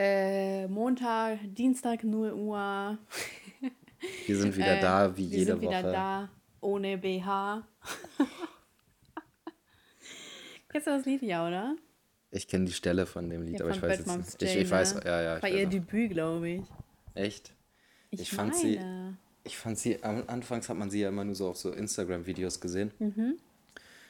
Äh, 0.00 0.68
Montag, 0.68 1.40
Dienstag 1.42 2.04
0 2.04 2.32
Uhr. 2.32 2.98
Wir 4.28 4.36
sind 4.36 4.56
wieder 4.56 4.78
äh, 4.78 4.80
da, 4.80 5.16
wie 5.16 5.24
jede 5.24 5.56
Woche. 5.56 5.62
Wir 5.62 5.68
sind 5.70 5.80
wieder 5.80 5.82
da, 5.92 6.28
ohne 6.60 6.96
BH. 6.98 7.66
Kennst 10.68 10.86
du 10.86 10.90
das 10.92 11.04
Lied 11.04 11.22
ja, 11.22 11.44
oder? 11.44 11.74
Ich 12.30 12.46
kenne 12.46 12.66
die 12.66 12.72
Stelle 12.72 13.06
von 13.06 13.28
dem 13.28 13.42
Lied, 13.42 13.58
ja, 13.58 13.64
aber 13.64 13.74
ich 13.74 13.82
weiß 13.82 13.98
jetzt 13.98 14.16
nicht. 14.16 14.42
Ich, 14.42 14.56
ich 14.56 14.70
weiß, 14.70 15.00
ja, 15.04 15.20
ja. 15.20 15.38
Bei 15.40 15.50
ihr 15.50 15.66
Debüt, 15.66 16.12
glaube 16.12 16.48
ich. 16.48 16.62
Echt? 17.14 17.52
Ich, 18.10 18.20
ich 18.20 18.30
fand 18.30 18.54
sie. 18.54 18.78
Ich 19.42 19.58
fand 19.58 19.80
sie, 19.80 20.00
anfangs 20.04 20.68
hat 20.68 20.76
man 20.76 20.90
sie 20.90 21.00
ja 21.00 21.08
immer 21.08 21.24
nur 21.24 21.34
so 21.34 21.48
auf 21.48 21.56
so 21.56 21.72
Instagram-Videos 21.72 22.60
gesehen. 22.60 22.92
Mhm. 23.00 23.34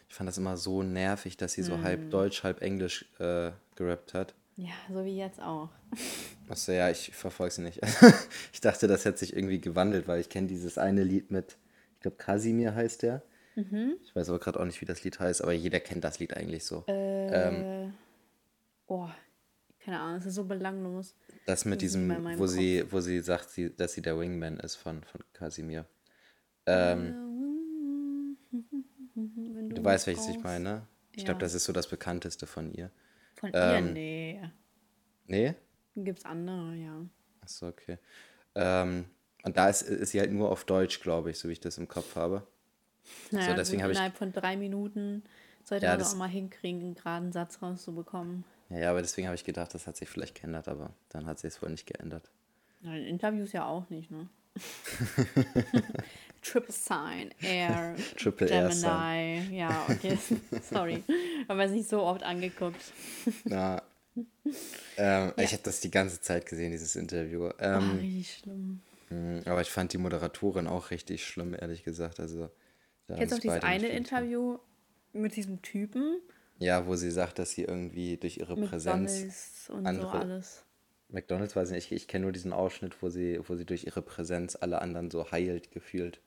Ich 0.06 0.14
fand 0.14 0.28
das 0.28 0.36
immer 0.36 0.58
so 0.58 0.82
nervig, 0.82 1.38
dass 1.38 1.54
sie 1.54 1.62
so 1.62 1.78
mhm. 1.78 1.82
halb 1.84 2.10
Deutsch, 2.10 2.42
halb 2.42 2.60
Englisch 2.60 3.06
äh, 3.18 3.52
gerappt 3.74 4.12
hat. 4.12 4.34
Ja, 4.58 4.72
so 4.92 5.04
wie 5.04 5.16
jetzt 5.16 5.40
auch. 5.40 5.68
Achso, 6.48 6.72
ja, 6.72 6.90
ich 6.90 7.12
verfolge 7.14 7.54
sie 7.54 7.62
nicht. 7.62 7.80
ich 8.52 8.60
dachte, 8.60 8.88
das 8.88 9.04
hätte 9.04 9.18
sich 9.18 9.36
irgendwie 9.36 9.60
gewandelt, 9.60 10.08
weil 10.08 10.20
ich 10.20 10.28
kenne 10.28 10.48
dieses 10.48 10.78
eine 10.78 11.04
Lied 11.04 11.30
mit, 11.30 11.56
ich 11.94 12.00
glaube, 12.00 12.16
Kasimir 12.16 12.74
heißt 12.74 13.02
der. 13.02 13.22
Mhm. 13.54 13.98
Ich 14.02 14.16
weiß 14.16 14.28
aber 14.30 14.40
gerade 14.40 14.58
auch 14.58 14.64
nicht, 14.64 14.80
wie 14.80 14.84
das 14.84 15.04
Lied 15.04 15.20
heißt, 15.20 15.42
aber 15.42 15.52
jeder 15.52 15.78
kennt 15.78 16.02
das 16.02 16.18
Lied 16.18 16.36
eigentlich 16.36 16.64
so. 16.64 16.82
Äh, 16.88 17.28
ähm, 17.28 17.94
oh, 18.88 19.08
keine 19.78 20.00
Ahnung, 20.00 20.18
es 20.18 20.26
ist 20.26 20.34
so 20.34 20.44
belanglos. 20.44 21.14
Das 21.46 21.64
mit 21.64 21.80
diesem, 21.80 22.10
wo 22.36 22.48
sie, 22.48 22.84
wo 22.90 22.98
sie 22.98 23.20
sagt, 23.20 23.50
sie, 23.50 23.74
dass 23.74 23.92
sie 23.92 24.02
der 24.02 24.18
Wingman 24.18 24.58
ist 24.58 24.74
von, 24.74 25.04
von 25.04 25.22
Kasimir. 25.34 25.86
Ähm, 26.66 28.36
du, 29.14 29.68
du 29.68 29.84
weißt, 29.84 30.08
welches 30.08 30.28
ich 30.28 30.42
meine. 30.42 30.88
Ich 31.12 31.22
ja. 31.22 31.26
glaube, 31.26 31.40
das 31.40 31.54
ist 31.54 31.62
so 31.64 31.72
das 31.72 31.86
bekannteste 31.86 32.48
von 32.48 32.72
ihr. 32.72 32.90
Von 33.38 33.50
ähm, 33.54 33.86
ihr? 33.86 33.92
Nee. 33.92 34.40
Nee? 35.26 35.54
Gibt 35.94 36.20
es 36.20 36.24
andere, 36.24 36.74
ja. 36.74 37.06
Achso, 37.40 37.68
okay. 37.68 37.98
Ähm, 38.54 39.06
und 39.44 39.56
da 39.56 39.68
ist, 39.68 39.82
ist 39.82 40.10
sie 40.10 40.20
halt 40.20 40.32
nur 40.32 40.50
auf 40.50 40.64
Deutsch, 40.64 41.00
glaube 41.00 41.30
ich, 41.30 41.38
so 41.38 41.48
wie 41.48 41.52
ich 41.52 41.60
das 41.60 41.78
im 41.78 41.88
Kopf 41.88 42.16
habe. 42.16 42.46
Naja, 43.30 43.50
so, 43.50 43.54
deswegen 43.54 43.82
habe 43.82 43.92
ich. 43.92 43.98
Innerhalb 43.98 44.16
von 44.16 44.32
drei 44.32 44.56
Minuten 44.56 45.22
sollte 45.64 45.86
ja, 45.86 45.92
man 45.92 45.98
das 45.98 46.14
auch 46.14 46.18
mal 46.18 46.28
hinkriegen, 46.28 46.80
einen 46.80 46.94
geraden 46.94 47.32
Satz 47.32 47.62
rauszubekommen. 47.62 48.44
Ja, 48.70 48.78
ja, 48.78 48.90
aber 48.90 49.00
deswegen 49.00 49.28
habe 49.28 49.34
ich 49.34 49.44
gedacht, 49.44 49.72
das 49.74 49.86
hat 49.86 49.96
sich 49.96 50.08
vielleicht 50.08 50.34
geändert, 50.34 50.68
aber 50.68 50.92
dann 51.08 51.26
hat 51.26 51.38
sich 51.38 51.54
es 51.54 51.62
wohl 51.62 51.70
nicht 51.70 51.86
geändert. 51.86 52.30
Ja, 52.82 52.94
in 52.94 53.04
Interviews 53.04 53.52
ja 53.52 53.66
auch 53.66 53.88
nicht, 53.88 54.10
ne? 54.10 54.28
Triple 56.42 56.72
Sign, 56.72 57.34
Air, 57.40 57.96
Triple 58.16 58.46
Gemini. 58.46 58.84
Air. 58.84 59.42
Ja, 59.50 59.86
okay. 59.88 60.18
Sorry. 60.62 61.02
Haben 61.48 61.58
wir 61.58 61.66
es 61.66 61.72
nicht 61.72 61.88
so 61.88 62.02
oft 62.02 62.22
angeguckt. 62.22 62.80
Na. 63.44 63.82
Ähm, 64.96 65.32
ja. 65.36 65.44
Ich 65.44 65.52
habe 65.52 65.62
das 65.62 65.78
die 65.78 65.92
ganze 65.92 66.20
Zeit 66.20 66.44
gesehen, 66.44 66.72
dieses 66.72 66.96
Interview. 66.96 67.50
Ähm, 67.60 67.90
oh, 67.92 68.00
richtig 68.00 68.38
schlimm. 68.38 68.80
Hm, 69.08 69.42
aber 69.44 69.60
ich 69.60 69.70
fand 69.70 69.92
die 69.92 69.98
Moderatorin 69.98 70.66
auch 70.66 70.90
richtig 70.90 71.24
schlimm, 71.24 71.54
ehrlich 71.54 71.84
gesagt. 71.84 72.18
Also, 72.18 72.50
Jetzt 73.16 73.32
auch 73.32 73.38
dieses 73.38 73.62
eine 73.62 73.88
Interview 73.88 74.58
mit 75.12 75.36
diesem 75.36 75.62
Typen. 75.62 76.20
Ja, 76.58 76.86
wo 76.86 76.96
sie 76.96 77.10
sagt, 77.10 77.38
dass 77.38 77.52
sie 77.52 77.62
irgendwie 77.62 78.16
durch 78.16 78.38
ihre 78.38 78.56
McDonald's 78.56 79.20
Präsenz 79.20 79.70
und 79.72 79.86
andere, 79.86 80.10
so 80.10 80.18
alles. 80.18 80.64
McDonalds 81.08 81.56
weiß 81.56 81.70
ich 81.70 81.74
nicht, 81.74 81.92
ich, 81.92 82.02
ich 82.02 82.08
kenne 82.08 82.24
nur 82.24 82.32
diesen 82.32 82.52
Ausschnitt, 82.52 83.00
wo 83.00 83.08
sie, 83.08 83.40
wo 83.46 83.54
sie 83.54 83.64
durch 83.64 83.84
ihre 83.84 84.02
Präsenz 84.02 84.56
alle 84.56 84.82
anderen 84.82 85.10
so 85.10 85.30
heilt 85.30 85.70
gefühlt. 85.70 86.20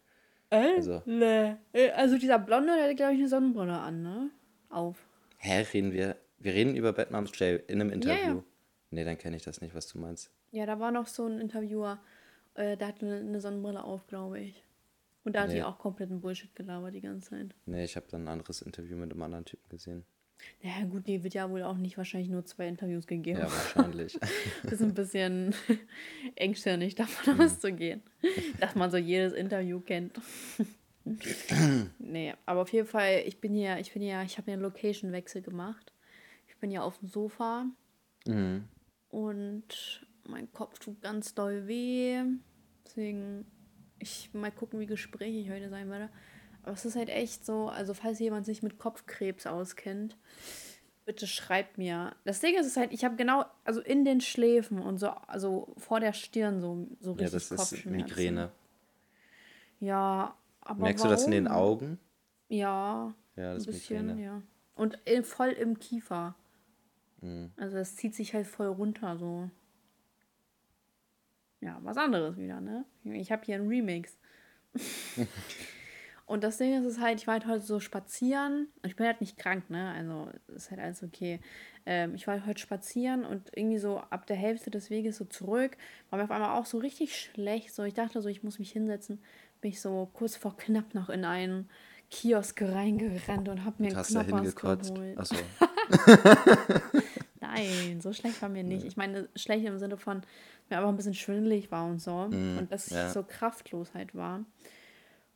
Äh? 0.51 0.75
Also. 0.75 1.01
Äh, 1.07 1.55
also 1.95 2.17
dieser 2.17 2.37
Blonde, 2.37 2.75
der 2.75 2.89
hat, 2.89 2.97
glaube 2.97 3.13
ich, 3.13 3.19
eine 3.19 3.27
Sonnenbrille 3.27 3.77
an, 3.77 4.03
ne? 4.03 4.29
Auf. 4.69 5.07
Hä, 5.37 5.65
reden 5.73 5.91
wir? 5.91 6.17
Wir 6.37 6.53
reden 6.53 6.75
über 6.75 6.93
Bad 6.93 7.11
Moms 7.11 7.31
Jay 7.37 7.59
in 7.67 7.81
einem 7.81 7.91
Interview. 7.91 8.21
Ja, 8.21 8.33
ja. 8.35 8.43
Nee, 8.91 9.03
dann 9.05 9.17
kenne 9.17 9.37
ich 9.37 9.43
das 9.43 9.61
nicht, 9.61 9.73
was 9.73 9.87
du 9.87 9.97
meinst. 9.97 10.29
Ja, 10.51 10.65
da 10.65 10.79
war 10.79 10.91
noch 10.91 11.07
so 11.07 11.25
ein 11.25 11.39
Interviewer, 11.39 11.99
äh, 12.55 12.75
der 12.77 12.89
hatte 12.89 13.05
eine 13.05 13.39
Sonnenbrille 13.39 13.83
auf, 13.83 14.05
glaube 14.07 14.39
ich. 14.39 14.63
Und 15.23 15.35
da 15.35 15.41
hat 15.41 15.49
nee. 15.49 15.55
die 15.55 15.63
auch 15.63 15.77
kompletten 15.77 16.19
Bullshit 16.19 16.53
gelabert 16.55 16.93
die 16.93 17.01
ganze 17.01 17.29
Zeit. 17.29 17.55
Nee, 17.65 17.83
ich 17.83 17.95
habe 17.95 18.07
dann 18.09 18.25
ein 18.25 18.27
anderes 18.27 18.61
Interview 18.61 18.97
mit 18.97 19.11
einem 19.11 19.21
anderen 19.21 19.45
Typen 19.45 19.69
gesehen. 19.69 20.03
Ja, 20.61 20.83
gut, 20.85 21.07
die 21.07 21.23
wird 21.23 21.33
ja 21.33 21.49
wohl 21.49 21.63
auch 21.63 21.77
nicht 21.77 21.97
wahrscheinlich 21.97 22.29
nur 22.29 22.45
zwei 22.45 22.67
Interviews 22.67 23.07
gegeben. 23.07 23.39
Ja, 23.39 23.45
wahrscheinlich. 23.51 24.19
das 24.63 24.73
ist 24.73 24.81
ein 24.81 24.93
bisschen 24.93 25.55
engstirnig, 26.35 26.95
davon 26.95 27.35
mhm. 27.35 27.41
auszugehen, 27.41 28.01
dass 28.59 28.75
man 28.75 28.91
so 28.91 28.97
jedes 28.97 29.33
Interview 29.33 29.79
kennt. 29.79 30.19
nee, 31.99 32.33
aber 32.45 32.61
auf 32.61 32.71
jeden 32.71 32.87
Fall, 32.87 33.23
ich 33.25 33.39
bin 33.39 33.55
hier, 33.55 33.79
ich 33.79 33.91
bin 33.91 34.01
hier, 34.03 34.21
ich 34.21 34.37
habe 34.37 34.45
hier 34.45 34.53
einen 34.53 34.61
Location-Wechsel 34.61 35.41
gemacht. 35.41 35.93
Ich 36.47 36.57
bin 36.57 36.69
hier 36.69 36.83
auf 36.83 36.99
dem 36.99 37.07
Sofa 37.07 37.65
mhm. 38.27 38.65
und 39.09 40.05
mein 40.27 40.51
Kopf 40.51 40.77
tut 40.77 41.01
ganz 41.01 41.33
doll 41.33 41.67
weh. 41.67 42.21
Deswegen, 42.85 43.45
ich 43.97 44.29
mal 44.33 44.51
gucken, 44.51 44.79
wie 44.79 44.85
gesprächig 44.85 45.49
heute 45.49 45.69
sein 45.69 45.89
werde. 45.89 46.09
Aber 46.63 46.73
es 46.73 46.85
ist 46.85 46.95
halt 46.95 47.09
echt 47.09 47.45
so, 47.45 47.69
also 47.69 47.93
falls 47.93 48.19
jemand 48.19 48.45
sich 48.45 48.61
mit 48.61 48.77
Kopfkrebs 48.77 49.47
auskennt, 49.47 50.17
bitte 51.05 51.27
schreibt 51.27 51.77
mir. 51.77 52.15
Das 52.23 52.39
Ding 52.39 52.55
ist, 52.55 52.67
ist 52.67 52.77
halt, 52.77 52.93
ich 52.93 53.03
habe 53.03 53.15
genau, 53.15 53.45
also 53.63 53.81
in 53.81 54.05
den 54.05 54.21
Schläfen 54.21 54.79
und 54.79 54.97
so, 54.97 55.09
also 55.09 55.73
vor 55.77 55.99
der 55.99 56.13
Stirn 56.13 56.61
so, 56.61 56.87
so 56.99 57.13
richtig 57.13 57.33
Ja, 57.33 57.55
das 57.55 57.71
ist 57.71 57.85
Migräne. 57.85 58.51
Ja, 59.79 60.35
aber 60.61 60.83
Merkst 60.83 61.03
warum? 61.03 61.15
du 61.15 61.15
das 61.15 61.25
in 61.25 61.31
den 61.31 61.47
Augen? 61.47 61.99
Ja, 62.49 63.13
ja 63.35 63.53
das 63.53 63.63
ein 63.63 63.71
bisschen, 63.71 64.05
Migräne. 64.07 64.23
ja. 64.23 64.41
Und 64.75 64.99
voll 65.23 65.49
im 65.49 65.79
Kiefer. 65.79 66.35
Mhm. 67.21 67.51
Also 67.57 67.77
das 67.77 67.95
zieht 67.95 68.15
sich 68.15 68.33
halt 68.33 68.47
voll 68.47 68.67
runter, 68.67 69.17
so. 69.17 69.49
Ja, 71.61 71.79
was 71.83 71.97
anderes 71.97 72.37
wieder, 72.37 72.59
ne? 72.59 72.85
Ich 73.03 73.31
habe 73.31 73.43
hier 73.45 73.55
einen 73.55 73.67
Remix. 73.67 74.17
Und 76.31 76.45
das 76.45 76.57
Ding 76.57 76.79
ist, 76.79 76.85
ist 76.85 77.01
halt, 77.01 77.19
ich 77.19 77.27
war 77.27 77.33
halt 77.33 77.45
heute 77.45 77.59
so 77.59 77.81
spazieren. 77.81 78.69
Ich 78.85 78.95
bin 78.95 79.05
halt 79.05 79.19
nicht 79.19 79.37
krank, 79.37 79.69
ne? 79.69 79.91
Also 79.91 80.29
ist 80.55 80.71
halt 80.71 80.79
alles 80.79 81.03
okay. 81.03 81.41
Ähm, 81.85 82.15
ich 82.15 82.25
war 82.25 82.35
halt 82.35 82.45
heute 82.45 82.61
spazieren 82.61 83.25
und 83.25 83.49
irgendwie 83.53 83.79
so 83.79 83.97
ab 83.97 84.25
der 84.27 84.37
Hälfte 84.37 84.71
des 84.71 84.89
Weges 84.89 85.17
so 85.17 85.25
zurück, 85.25 85.75
war 86.09 86.17
mir 86.17 86.23
auf 86.23 86.31
einmal 86.31 86.57
auch 86.57 86.65
so 86.65 86.77
richtig 86.77 87.19
schlecht. 87.19 87.75
So, 87.75 87.83
ich 87.83 87.95
dachte 87.95 88.21
so, 88.21 88.29
ich 88.29 88.43
muss 88.43 88.59
mich 88.59 88.71
hinsetzen. 88.71 89.19
Bin 89.59 89.71
ich 89.71 89.81
so 89.81 90.09
kurz 90.13 90.37
vor 90.37 90.55
knapp 90.55 90.93
noch 90.93 91.09
in 91.09 91.25
einen 91.25 91.69
Kiosk 92.09 92.61
reingerannt 92.61 93.49
und 93.49 93.65
hab 93.65 93.81
mir 93.81 93.87
einen 93.87 93.97
Hast 93.97 94.11
Knoppers 94.11 94.55
geholt. 94.55 95.17
Achso. 95.17 95.35
Nein, 97.41 97.99
so 97.99 98.13
schlecht 98.13 98.41
war 98.41 98.47
mir 98.47 98.63
nicht. 98.63 98.85
Ich 98.85 98.95
meine, 98.95 99.27
schlecht 99.35 99.65
im 99.65 99.79
Sinne 99.79 99.97
von, 99.97 100.21
mir 100.69 100.77
einfach 100.77 100.89
ein 100.89 100.95
bisschen 100.95 101.13
schwindelig 101.13 101.71
war 101.71 101.85
und 101.87 101.99
so. 101.99 102.29
Mm, 102.29 102.59
und 102.59 102.71
dass 102.71 102.89
ja. 102.89 103.07
ich 103.07 103.11
so 103.11 103.23
kraftlos 103.23 103.93
halt 103.93 104.15
war. 104.15 104.45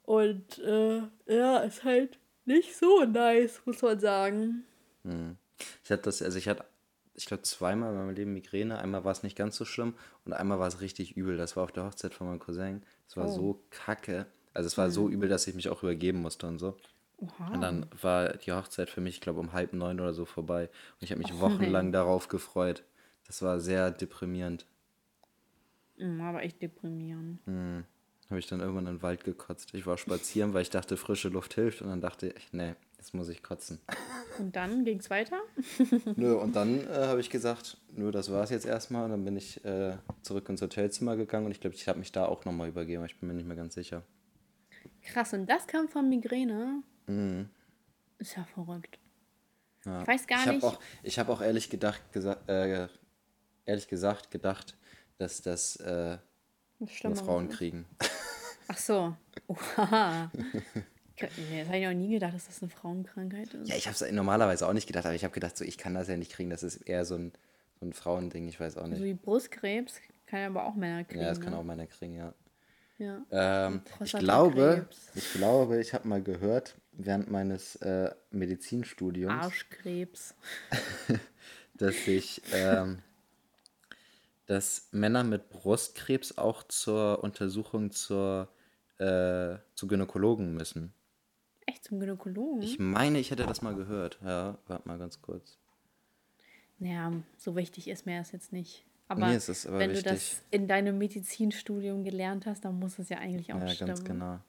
Und 0.06 0.60
äh, 0.60 1.02
ja, 1.26 1.58
ist 1.60 1.84
halt 1.84 2.20
nicht 2.46 2.76
so 2.76 3.04
nice, 3.06 3.62
muss 3.66 3.82
man 3.82 4.00
sagen. 4.00 4.64
Hm. 5.04 5.38
Ich 5.84 5.90
hatte 5.90 6.04
das, 6.04 6.22
also 6.22 6.38
ich 6.38 6.48
hatte, 6.48 6.64
ich 7.16 7.26
glaube, 7.26 7.44
zweimal 7.44 7.92
in 7.92 7.98
meinem 7.98 8.16
Leben 8.16 8.34
Migräne. 8.34 8.78
Einmal 8.78 9.04
war 9.04 9.12
es 9.12 9.24
nicht 9.24 9.36
ganz 9.36 9.56
so 9.56 9.66
schlimm 9.66 9.96
und 10.24 10.34
einmal 10.34 10.60
war 10.60 10.68
es 10.68 10.80
richtig 10.80 11.18
übel. 11.18 11.38
Das 11.38 11.56
war 11.56 11.64
auf 11.64 11.72
der 11.72 11.86
Hochzeit 11.86 12.14
von 12.14 12.28
meinem 12.28 12.40
Cousin. 12.40 12.84
Es 13.08 13.18
war 13.18 13.28
oh. 13.28 13.32
so 13.32 13.64
kacke. 13.72 14.28
Also 14.54 14.68
es 14.68 14.78
war 14.78 14.86
hm. 14.86 14.92
so 14.92 15.10
übel, 15.10 15.28
dass 15.28 15.48
ich 15.48 15.56
mich 15.56 15.70
auch 15.70 15.82
übergeben 15.82 16.22
musste 16.22 16.46
und 16.46 16.60
so. 16.60 16.78
Oha. 17.18 17.54
Und 17.54 17.62
dann 17.62 17.88
war 18.00 18.34
die 18.38 18.52
Hochzeit 18.52 18.90
für 18.90 19.02
mich, 19.02 19.16
ich 19.16 19.22
glaube, 19.22 19.40
um 19.40 19.54
halb 19.54 19.74
neun 19.74 20.00
oder 20.00 20.14
so 20.14 20.26
vorbei. 20.26 20.70
Und 21.00 21.04
ich 21.04 21.12
habe 21.12 21.20
mich 21.20 21.34
oh, 21.34 21.40
wochenlang 21.40 21.86
nein. 21.86 21.92
darauf 21.94 22.28
gefreut. 22.28 22.84
Das 23.26 23.42
war 23.42 23.60
sehr 23.60 23.90
deprimierend. 23.90 24.68
Hm, 25.98 26.22
aber 26.22 26.44
echt 26.44 26.62
deprimierend. 26.62 27.40
Hm 27.46 27.86
habe 28.30 28.40
ich 28.40 28.48
dann 28.48 28.60
irgendwann 28.60 28.88
in 28.88 28.96
den 28.96 29.04
Wald 29.04 29.24
gekotzt. 29.24 29.74
Ich 29.74 29.86
war 29.86 29.98
spazieren, 29.98 30.54
weil 30.54 30.64
ich 30.64 30.72
dachte, 30.72 30.98
frische 30.98 31.30
Luft 31.30 31.54
hilft. 31.54 31.82
Und 31.82 31.90
dann 31.90 32.02
dachte 32.02 32.34
ich, 32.36 32.52
nee, 32.54 32.74
jetzt 32.98 33.14
muss 33.14 33.30
ich 33.30 33.44
kotzen. 33.44 33.80
Und 34.40 34.56
dann 34.56 34.84
ging 34.84 35.00
es 35.00 35.10
weiter? 35.10 35.40
nö, 36.16 36.34
und 36.36 36.56
dann 36.56 36.88
äh, 36.88 37.06
habe 37.06 37.20
ich 37.20 37.30
gesagt, 37.30 37.78
nö, 37.92 38.12
das 38.12 38.32
war 38.32 38.44
es 38.44 38.50
jetzt 38.50 38.66
erstmal. 38.66 39.06
Und 39.06 39.12
dann 39.12 39.26
bin 39.26 39.38
ich 39.38 39.64
äh, 39.64 39.98
zurück 40.24 40.50
ins 40.50 40.62
Hotelzimmer 40.62 41.16
gegangen 41.16 41.46
und 41.46 41.52
ich 41.52 41.60
glaube, 41.60 41.76
ich 41.76 41.88
habe 41.88 42.00
mich 42.00 42.12
da 42.12 42.26
auch 42.26 42.46
nochmal 42.46 42.68
übergeben. 42.68 43.06
Ich 43.06 43.20
bin 43.20 43.28
mir 43.30 43.36
nicht 43.36 43.48
mehr 43.48 43.58
ganz 43.58 43.76
sicher. 43.76 44.02
Krass, 45.04 45.34
und 45.34 45.48
das 45.48 45.68
kam 45.68 45.88
von 45.88 46.10
Migräne? 46.10 46.82
Mhm. 47.06 47.50
Ist 48.18 48.36
ja 48.36 48.44
verrückt. 48.46 48.98
Ja. 49.86 50.02
Ich 50.02 50.08
weiß 50.08 50.26
gar 50.26 50.40
ich 50.40 50.52
nicht. 50.54 50.64
Auch, 50.64 50.80
ich 51.04 51.20
habe 51.20 51.32
auch 51.32 51.42
ehrlich, 51.42 51.70
gedacht, 51.70 52.02
äh, 52.48 52.88
ehrlich 53.66 53.88
gesagt 53.88 54.32
gedacht, 54.32 54.76
dass 55.20 55.44
das 55.44 55.76
äh, 55.78 56.18
nur 56.80 57.16
Frauen 57.16 57.50
kriegen. 57.50 57.86
Ach 58.68 58.78
so. 58.78 59.16
Oha. 59.48 60.32
Nee, 61.18 61.60
das 61.60 61.68
habe 61.68 61.78
ich 61.78 61.86
noch 61.86 61.94
nie 61.94 62.12
gedacht, 62.12 62.34
dass 62.34 62.48
das 62.48 62.62
eine 62.62 62.70
Frauenkrankheit 62.70 63.54
ist. 63.54 63.70
Ja, 63.70 63.76
ich 63.76 63.88
habe 63.88 63.96
es 63.96 64.12
normalerweise 64.12 64.68
auch 64.68 64.74
nicht 64.74 64.88
gedacht, 64.88 65.06
aber 65.06 65.16
ich 65.16 65.24
habe 65.24 65.34
gedacht, 65.34 65.56
so, 65.56 65.64
ich 65.64 65.78
kann 65.78 65.94
das 65.94 66.08
ja 66.10 66.18
nicht 66.18 66.32
kriegen. 66.32 66.50
Das 66.50 66.62
ist 66.62 66.78
eher 66.78 67.06
so 67.06 67.16
ein, 67.16 67.32
so 67.80 67.86
ein 67.86 67.94
Frauending, 67.94 68.48
ich 68.50 68.60
weiß 68.60 68.78
auch 68.78 68.88
nicht. 68.88 69.00
So 69.00 69.06
wie 69.06 69.14
Brustkrebs 69.14 70.02
kann 70.26 70.40
ja 70.42 70.48
aber 70.48 70.66
auch 70.66 70.76
Männer 70.76 71.04
kriegen. 71.04 71.22
Ja, 71.22 71.30
das 71.30 71.40
kann 71.40 71.54
ne? 71.54 71.60
auch 71.60 71.64
Männer 71.64 71.88
kriegen, 71.88 72.16
ja. 72.16 72.34
ja. 72.98 73.24
Ähm, 73.32 73.82
ich 74.04 74.12
glaube, 74.12 74.88
ich 75.14 75.34
glaube, 75.34 75.80
ich 75.80 75.94
habe 75.94 76.08
mal 76.08 76.22
gehört, 76.22 76.76
während 76.92 77.32
meines 77.32 77.78
äh, 77.78 78.14
Medizinstudiums. 78.32 79.34
Arschkrebs. 79.34 80.36
dass 81.78 82.08
ich, 82.08 82.42
ähm, 82.54 83.02
dass 84.46 84.90
Männer 84.92 85.24
mit 85.24 85.50
Brustkrebs 85.50 86.38
auch 86.38 86.64
zur 86.64 87.24
Untersuchung 87.24 87.92
zur, 87.92 88.50
äh, 88.98 89.58
zu 89.76 89.88
Gynäkologen 89.88 90.54
müssen. 90.54 90.94
Echt 91.66 91.84
zum 91.84 92.00
Gynäkologen? 92.00 92.62
Ich 92.62 92.80
meine, 92.80 93.20
ich 93.20 93.32
hätte 93.32 93.46
das 93.46 93.62
mal 93.62 93.76
gehört. 93.76 94.20
Ja, 94.24 94.58
warte 94.68 94.88
mal 94.88 94.98
ganz 94.98 95.22
kurz. 95.22 95.58
Naja, 96.78 97.12
so 97.38 97.56
wichtig 97.56 97.88
ist 97.88 98.06
mir 98.06 98.20
das 98.20 98.32
jetzt 98.32 98.52
nicht. 98.52 98.86
Aber, 99.08 99.28
nee, 99.28 99.36
aber 99.36 99.80
wenn 99.80 99.92
wichtig. 99.92 100.04
du 100.04 100.10
das 100.10 100.42
in 100.52 100.68
deinem 100.68 100.98
Medizinstudium 100.98 102.04
gelernt 102.04 102.48
hast, 102.48 102.66
dann 102.66 102.80
muss 102.80 102.98
es 102.98 103.10
ja 103.10 103.20
eigentlich 103.20 103.54
auch 103.54 103.60
ja, 103.60 103.68
stimmen. 103.68 103.90
Ja, 103.90 103.96
ganz 103.96 104.04
genau. 104.04 104.40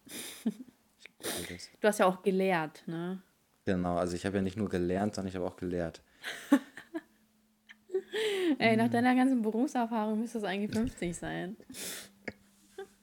du 1.80 1.88
hast 1.88 1.98
ja 1.98 2.06
auch 2.06 2.22
gelehrt, 2.22 2.82
ne? 2.86 3.20
Genau, 3.64 3.96
also 3.96 4.14
ich 4.14 4.24
habe 4.24 4.36
ja 4.36 4.42
nicht 4.42 4.56
nur 4.56 4.68
gelernt, 4.68 5.14
sondern 5.14 5.28
ich 5.28 5.36
habe 5.36 5.46
auch 5.46 5.56
gelehrt. 5.56 6.02
Ey, 8.58 8.76
nach 8.76 8.88
deiner 8.88 9.14
ganzen 9.14 9.42
Berufserfahrung 9.42 10.20
müsste 10.20 10.38
es 10.38 10.44
eigentlich 10.44 10.72
50 10.72 11.16
sein. 11.16 11.56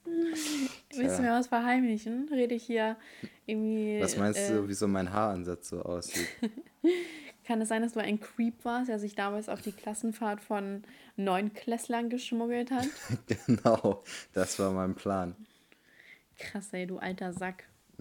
Willst 0.96 1.18
du 1.18 1.22
mir 1.22 1.32
was 1.32 1.48
verheimlichen? 1.48 2.28
Rede 2.30 2.54
ich 2.54 2.64
hier 2.64 2.96
irgendwie. 3.46 4.00
Was 4.00 4.16
meinst 4.16 4.38
äh, 4.38 4.54
du, 4.54 4.68
wie 4.68 4.74
so 4.74 4.88
mein 4.88 5.12
Haaransatz 5.12 5.68
so 5.68 5.82
aussieht? 5.82 6.28
Kann 7.44 7.60
es 7.60 7.68
sein, 7.68 7.82
dass 7.82 7.92
du 7.92 8.00
ein 8.00 8.20
Creep 8.20 8.64
warst, 8.64 8.88
der 8.88 8.98
sich 8.98 9.14
damals 9.14 9.50
auf 9.50 9.60
die 9.60 9.72
Klassenfahrt 9.72 10.40
von 10.40 10.82
neun 11.16 11.52
Klässlern 11.52 12.08
geschmuggelt 12.08 12.70
hat? 12.70 12.86
genau, 13.46 14.02
das 14.32 14.58
war 14.58 14.72
mein 14.72 14.94
Plan. 14.94 15.36
Krass, 16.38 16.72
ey, 16.72 16.86
du 16.86 16.98
alter 16.98 17.34
Sack. 17.34 17.64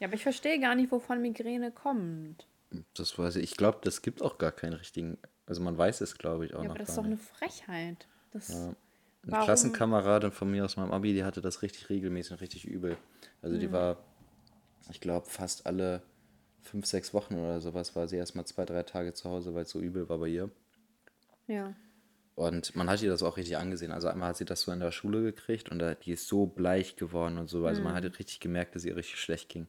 ja, 0.00 0.06
aber 0.06 0.14
ich 0.14 0.22
verstehe 0.22 0.58
gar 0.58 0.74
nicht, 0.74 0.90
wovon 0.90 1.20
Migräne 1.20 1.70
kommt. 1.70 2.46
Das 2.94 3.18
weiß 3.18 3.36
ich. 3.36 3.44
Ich 3.44 3.56
glaube, 3.56 3.80
das 3.82 4.00
gibt 4.00 4.22
auch 4.22 4.38
gar 4.38 4.52
keinen 4.52 4.74
richtigen. 4.74 5.18
Also 5.46 5.60
man 5.60 5.76
weiß 5.76 6.00
es, 6.00 6.16
glaube 6.16 6.46
ich, 6.46 6.54
auch 6.54 6.62
ja, 6.62 6.68
noch. 6.68 6.70
Aber 6.70 6.78
das 6.78 6.90
ist 6.90 6.98
doch 6.98 7.04
eine 7.04 7.18
Frechheit. 7.18 8.08
Das, 8.32 8.48
ja. 8.48 8.74
Eine 9.22 9.32
warum? 9.32 9.44
Klassenkameradin 9.44 10.32
von 10.32 10.50
mir 10.50 10.64
aus 10.64 10.76
meinem 10.76 10.92
Abi, 10.92 11.12
die 11.12 11.24
hatte 11.24 11.40
das 11.40 11.62
richtig 11.62 11.90
regelmäßig 11.90 12.32
und 12.32 12.40
richtig 12.40 12.64
übel. 12.66 12.96
Also 13.42 13.58
die 13.58 13.70
war, 13.70 13.98
ich 14.90 15.00
glaube, 15.00 15.26
fast 15.26 15.66
alle 15.66 16.02
fünf, 16.62 16.86
sechs 16.86 17.12
Wochen 17.12 17.34
oder 17.34 17.60
sowas 17.60 17.96
war 17.96 18.08
sie 18.08 18.16
erstmal 18.16 18.46
zwei, 18.46 18.64
drei 18.64 18.82
Tage 18.82 19.12
zu 19.12 19.28
Hause, 19.28 19.54
weil 19.54 19.62
es 19.62 19.70
so 19.70 19.80
übel 19.80 20.08
war 20.08 20.18
bei 20.18 20.28
ihr. 20.28 20.50
Ja. 21.46 21.74
Und 22.34 22.74
man 22.74 22.88
hat 22.88 23.02
ihr 23.02 23.10
das 23.10 23.22
auch 23.22 23.36
richtig 23.36 23.58
angesehen. 23.58 23.92
Also 23.92 24.08
einmal 24.08 24.30
hat 24.30 24.36
sie 24.36 24.44
das 24.46 24.62
so 24.62 24.72
in 24.72 24.80
der 24.80 24.92
Schule 24.92 25.22
gekriegt 25.22 25.70
und 25.70 25.82
die 26.04 26.12
ist 26.12 26.26
so 26.26 26.46
bleich 26.46 26.96
geworden 26.96 27.36
und 27.36 27.48
so. 27.48 27.66
Also 27.66 27.80
mhm. 27.80 27.88
man 27.88 27.94
hat 27.94 28.04
richtig 28.18 28.40
gemerkt, 28.40 28.74
dass 28.74 28.84
ihr 28.84 28.96
richtig 28.96 29.20
schlecht 29.20 29.50
ging. 29.50 29.66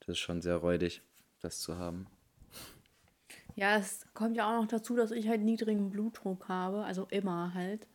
Das 0.00 0.10
ist 0.10 0.18
schon 0.18 0.42
sehr 0.42 0.56
räudig, 0.56 1.02
das 1.40 1.60
zu 1.60 1.78
haben. 1.78 2.06
Ja, 3.56 3.76
es 3.76 4.06
kommt 4.12 4.36
ja 4.36 4.48
auch 4.48 4.60
noch 4.60 4.68
dazu, 4.68 4.96
dass 4.96 5.10
ich 5.10 5.28
halt 5.28 5.40
niedrigen 5.42 5.90
Blutdruck 5.90 6.48
habe, 6.48 6.84
also 6.84 7.06
immer 7.10 7.54
halt. 7.54 7.86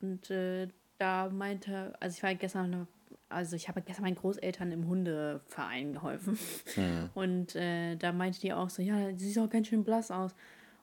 Und 0.00 0.30
äh, 0.30 0.68
da 0.98 1.28
meinte, 1.28 1.94
also 2.00 2.16
ich 2.16 2.22
war 2.22 2.34
gestern 2.34 2.86
also 3.28 3.56
ich 3.56 3.68
habe 3.68 3.82
gestern 3.82 4.04
meinen 4.04 4.16
Großeltern 4.16 4.72
im 4.72 4.86
Hundeverein 4.86 5.94
geholfen. 5.94 6.38
Mhm. 6.76 7.10
Und 7.14 7.56
äh, 7.56 7.96
da 7.96 8.12
meinte 8.12 8.40
die 8.40 8.52
auch 8.52 8.70
so, 8.70 8.82
ja, 8.82 9.10
sie 9.16 9.28
sieht 9.28 9.38
auch 9.38 9.50
ganz 9.50 9.68
schön 9.68 9.84
blass 9.84 10.10
aus. 10.10 10.34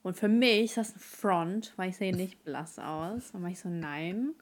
Und 0.01 0.17
für 0.17 0.27
mich 0.27 0.65
ist 0.65 0.77
das 0.77 0.95
ein 0.95 0.99
Front, 0.99 1.73
weil 1.77 1.89
ich 1.89 1.97
sehe 1.97 2.13
nicht 2.15 2.43
blass 2.43 2.79
aus. 2.79 3.31
Und 3.31 3.47
ich 3.47 3.59
so, 3.59 3.69
nein. 3.69 4.33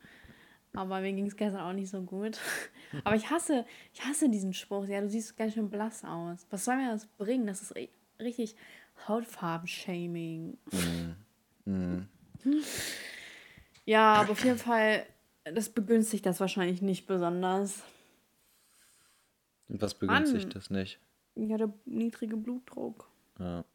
Aber 0.73 1.01
mir 1.01 1.13
ging 1.13 1.27
es 1.27 1.35
gestern 1.35 1.61
auch 1.61 1.73
nicht 1.73 1.89
so 1.89 2.01
gut. 2.01 2.39
Aber 3.03 3.15
ich 3.15 3.29
hasse, 3.29 3.65
ich 3.93 4.03
hasse 4.03 4.29
diesen 4.29 4.53
Spruch. 4.53 4.87
Ja, 4.87 5.01
du 5.01 5.09
siehst 5.09 5.37
ganz 5.37 5.53
schön 5.53 5.69
blass 5.69 6.03
aus. 6.03 6.47
Was 6.49 6.65
soll 6.65 6.77
mir 6.77 6.91
das 6.91 7.05
bringen? 7.05 7.45
Das 7.45 7.61
ist 7.61 7.75
richtig 8.19 8.55
Hautfarben-Shaming. 9.07 10.57
Mm. 11.65 11.71
Mm. 11.71 12.07
Ja, 13.91 14.13
aber 14.13 14.31
auf 14.31 14.45
jeden 14.45 14.57
Fall, 14.57 15.05
das 15.43 15.67
begünstigt 15.67 16.25
das 16.25 16.39
wahrscheinlich 16.39 16.81
nicht 16.81 17.07
besonders. 17.07 17.83
Was 19.67 19.95
begünstigt 19.95 20.45
Mann. 20.45 20.53
das 20.53 20.69
nicht? 20.69 21.01
Ja, 21.35 21.57
der 21.57 21.73
niedrige 21.83 22.37
Blutdruck. 22.37 23.09
Ja. 23.37 23.65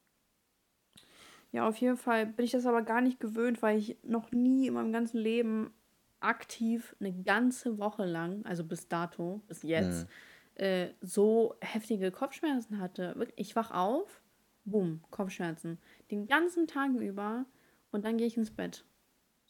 Ja, 1.52 1.68
auf 1.68 1.76
jeden 1.76 1.98
Fall 1.98 2.24
bin 2.24 2.46
ich 2.46 2.52
das 2.52 2.64
aber 2.64 2.80
gar 2.80 3.02
nicht 3.02 3.20
gewöhnt, 3.20 3.60
weil 3.60 3.76
ich 3.76 3.98
noch 4.04 4.32
nie 4.32 4.68
in 4.68 4.72
meinem 4.72 4.90
ganzen 4.90 5.18
Leben 5.18 5.74
aktiv 6.20 6.96
eine 6.98 7.12
ganze 7.12 7.76
Woche 7.76 8.06
lang, 8.06 8.42
also 8.46 8.64
bis 8.64 8.88
dato, 8.88 9.42
bis 9.48 9.64
jetzt, 9.64 10.08
mhm. 10.56 10.64
äh, 10.64 10.88
so 11.02 11.56
heftige 11.60 12.10
Kopfschmerzen 12.10 12.80
hatte. 12.80 13.14
Ich 13.36 13.54
wach 13.54 13.70
auf, 13.70 14.22
boom, 14.64 15.02
Kopfschmerzen. 15.10 15.76
Den 16.10 16.26
ganzen 16.26 16.66
Tag 16.66 16.92
über 16.92 17.44
und 17.90 18.06
dann 18.06 18.16
gehe 18.16 18.26
ich 18.26 18.38
ins 18.38 18.50
Bett. 18.50 18.86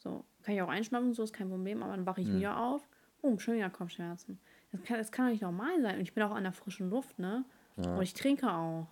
So, 0.07 0.23
kann 0.43 0.55
ich 0.55 0.61
auch 0.61 0.69
einschlafen, 0.69 1.13
so 1.13 1.23
ist 1.23 1.33
kein 1.33 1.49
Problem, 1.49 1.83
aber 1.83 1.91
dann 1.91 2.05
wache 2.05 2.21
ich 2.21 2.27
mhm. 2.27 2.37
wieder 2.37 2.57
auf, 2.57 2.87
boom, 3.21 3.37
schon 3.39 3.55
wieder 3.55 3.69
Kopfschmerzen. 3.69 4.39
Das 4.71 4.81
kann, 4.83 4.97
das 4.97 5.11
kann 5.11 5.25
doch 5.25 5.31
nicht 5.31 5.41
normal 5.41 5.81
sein. 5.81 5.95
Und 5.95 6.01
ich 6.01 6.13
bin 6.13 6.23
auch 6.23 6.31
an 6.31 6.43
der 6.43 6.53
frischen 6.53 6.89
Luft, 6.89 7.19
ne? 7.19 7.43
Ja. 7.75 7.95
Und 7.95 8.03
ich 8.03 8.13
trinke 8.13 8.49
auch. 8.49 8.87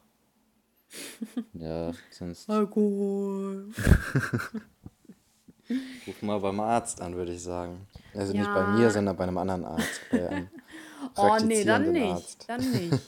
Ja, 1.53 1.93
sonst. 2.09 2.49
Alkohol. 2.49 3.69
Ruf 6.05 6.21
mal 6.21 6.39
beim 6.39 6.59
Arzt 6.59 7.01
an, 7.01 7.15
würde 7.15 7.33
ich 7.33 7.41
sagen. 7.41 7.87
Also 8.13 8.33
ja. 8.33 8.41
nicht 8.41 8.53
bei 8.53 8.67
mir, 8.67 8.91
sondern 8.91 9.15
bei 9.15 9.23
einem 9.23 9.37
anderen 9.37 9.65
Arzt. 9.65 10.01
oh, 11.15 11.37
nee, 11.45 11.63
dann 11.63 11.91
nicht. 11.91 12.05
Arzt. 12.05 12.45
Dann 12.47 12.71
nicht. 12.71 13.01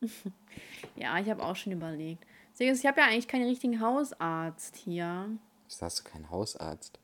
ja, 0.96 1.18
ich 1.18 1.30
habe 1.30 1.42
auch 1.42 1.56
schon 1.56 1.72
überlegt. 1.72 2.24
Ich 2.58 2.86
habe 2.86 3.00
ja 3.00 3.06
eigentlich 3.06 3.28
keinen 3.28 3.46
richtigen 3.46 3.80
Hausarzt 3.80 4.74
hier. 4.76 5.30
Wieso 5.68 5.86
hast 5.86 6.00
du 6.00 6.04
keinen 6.10 6.28
Hausarzt? 6.28 6.98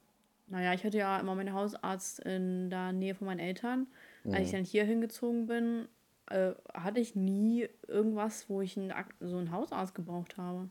Naja, 0.46 0.75
ich 0.75 0.85
hatte 0.85 0.99
ja 0.99 1.19
immer 1.19 1.35
meinen 1.35 1.55
Hausarzt 1.55 2.20
in 2.20 2.70
der 2.70 2.93
Nähe 2.93 3.14
von 3.14 3.26
meinen 3.26 3.41
Eltern. 3.41 3.87
Mhm. 4.25 4.35
Als 4.35 4.46
ich 4.46 4.52
dann 4.52 4.64
hier 4.64 4.85
hingezogen 4.85 5.46
bin, 5.46 5.88
äh, 6.26 6.52
hatte 6.73 7.00
ich 7.00 7.14
nie 7.14 7.69
irgendwas, 7.87 8.49
wo 8.49 8.61
ich 8.61 8.76
einen, 8.76 8.93
so 9.20 9.38
einen 9.38 9.50
Hausarzt 9.52 9.94
gebraucht 9.94 10.37
habe. 10.37 10.69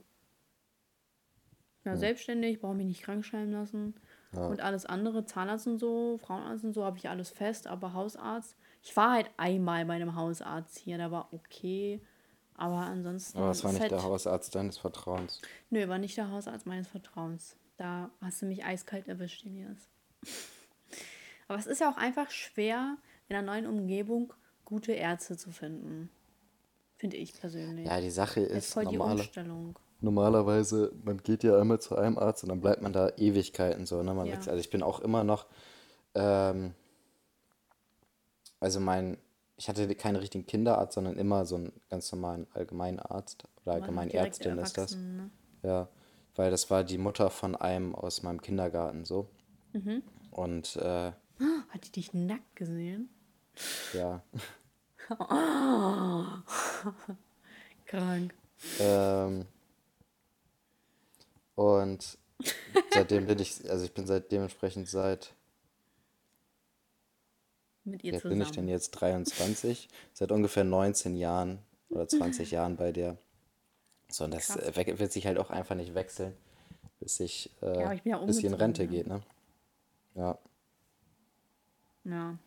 Ja, 1.86 1.92
ja. 1.92 1.98
selbstständig, 1.98 2.62
brauche 2.62 2.76
mich 2.76 2.86
nicht 2.86 3.04
krank 3.04 3.26
schreiben 3.26 3.52
lassen. 3.52 3.96
Ja. 4.34 4.48
Und 4.48 4.62
alles 4.62 4.86
andere, 4.86 5.26
Zahnarzt 5.26 5.68
und 5.68 5.80
so, 5.80 6.18
Frauenarzt 6.18 6.64
und 6.64 6.74
so, 6.74 6.84
habe 6.84 6.98
ich 6.98 7.10
alles 7.10 7.30
fest, 7.30 7.68
aber 7.68 7.94
Hausarzt. 7.94 8.56
Ich 8.82 8.96
war 8.96 9.12
halt 9.12 9.30
einmal 9.38 9.86
bei 9.86 9.94
einem 9.94 10.16
Hausarzt 10.16 10.78
hier, 10.78 10.98
der 10.98 11.12
war 11.12 11.34
okay. 11.34 12.02
Aber 12.56 12.78
ansonsten. 12.78 13.38
Aber 13.38 13.52
es 13.52 13.64
war 13.64 13.72
nicht 13.72 13.82
halt, 13.82 13.92
der 13.92 14.04
Hausarzt 14.04 14.54
deines 14.56 14.78
Vertrauens. 14.78 15.42
Nö, 15.70 15.88
war 15.88 15.98
nicht 15.98 16.18
der 16.18 16.30
Hausarzt 16.30 16.66
meines 16.66 16.88
Vertrauens. 16.88 17.56
Da 17.78 18.12
hast 18.22 18.42
du 18.42 18.46
mich 18.46 18.64
eiskalt 18.64 19.08
erwischt, 19.08 19.46
Elias. 19.46 19.90
aber 21.48 21.58
es 21.58 21.66
ist 21.66 21.82
ja 21.82 21.92
auch 21.92 21.98
einfach 21.98 22.30
schwer, 22.30 22.98
in 23.28 23.36
einer 23.36 23.52
neuen 23.52 23.68
Umgebung 23.68 24.34
gute 24.66 24.94
Ärzte 24.94 25.38
zu 25.38 25.52
finden. 25.52 26.10
Finde 26.98 27.18
ich 27.18 27.34
persönlich. 27.40 27.88
Ja, 27.88 28.00
die 28.00 28.10
Sache 28.10 28.42
ist, 28.42 28.68
ist 28.68 28.74
voll 28.74 28.86
normale, 28.86 29.16
die 29.16 29.22
Umstellung. 29.22 29.80
normalerweise, 30.00 30.94
man 31.04 31.18
geht 31.18 31.44
ja 31.44 31.60
einmal 31.60 31.82
zu 31.82 31.98
einem 31.98 32.18
Arzt 32.18 32.44
und 32.44 32.50
dann 32.50 32.62
bleibt 32.62 32.82
man 32.82 32.94
da 32.94 33.10
Ewigkeiten 33.18 33.86
so. 33.86 34.02
Ne? 34.04 34.14
Man 34.14 34.28
ja. 34.28 34.36
Also 34.36 34.56
ich 34.56 34.70
bin 34.70 34.84
auch 34.84 35.00
immer 35.00 35.24
noch, 35.24 35.48
ähm, 36.16 36.74
also 38.60 38.80
mein, 38.80 39.18
ich 39.58 39.68
hatte 39.68 39.94
keinen 39.96 40.16
richtigen 40.16 40.46
Kinderarzt, 40.46 40.94
sondern 40.94 41.18
immer 41.18 41.46
so 41.46 41.56
einen 41.56 41.74
ganz 41.90 42.12
normalen 42.12 42.48
Allgemeinarzt 42.54 43.44
oder 43.66 43.76
Allgemeinärztin 43.76 44.58
ist 44.60 44.78
das. 44.78 44.96
Ne? 44.96 45.30
Ja, 45.64 45.90
weil 46.36 46.52
das 46.52 46.70
war 46.70 46.84
die 46.84 46.98
Mutter 46.98 47.30
von 47.30 47.56
einem 47.56 47.96
aus 47.96 48.24
meinem 48.24 48.42
Kindergarten 48.42 49.06
so. 49.06 49.30
Mhm. 49.74 50.04
Und 50.32 50.76
äh, 50.78 51.12
hat 51.70 51.86
die 51.86 51.92
dich 51.92 52.14
nackt 52.14 52.56
gesehen? 52.56 53.10
Ja. 53.94 54.24
Krank. 57.86 58.34
Ähm, 58.80 59.46
und 61.56 62.18
seitdem 62.92 63.28
bin 63.28 63.40
ich, 63.40 63.70
also 63.70 63.86
ich 63.86 63.94
bin 63.94 64.08
seit 64.08 64.32
dementsprechend 64.32 64.88
seit. 64.88 65.34
Mit 67.84 68.04
ihr 68.04 68.14
zusammen. 68.14 68.40
bin 68.40 68.42
ich 68.42 68.52
denn 68.52 68.68
jetzt 68.68 68.92
23? 68.92 69.90
Seit 70.14 70.32
ungefähr 70.32 70.64
19 70.64 71.16
Jahren 71.16 71.60
oder 71.90 72.08
20 72.08 72.52
Jahren 72.52 72.78
bei 72.78 72.92
der. 72.92 73.18
So, 74.14 74.26
und 74.26 74.34
das 74.34 74.50
Krass. 74.50 74.76
wird 74.76 75.12
sich 75.12 75.26
halt 75.26 75.40
auch 75.40 75.50
einfach 75.50 75.76
nicht 75.76 75.96
wechseln, 75.96 76.36
bis 77.00 77.20
ich, 77.20 77.50
äh, 77.64 77.80
ja, 77.80 77.94
ich 77.94 78.06
ja 78.06 78.18
bis 78.20 78.38
sie 78.38 78.46
in 78.46 78.54
Rente 78.54 78.86
geht, 78.86 79.08
ne? 79.08 79.24
Ja. 80.14 80.38
Ja. 82.04 82.38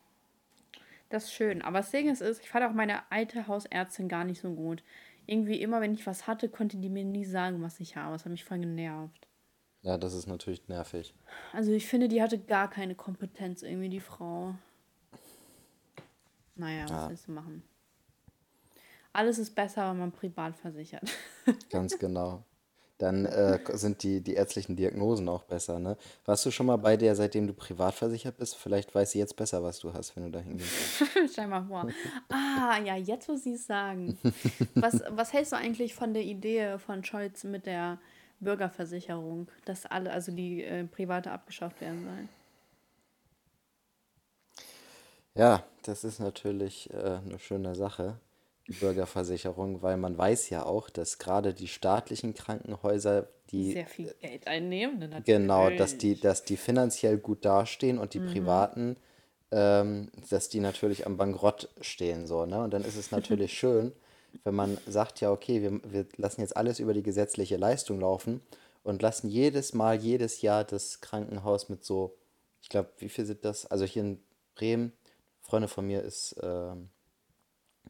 Das 1.09 1.25
ist 1.25 1.33
schön. 1.33 1.63
Aber 1.63 1.79
das 1.79 1.91
Ding 1.91 2.09
ist, 2.09 2.23
ich 2.23 2.49
fand 2.49 2.65
auch 2.65 2.73
meine 2.73 3.11
alte 3.11 3.49
Hausärztin 3.49 4.09
gar 4.09 4.23
nicht 4.23 4.41
so 4.41 4.55
gut. 4.55 4.85
Irgendwie 5.27 5.61
immer, 5.61 5.81
wenn 5.81 5.95
ich 5.95 6.07
was 6.07 6.29
hatte, 6.29 6.49
konnte 6.49 6.77
die 6.77 6.89
mir 6.89 7.05
nie 7.05 7.25
sagen, 7.25 7.61
was 7.63 7.81
ich 7.81 7.97
habe. 7.97 8.13
Das 8.13 8.25
hat 8.25 8.31
mich 8.31 8.45
voll 8.45 8.61
genervt. 8.61 9.27
Ja, 9.83 9.99
das 9.99 10.15
ist 10.15 10.29
natürlich 10.29 10.69
nervig. 10.69 11.15
Also 11.53 11.73
ich 11.73 11.87
finde, 11.87 12.07
die 12.07 12.23
hatte 12.23 12.39
gar 12.39 12.71
keine 12.71 12.95
Kompetenz, 12.95 13.63
irgendwie, 13.63 13.89
die 13.89 14.01
Frau. 14.01 14.55
Naja, 16.55 16.85
was 16.85 16.91
ja. 16.91 17.09
willst 17.09 17.27
du 17.27 17.33
machen? 17.33 17.65
Alles 19.17 19.39
ist 19.39 19.55
besser, 19.55 19.89
wenn 19.91 19.99
man 19.99 20.13
privat 20.13 20.55
versichert. 20.57 21.11
Ganz 21.71 21.99
genau. 21.99 22.45
dann 22.99 23.25
äh, 23.25 23.59
sind 23.73 24.03
die, 24.03 24.21
die 24.21 24.35
ärztlichen 24.35 24.77
Diagnosen 24.77 25.27
auch 25.31 25.45
besser, 25.45 25.79
ne? 25.79 25.97
Warst 26.27 26.45
du 26.45 26.51
schon 26.51 26.67
mal 26.67 26.77
bei 26.77 26.99
der, 26.99 27.17
seitdem 27.17 27.47
du 27.47 27.55
privat 27.55 27.95
versichert 27.95 28.37
bist? 28.37 28.57
Vielleicht 28.57 28.95
weiß 28.95 29.13
sie 29.13 29.19
jetzt 29.19 29.35
besser, 29.35 29.63
was 29.63 29.79
du 29.79 29.95
hast, 29.95 30.17
wenn 30.17 30.25
du 30.25 30.31
da 30.33 30.41
hingehst. 30.41 31.03
Stell 31.33 31.47
mal 31.47 31.65
vor. 31.65 31.89
Ah, 32.29 32.79
ja, 32.85 32.97
jetzt 32.97 33.27
muss 33.31 33.47
ich 33.47 33.55
es 33.55 33.67
sagen. 33.67 34.19
Was, 34.75 35.03
was 35.09 35.33
hältst 35.33 35.53
du 35.53 35.57
eigentlich 35.57 35.95
von 35.95 36.13
der 36.13 36.23
Idee 36.23 36.79
von 36.79 37.03
Scholz 37.03 37.43
mit 37.45 37.65
der 37.65 37.99
Bürgerversicherung, 38.41 39.49
dass 39.65 39.87
alle, 39.87 40.11
also 40.11 40.31
die 40.31 40.63
äh, 40.63 40.85
private 40.85 41.31
abgeschafft 41.31 41.81
werden 41.81 42.05
sollen? 42.05 42.29
Ja, 45.35 45.65
das 45.85 46.05
ist 46.05 46.19
natürlich 46.21 46.93
äh, 46.93 47.21
eine 47.25 47.39
schöne 47.39 47.75
Sache 47.75 48.21
die 48.69 48.73
Bürgerversicherung, 48.73 49.83
weil 49.83 49.97
man 49.97 50.17
weiß 50.19 50.51
ja 50.51 50.65
auch, 50.65 50.91
dass 50.91 51.19
gerade 51.19 51.55
die 51.55 51.69
staatlichen 51.69 52.35
Krankenhäuser, 52.35 53.29
die 53.51 53.73
Sehr 53.73 53.87
viel 53.87 54.15
Geld 54.21 54.47
einnehmen, 54.49 54.99
ne, 54.99 55.23
genau, 55.25 55.71
dass 55.71 55.99
die, 55.99 56.09
natürlich. 56.09 56.21
dass 56.21 56.45
die 56.45 56.57
finanziell 56.57 57.19
gut 57.19 57.45
dastehen 57.45 57.99
und 57.99 58.15
die 58.15 58.21
Mhm. 58.21 58.27
privaten, 58.27 58.97
ähm, 59.53 60.11
dass 60.31 60.49
die 60.49 60.61
natürlich 60.61 61.07
am 61.07 61.17
Bankrott 61.17 61.69
stehen, 61.81 62.27
so, 62.27 62.47
ne? 62.47 62.63
Und 62.63 62.73
dann 62.75 62.85
ist 62.85 62.97
es 62.97 63.11
natürlich 63.13 63.53
schön, 63.59 63.93
wenn 64.45 64.55
man 64.55 64.79
sagt, 64.87 65.21
ja, 65.21 65.31
okay, 65.31 65.63
wir, 65.63 65.81
wir 65.93 66.07
lassen 66.17 66.41
jetzt 66.41 66.57
alles 66.57 66.81
über 66.81 66.93
die 66.95 67.03
gesetzliche 67.03 67.57
Leistung 67.57 68.01
laufen 68.01 68.41
und 68.83 69.03
lassen 69.03 69.29
jedes 69.29 69.75
Mal, 69.75 69.97
jedes 69.97 70.43
Jahr 70.43 70.65
das 70.65 71.01
Krankenhaus 71.01 71.69
mit 71.69 71.85
so, 71.85 72.17
ich 72.63 72.69
glaube, 72.69 72.91
wie 72.99 73.09
viel 73.09 73.27
sind 73.27 73.45
das? 73.45 73.67
Also 73.67 73.85
hier 73.85 74.03
in 74.03 74.23
Bremen, 74.57 74.85
eine 74.85 75.43
Freundin 75.43 75.69
von 75.69 75.87
mir 75.87 76.03
ist, 76.03 76.37
ähm, 76.43 76.91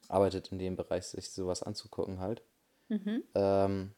arbeitet 0.08 0.52
in 0.52 0.58
dem 0.58 0.76
Bereich, 0.76 1.06
sich 1.06 1.30
sowas 1.30 1.62
anzugucken 1.62 2.20
halt. 2.20 2.42
Mhm. 2.88 3.22
Ähm, 3.34 3.92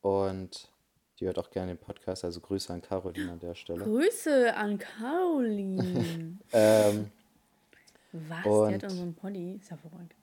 und 0.00 0.70
die 1.18 1.26
hört 1.26 1.38
auch 1.38 1.50
gerne 1.50 1.74
den 1.74 1.78
Podcast, 1.78 2.24
also 2.24 2.40
Grüße 2.40 2.72
an 2.72 2.80
Caroline 2.80 3.32
an 3.32 3.40
der 3.40 3.54
Stelle. 3.54 3.84
Grüße 3.84 4.54
an 4.54 4.78
Caroline. 4.78 6.38
Ähm, 6.52 7.10
Was? 8.12 8.42
Die 8.42 8.74
hat 8.74 8.82
und 8.84 8.84
unseren 8.84 9.14
Pony. 9.14 9.56
Ist 9.60 9.70
ja 9.70 9.76
verrückt. 9.76 10.14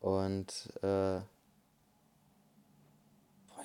und 0.00 0.68
äh, 0.82 1.20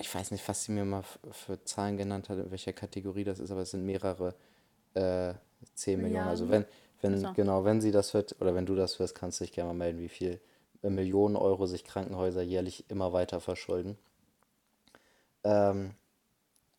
ich 0.00 0.12
weiß 0.12 0.30
nicht, 0.30 0.46
was 0.48 0.64
sie 0.64 0.72
mir 0.72 0.84
mal 0.84 1.04
für 1.30 1.62
Zahlen 1.64 1.96
genannt 1.96 2.28
hat, 2.28 2.38
in 2.38 2.50
welcher 2.50 2.72
Kategorie 2.72 3.24
das 3.24 3.38
ist, 3.38 3.50
aber 3.50 3.62
es 3.62 3.70
sind 3.70 3.84
mehrere 3.84 4.34
äh, 4.94 5.34
10 5.74 6.00
Millionen. 6.00 6.26
Also 6.26 6.44
Milliarden? 6.44 6.68
wenn, 7.02 7.12
wenn, 7.12 7.24
Achso. 7.24 7.34
genau, 7.34 7.64
wenn 7.64 7.80
sie 7.80 7.90
das 7.90 8.14
hört, 8.14 8.40
oder 8.40 8.54
wenn 8.54 8.66
du 8.66 8.74
das 8.74 8.98
hörst, 8.98 9.14
kannst 9.14 9.40
du 9.40 9.44
dich 9.44 9.52
gerne 9.52 9.68
mal 9.68 9.74
melden, 9.74 10.00
wie 10.00 10.08
viel 10.08 10.40
Millionen 10.90 11.36
Euro 11.36 11.66
sich 11.66 11.84
Krankenhäuser 11.84 12.42
jährlich 12.42 12.88
immer 12.90 13.12
weiter 13.12 13.40
verschulden. 13.40 13.96
Ähm, 15.44 15.94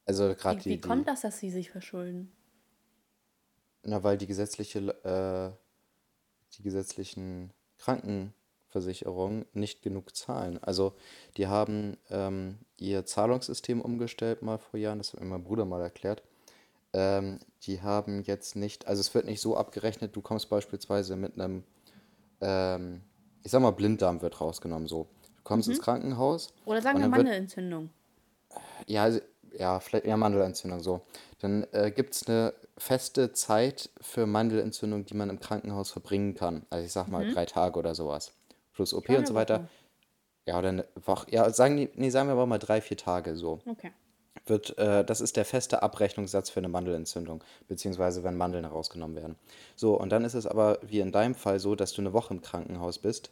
also 0.06 0.36
gerade 0.36 0.60
Wie, 0.62 0.66
wie 0.66 0.78
die, 0.78 0.82
kommt 0.82 1.02
die, 1.02 1.12
das, 1.12 1.22
dass 1.22 1.40
sie 1.40 1.50
sich 1.50 1.72
verschulden? 1.72 2.32
na, 3.86 4.04
weil 4.04 4.18
die 4.18 4.28
gesetzliche, 4.28 4.80
äh, 5.04 5.52
die 6.58 6.64
gesetzlichen 6.64 7.52
Krankenversicherungen 7.78 9.46
nicht 9.54 9.82
genug 9.82 10.16
zahlen. 10.16 10.62
Also 10.62 10.96
die 11.38 11.48
haben 11.48 11.98
ähm, 12.10 12.58
ihr 12.78 13.06
Zahlungssystem 13.06 13.82
umgestellt 13.82 14.42
mal 14.42 14.58
vor 14.58 14.80
Jahren, 14.80 14.98
das 14.98 15.14
hat 15.14 15.22
mir 15.22 15.28
mein 15.28 15.44
Bruder 15.44 15.66
mal 15.66 15.82
erklärt. 15.82 16.24
Ähm, 16.94 17.40
die 17.64 17.82
haben 17.82 18.24
jetzt 18.24 18.56
nicht, 18.56 18.88
also 18.88 19.02
es 19.02 19.14
wird 19.14 19.26
nicht 19.26 19.42
so 19.42 19.56
abgerechnet, 19.56 20.16
du 20.16 20.22
kommst 20.22 20.50
beispielsweise 20.50 21.16
mit 21.16 21.34
einem, 21.34 21.64
ähm, 22.42 23.02
ich 23.46 23.52
sag 23.52 23.62
mal, 23.62 23.72
Blinddarm 23.72 24.22
wird 24.22 24.42
rausgenommen 24.42 24.88
so. 24.88 25.08
Du 25.38 25.42
kommst 25.44 25.70
ins 25.70 25.78
Mhm. 25.78 25.84
Krankenhaus 25.84 26.54
Oder 26.66 26.82
sagen 26.82 27.00
wir 27.00 27.08
Mandelentzündung. 27.08 27.90
ja, 28.88 29.04
also, 29.04 29.20
ja, 29.58 29.80
vielleicht 29.80 30.06
eher 30.06 30.18
Mandelentzündung 30.18 30.82
so. 30.82 31.02
Dann 31.40 31.66
äh, 31.72 31.92
gibt 31.92 32.16
es 32.16 32.28
eine 32.28 32.54
feste 32.78 33.32
Zeit 33.34 33.90
für 34.02 34.26
Mandelentzündung, 34.26 35.06
die 35.06 35.14
man 35.14 35.30
im 35.30 35.40
Krankenhaus 35.40 35.92
verbringen 35.92 36.34
kann. 36.34 36.66
Also 36.70 36.86
ich 36.86 36.92
sag 36.92 37.08
mal 37.08 37.24
Mhm. 37.26 37.34
drei 37.34 37.46
Tage 37.46 37.80
oder 37.80 37.96
sowas. 37.96 38.34
Plus 38.74 38.94
OP 38.94 39.06
glaube 39.06 39.20
und 39.20 39.28
so 39.28 39.36
weiter. 39.36 39.60
Woche. 39.60 39.70
Ja, 40.48 40.60
oder 40.60 40.70
eine 40.70 40.86
Woche. 41.06 41.28
Ja, 41.32 41.50
sagen, 41.52 41.90
nee, 41.96 42.10
sagen 42.10 42.28
wir 42.28 42.34
aber 42.34 42.46
mal 42.48 42.58
drei, 42.58 42.82
vier 42.82 42.98
Tage 42.98 43.36
so. 43.38 43.60
Okay. 43.66 43.92
Wird, 44.46 44.78
äh, 44.78 45.04
das 45.04 45.22
ist 45.22 45.38
der 45.38 45.46
feste 45.46 45.82
Abrechnungssatz 45.82 46.50
für 46.50 46.60
eine 46.60 46.68
Mandelentzündung, 46.68 47.44
beziehungsweise 47.68 48.24
wenn 48.24 48.36
Mandeln 48.36 48.66
herausgenommen 48.66 49.16
werden. 49.16 49.36
So, 49.76 50.00
und 50.00 50.10
dann 50.10 50.26
ist 50.26 50.34
es 50.34 50.46
aber 50.46 50.80
wie 50.84 51.00
in 51.00 51.12
deinem 51.12 51.36
Fall 51.36 51.60
so, 51.60 51.76
dass 51.76 51.94
du 51.94 52.02
eine 52.02 52.14
Woche 52.14 52.34
im 52.34 52.42
Krankenhaus 52.42 53.00
bist 53.00 53.32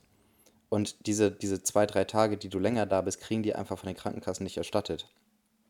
und 0.69 1.05
diese, 1.05 1.29
diese 1.29 1.61
zwei, 1.61 1.85
drei 1.85 2.03
Tage, 2.03 2.37
die 2.37 2.49
du 2.49 2.57
länger 2.57 2.85
da 2.85 3.01
bist, 3.01 3.19
kriegen 3.19 3.43
die 3.43 3.53
einfach 3.53 3.77
von 3.77 3.87
den 3.87 3.95
Krankenkassen 3.95 4.43
nicht 4.43 4.57
erstattet 4.57 5.07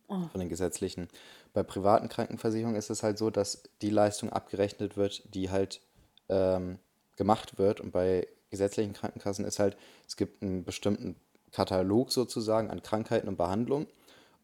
Oh, 0.08 0.28
von 0.32 0.40
den 0.40 0.50
gesetzlichen. 0.50 1.08
Bei 1.54 1.64
privaten 1.64 2.10
Krankenversicherungen 2.10 2.78
ist 2.78 2.90
es 2.90 3.04
halt 3.04 3.18
so, 3.18 3.30
dass 3.30 3.64
die 3.82 3.90
Leistung 3.90 4.32
abgerechnet 4.32 4.98
wird, 4.98 5.24
die 5.34 5.50
halt 5.50 5.82
ähm, 6.30 6.78
gemacht 7.16 7.58
wird. 7.58 7.80
Und 7.80 7.92
bei 7.92 8.28
gesetzlichen 8.50 8.94
Krankenkassen 8.94 9.46
ist 9.46 9.60
halt, 9.60 9.78
es 10.08 10.18
gibt 10.18 10.44
einen 10.44 10.66
bestimmten 10.66 11.16
Katalog 11.52 12.12
sozusagen 12.12 12.70
an 12.70 12.84
Krankheiten 12.84 13.28
und 13.28 13.38
Behandlungen. 13.38 13.88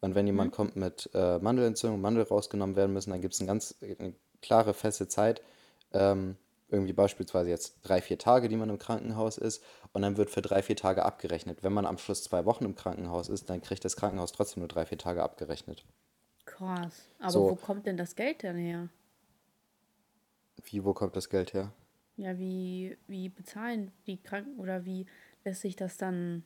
Und 0.00 0.14
wenn 0.14 0.24
mhm. 0.24 0.28
jemand 0.28 0.52
kommt 0.52 0.76
mit 0.76 1.10
äh, 1.14 1.38
Mandelentzündung, 1.38 2.00
Mandel 2.00 2.24
rausgenommen 2.24 2.76
werden 2.76 2.92
müssen, 2.92 3.10
dann 3.10 3.20
gibt 3.20 3.34
es 3.34 3.40
eine 3.40 3.48
ganz 3.48 3.76
eine 3.80 4.14
klare, 4.42 4.74
feste 4.74 5.08
Zeit. 5.08 5.42
Ähm, 5.92 6.36
irgendwie 6.68 6.92
beispielsweise 6.92 7.50
jetzt 7.50 7.80
drei, 7.82 8.00
vier 8.00 8.16
Tage, 8.16 8.48
die 8.48 8.56
man 8.56 8.70
im 8.70 8.78
Krankenhaus 8.78 9.38
ist. 9.38 9.62
Und 9.92 10.02
dann 10.02 10.16
wird 10.16 10.30
für 10.30 10.40
drei, 10.40 10.62
vier 10.62 10.76
Tage 10.76 11.04
abgerechnet. 11.04 11.62
Wenn 11.62 11.72
man 11.72 11.84
am 11.84 11.98
Schluss 11.98 12.22
zwei 12.22 12.44
Wochen 12.44 12.64
im 12.64 12.76
Krankenhaus 12.76 13.28
ist, 13.28 13.50
dann 13.50 13.60
kriegt 13.60 13.84
das 13.84 13.96
Krankenhaus 13.96 14.32
trotzdem 14.32 14.60
nur 14.60 14.68
drei, 14.68 14.86
vier 14.86 14.98
Tage 14.98 15.22
abgerechnet. 15.22 15.84
Krass. 16.44 17.08
Aber 17.18 17.44
wo 17.46 17.48
So, 17.50 17.56
kommt 17.56 17.86
denn 17.86 17.96
das 17.96 18.14
Geld 18.14 18.42
denn 18.44 18.56
her? 18.56 18.88
wie, 20.64 20.84
wo 20.84 20.94
kommt 20.94 21.16
das 21.16 21.28
Geld 21.28 21.52
her? 21.54 21.72
Ja, 22.16 22.38
wie, 22.38 22.96
wie 23.06 23.28
bezahlen 23.28 23.92
die 24.06 24.18
Kranken 24.22 24.58
oder 24.58 24.84
wie 24.84 25.06
lässt 25.44 25.62
sich 25.62 25.76
das 25.76 25.96
dann 25.96 26.44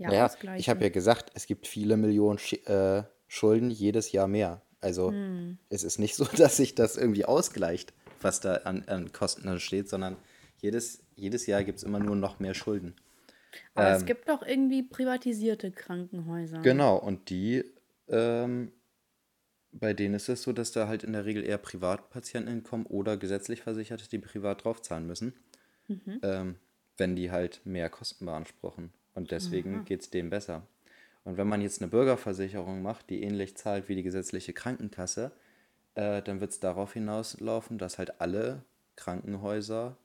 ja 0.00 0.08
Naja, 0.10 0.30
ich 0.56 0.68
habe 0.68 0.82
ja 0.82 0.88
gesagt, 0.90 1.30
es 1.34 1.46
gibt 1.46 1.66
viele 1.66 1.96
Millionen 1.96 2.38
Schi- 2.38 2.66
äh, 2.66 3.04
Schulden 3.28 3.70
jedes 3.70 4.10
Jahr 4.12 4.26
mehr. 4.28 4.62
Also 4.80 5.10
Hm. 5.10 5.58
es 5.68 5.84
ist 5.84 5.98
nicht 5.98 6.16
so, 6.16 6.24
dass 6.36 6.56
sich 6.56 6.74
das 6.74 6.96
irgendwie 6.96 7.24
ausgleicht, 7.24 7.92
was 8.20 8.40
da 8.40 8.54
an, 8.64 8.84
an 8.88 9.12
Kosten 9.12 9.46
entsteht, 9.46 9.88
sondern 9.88 10.16
jedes, 10.60 11.02
jedes 11.16 11.46
Jahr 11.46 11.62
gibt 11.64 11.78
es 11.78 11.84
immer 11.84 12.00
nur 12.00 12.16
noch 12.16 12.40
mehr 12.40 12.54
Schulden. 12.54 12.94
Aber 13.74 13.90
es 13.90 14.00
Ähm, 14.00 14.06
gibt 14.06 14.28
doch 14.28 14.42
irgendwie 14.42 14.82
privatisierte 14.82 15.70
Krankenhäuser. 15.70 16.62
genau, 16.62 16.96
und 16.96 17.30
die, 17.30 17.64
ähm, 18.08 18.72
bei 19.72 19.94
denen 19.94 20.14
ist 20.14 20.28
es 20.28 20.42
so, 20.42 20.52
dass 20.52 20.72
da 20.72 20.88
halt 20.88 21.04
in 21.04 21.12
der 21.12 21.24
Regel 21.24 21.44
eher 21.44 21.58
Privatpatienten 21.58 22.62
kommen 22.64 22.86
oder 22.86 23.16
gesetzlich 23.16 23.62
Versicherte, 23.62 24.08
die 24.08 24.18
privat 24.18 24.64
draufzahlen 24.64 25.06
müssen, 25.06 25.34
Mhm. 25.88 26.18
ähm, 26.22 26.56
wenn 26.96 27.16
die 27.16 27.30
halt 27.30 27.60
mehr 27.64 27.88
Kosten 27.90 28.26
beanspruchen. 28.26 28.92
Und 29.20 29.32
deswegen 29.32 29.74
Aha. 29.74 29.82
geht 29.84 30.00
es 30.00 30.08
denen 30.08 30.30
besser. 30.30 30.66
Und 31.24 31.36
wenn 31.36 31.46
man 31.46 31.60
jetzt 31.60 31.82
eine 31.82 31.90
Bürgerversicherung 31.90 32.80
macht, 32.80 33.10
die 33.10 33.22
ähnlich 33.22 33.54
zahlt 33.54 33.90
wie 33.90 33.94
die 33.94 34.02
gesetzliche 34.02 34.54
Krankenkasse, 34.54 35.30
äh, 35.94 36.22
dann 36.22 36.40
wird 36.40 36.52
es 36.52 36.60
darauf 36.60 36.94
hinauslaufen, 36.94 37.76
dass 37.76 37.98
halt 37.98 38.22
alle 38.22 38.62
Krankenhäuser 38.96 39.98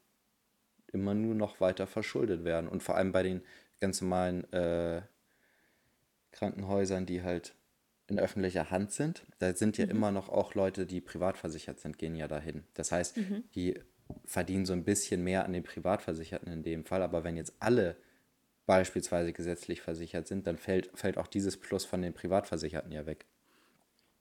immer 0.92 1.14
nur 1.14 1.34
noch 1.34 1.62
weiter 1.62 1.88
verschuldet 1.88 2.44
werden. 2.44 2.68
Und 2.68 2.84
vor 2.84 2.98
allem 2.98 3.14
bei 3.14 3.24
den 3.24 3.42
ganz 3.80 4.02
normalen 4.02 4.52
äh, 4.52 5.02
Krankenhäusern, 6.34 7.06
die 7.06 7.24
halt 7.24 7.56
in 8.08 8.20
öffentlicher 8.20 8.70
Hand 8.70 8.92
sind, 8.92 9.26
da 9.40 9.56
sind 9.56 9.78
ja 9.78 9.86
Mhm. 9.86 9.92
immer 9.92 10.12
noch 10.12 10.28
auch 10.28 10.56
Leute, 10.56 10.86
die 10.86 11.00
privat 11.00 11.38
versichert 11.38 11.80
sind, 11.80 11.98
gehen 11.98 12.18
ja 12.18 12.28
dahin. 12.28 12.66
Das 12.74 12.92
heißt, 12.92 13.16
Mhm. 13.16 13.46
die 13.56 13.80
verdienen 14.26 14.66
so 14.66 14.74
ein 14.74 14.84
bisschen 14.84 15.24
mehr 15.24 15.46
an 15.46 15.54
den 15.54 15.64
Privatversicherten 15.64 16.52
in 16.52 16.64
dem 16.64 16.84
Fall, 16.84 17.02
aber 17.02 17.24
wenn 17.24 17.38
jetzt 17.38 17.54
alle 17.60 17.96
beispielsweise 18.66 19.34
gesetzlich 19.34 19.82
versichert 19.82 20.28
sind, 20.28 20.48
dann 20.48 20.58
fällt, 20.58 20.90
fällt 20.98 21.18
auch 21.18 21.28
dieses 21.28 21.58
Plus 21.58 21.86
von 21.86 22.02
den 22.02 22.14
Privatversicherten 22.14 22.92
ja 22.92 23.06
weg. 23.06 23.26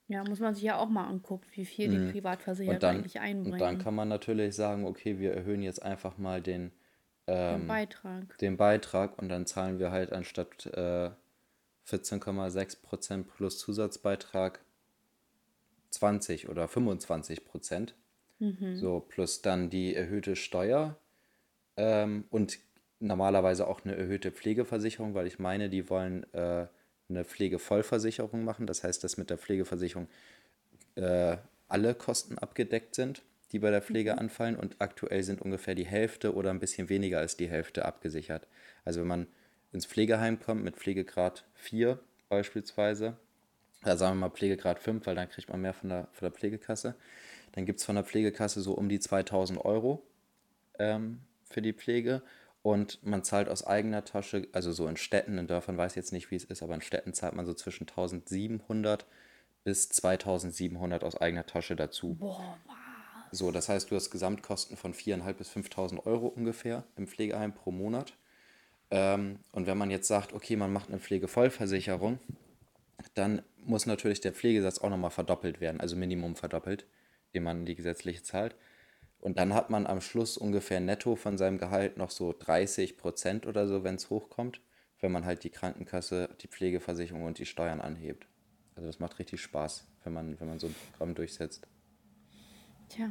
Ja, 0.07 0.23
muss 0.25 0.41
man 0.41 0.55
sich 0.55 0.65
ja 0.65 0.77
auch 0.79 0.89
mal 0.89 1.07
angucken, 1.07 1.47
wie 1.53 1.65
viel 1.67 1.89
die 1.89 1.99
Mhm. 1.99 2.11
Privatversicherten 2.13 2.81
dann, 2.81 2.97
eigentlich 2.97 3.17
und 3.43 3.59
dann 3.59 3.79
einbringen. 3.79 3.79
kann 3.79 3.95
man 3.95 4.09
natürlich 4.09 4.55
sagen, 4.55 4.87
okay, 4.87 5.19
wir 5.19 5.33
erhöhen 5.35 5.63
jetzt 5.63 5.83
einfach 5.83 6.19
mal 6.19 6.41
den, 6.43 6.73
Den 7.29 7.35
ähm, 7.35 7.67
Beitrag. 7.67 8.39
den 8.39 8.57
Beitrag 8.57 9.19
und 9.19 9.29
dann 9.29 9.47
zahlen 9.47 9.79
wir 9.79 9.91
halt 9.91 10.13
anstatt 10.13 10.67
äh, 10.67 11.11
14,6% 11.87 13.25
plus 13.25 13.59
Zusatzbeitrag 13.59 14.61
20 15.91 16.49
oder 16.49 16.67
25%. 16.69 17.95
Mhm. 18.41 18.77
So, 18.77 19.01
plus 19.01 19.43
dann 19.43 19.71
die 19.71 19.95
erhöhte 19.95 20.37
Steuer 20.37 20.99
ähm, 21.77 22.25
und 22.31 22.59
normalerweise 23.07 23.67
auch 23.67 23.85
eine 23.85 23.97
erhöhte 23.97 24.33
Pflegeversicherung, 24.33 25.15
weil 25.15 25.27
ich 25.27 25.39
meine, 25.39 25.69
die 25.69 25.89
wollen 25.91 26.25
äh, 26.33 26.67
eine 27.09 27.25
Pflegevollversicherung 27.25 28.45
machen. 28.45 28.67
Das 28.67 28.85
heißt, 28.85 29.05
dass 29.05 29.17
mit 29.17 29.31
der 29.31 29.39
Pflegeversicherung 29.39 30.09
äh, 30.97 31.37
alle 31.69 31.95
Kosten 31.95 32.39
abgedeckt 32.39 32.95
sind, 32.95 33.23
die 33.53 33.59
bei 33.59 33.71
der 33.71 33.83
Pflege 33.83 34.15
Mhm. 34.15 34.19
anfallen 34.19 34.57
und 34.57 34.77
aktuell 34.81 35.23
sind 35.23 35.41
ungefähr 35.41 35.75
die 35.75 35.87
Hälfte 35.87 36.35
oder 36.35 36.51
ein 36.51 36.61
bisschen 36.61 36.89
weniger 36.89 37.19
als 37.19 37.37
die 37.37 37.49
Hälfte 37.49 37.85
abgesichert. 37.85 38.47
Also 38.85 39.01
wenn 39.01 39.09
man 39.09 39.27
ins 39.73 39.87
Pflegeheim 39.87 40.41
kommt 40.41 40.65
mit 40.65 40.77
Pflegegrad 40.77 41.45
4 41.55 41.99
beispielsweise, 42.29 43.17
da 43.83 43.97
sagen 43.97 44.17
wir 44.17 44.29
mal 44.29 44.35
Pflegegrad 44.35 44.79
5, 44.79 45.07
weil 45.07 45.15
dann 45.15 45.29
kriegt 45.29 45.49
man 45.51 45.61
mehr 45.61 45.75
von 45.75 45.91
der, 45.91 46.09
von 46.13 46.27
der 46.27 46.33
Pflegekasse. 46.33 46.95
Dann 47.53 47.67
gibt 47.67 47.81
es 47.81 47.85
von 47.87 47.97
der 47.97 48.05
Pflegekasse 48.05 48.61
so 48.63 48.73
um 48.73 48.89
die 48.89 48.99
2000 48.99 49.65
Euro 49.65 50.03
ähm, 50.79 51.21
für 51.45 51.63
die 51.63 51.73
Pflege. 51.73 52.23
Und 52.65 53.05
man 53.05 53.23
zahlt 53.23 53.51
aus 53.51 53.67
eigener 53.67 54.07
Tasche, 54.07 54.49
also 54.53 54.73
so 54.73 54.89
in 54.89 54.97
Städten, 54.97 55.37
in 55.37 55.47
Dörfern 55.47 55.77
weiß 55.77 55.93
ich 55.93 55.97
jetzt 55.97 56.15
nicht, 56.15 56.31
wie 56.31 56.37
es 56.37 56.45
ist, 56.45 56.63
aber 56.63 56.75
in 56.75 56.81
Städten 56.81 57.13
zahlt 57.13 57.35
man 57.35 57.45
so 57.45 57.53
zwischen 57.53 57.87
1700 57.87 59.05
bis 59.65 59.91
2700 59.91 61.05
aus 61.05 61.15
eigener 61.15 61.45
Tasche 61.45 61.77
dazu. 61.77 62.15
Boah, 62.15 62.57
was? 62.65 63.39
So, 63.39 63.51
das 63.51 63.69
heißt, 63.69 63.91
du 63.91 63.97
hast 63.97 64.09
Gesamtkosten 64.09 64.79
von 64.79 64.95
4.500 64.95 65.33
bis 65.35 65.51
5.000 65.51 66.07
Euro 66.07 66.27
ungefähr 66.29 66.85
im 66.97 67.07
Pflegeheim 67.07 67.53
pro 67.53 67.71
Monat. 67.71 68.15
Ähm, 68.91 69.41
und 69.53 69.67
wenn 69.67 69.77
man 69.77 69.91
jetzt 69.91 70.09
sagt, 70.09 70.33
okay, 70.33 70.57
man 70.57 70.73
macht 70.73 70.89
eine 70.89 71.01
Pflegevollversicherung, 71.01 72.19
dann 73.13 73.43
muss 73.59 73.85
natürlich 73.85 74.23
der 74.23 74.33
Pflegesatz 74.33 74.79
auch 74.79 74.89
nochmal 74.89 75.11
verdoppelt 75.11 75.61
werden, 75.61 75.83
also 75.83 75.97
Minimum 75.97 76.35
verdoppelt, 76.35 76.87
den 77.35 77.43
man 77.43 77.67
die 77.67 77.75
gesetzliche 77.75 78.23
zahlt. 78.23 78.57
Und 79.25 79.39
dann 79.39 79.55
hat 79.55 79.71
man 79.71 79.87
am 79.87 80.03
Schluss 80.03 80.37
ungefähr 80.37 80.81
netto 80.81 81.17
von 81.17 81.39
seinem 81.39 81.57
Gehalt 81.57 81.97
noch 81.97 82.11
so 82.11 82.35
30 82.39 82.99
Prozent 82.99 83.47
oder 83.47 83.67
so, 83.67 83.83
wenn 83.83 83.95
es 83.95 84.11
hochkommt, 84.11 84.61
wenn 85.01 85.13
man 85.13 85.25
halt 85.25 85.45
die 85.45 85.51
Krankenkasse, 85.51 86.29
die 86.43 86.47
Pflegeversicherung 86.47 87.25
und 87.25 87.39
die 87.39 87.47
Steuern 87.47 87.81
anhebt. 87.81 88.27
Also 88.75 88.87
das 88.87 88.99
macht 88.99 89.19
richtig 89.19 89.41
Spaß, 89.41 89.87
wenn 90.05 90.13
man, 90.13 90.39
wenn 90.39 90.49
man 90.49 90.59
so 90.59 90.67
ein 90.67 90.75
Programm 90.75 91.15
durchsetzt. 91.15 91.67
Tja. 92.91 93.11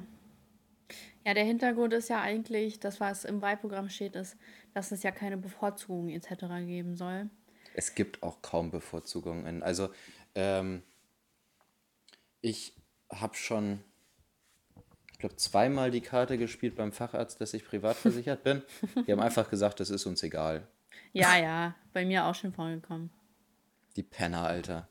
Ja, 1.25 1.33
der 1.33 1.45
Hintergrund 1.45 1.93
ist 1.93 2.09
ja 2.09 2.21
eigentlich, 2.21 2.79
das, 2.79 2.99
was 2.99 3.25
im 3.25 3.41
Wahlprogramm 3.41 3.89
steht, 3.89 4.15
ist, 4.15 4.37
dass 4.75 4.91
es 4.91 5.01
ja 5.01 5.09
keine 5.09 5.37
Bevorzugung 5.37 6.09
etc. 6.09 6.45
geben 6.67 6.95
soll. 6.95 7.31
Es 7.73 7.95
gibt 7.95 8.21
auch 8.21 8.43
kaum 8.43 8.69
Bevorzugungen. 8.69 9.63
Also 9.63 9.89
ähm, 10.35 10.83
ich 12.41 12.75
habe 13.11 13.33
schon, 13.33 13.79
glaube, 15.23 15.37
zweimal 15.37 15.89
die 15.89 16.01
Karte 16.01 16.37
gespielt 16.37 16.75
beim 16.75 16.91
Facharzt, 16.91 17.39
dass 17.39 17.53
ich 17.53 17.65
privat 17.65 17.95
versichert 17.95 18.43
bin. 18.43 18.61
Die 19.07 19.11
haben 19.11 19.21
einfach 19.21 19.49
gesagt, 19.49 19.79
das 19.79 19.89
ist 19.89 20.05
uns 20.05 20.21
egal. 20.21 20.67
Ja, 21.13 21.37
ja, 21.37 21.75
bei 21.93 22.05
mir 22.05 22.25
auch 22.25 22.35
schon 22.35 22.51
vorgekommen. 22.51 23.09
Die 23.95 24.03
Penner, 24.03 24.41
Alter. 24.41 24.89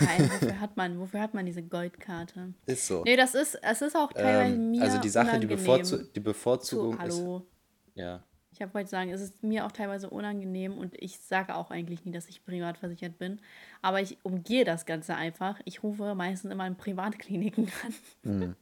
Nein, 0.00 0.30
wofür 0.30 0.60
hat 0.60 0.76
man, 0.76 1.00
wofür 1.00 1.20
hat 1.20 1.34
man 1.34 1.44
diese 1.44 1.62
Goldkarte? 1.62 2.54
Ist 2.66 2.86
so. 2.86 3.02
Nee, 3.04 3.16
das 3.16 3.34
ist, 3.34 3.58
es 3.62 3.82
ist 3.82 3.96
auch 3.96 4.12
teilweise 4.12 4.54
ähm, 4.54 4.70
mir 4.70 4.82
Also 4.82 5.00
die 5.00 5.08
Sache, 5.08 5.40
die, 5.40 5.46
Bevorzu 5.46 6.04
die 6.04 6.20
Bevorzugung 6.20 6.94
zu, 6.94 7.00
hallo. 7.00 7.38
ist. 7.38 7.96
Ja. 7.96 8.22
Ich 8.52 8.62
habe 8.62 8.72
heute 8.74 8.88
sagen, 8.88 9.10
es 9.10 9.20
ist 9.20 9.42
mir 9.42 9.66
auch 9.66 9.72
teilweise 9.72 10.08
unangenehm 10.08 10.78
und 10.78 10.94
ich 11.02 11.18
sage 11.18 11.56
auch 11.56 11.72
eigentlich 11.72 12.04
nie, 12.04 12.12
dass 12.12 12.28
ich 12.28 12.44
privat 12.44 12.78
versichert 12.78 13.18
bin. 13.18 13.40
Aber 13.82 14.00
ich 14.00 14.18
umgehe 14.22 14.64
das 14.64 14.86
Ganze 14.86 15.16
einfach. 15.16 15.58
Ich 15.64 15.82
rufe 15.82 16.14
meistens 16.14 16.52
immer 16.52 16.66
in 16.66 16.76
Privatkliniken 16.76 17.72
an. 17.84 17.94
Mhm. 18.22 18.56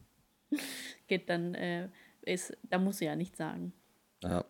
Geht 1.07 1.29
dann, 1.29 1.55
äh, 1.55 1.89
ist, 2.21 2.55
da 2.63 2.77
musst 2.77 3.01
du 3.01 3.05
ja 3.05 3.15
nichts 3.15 3.37
sagen. 3.37 3.73
Ja. 4.23 4.45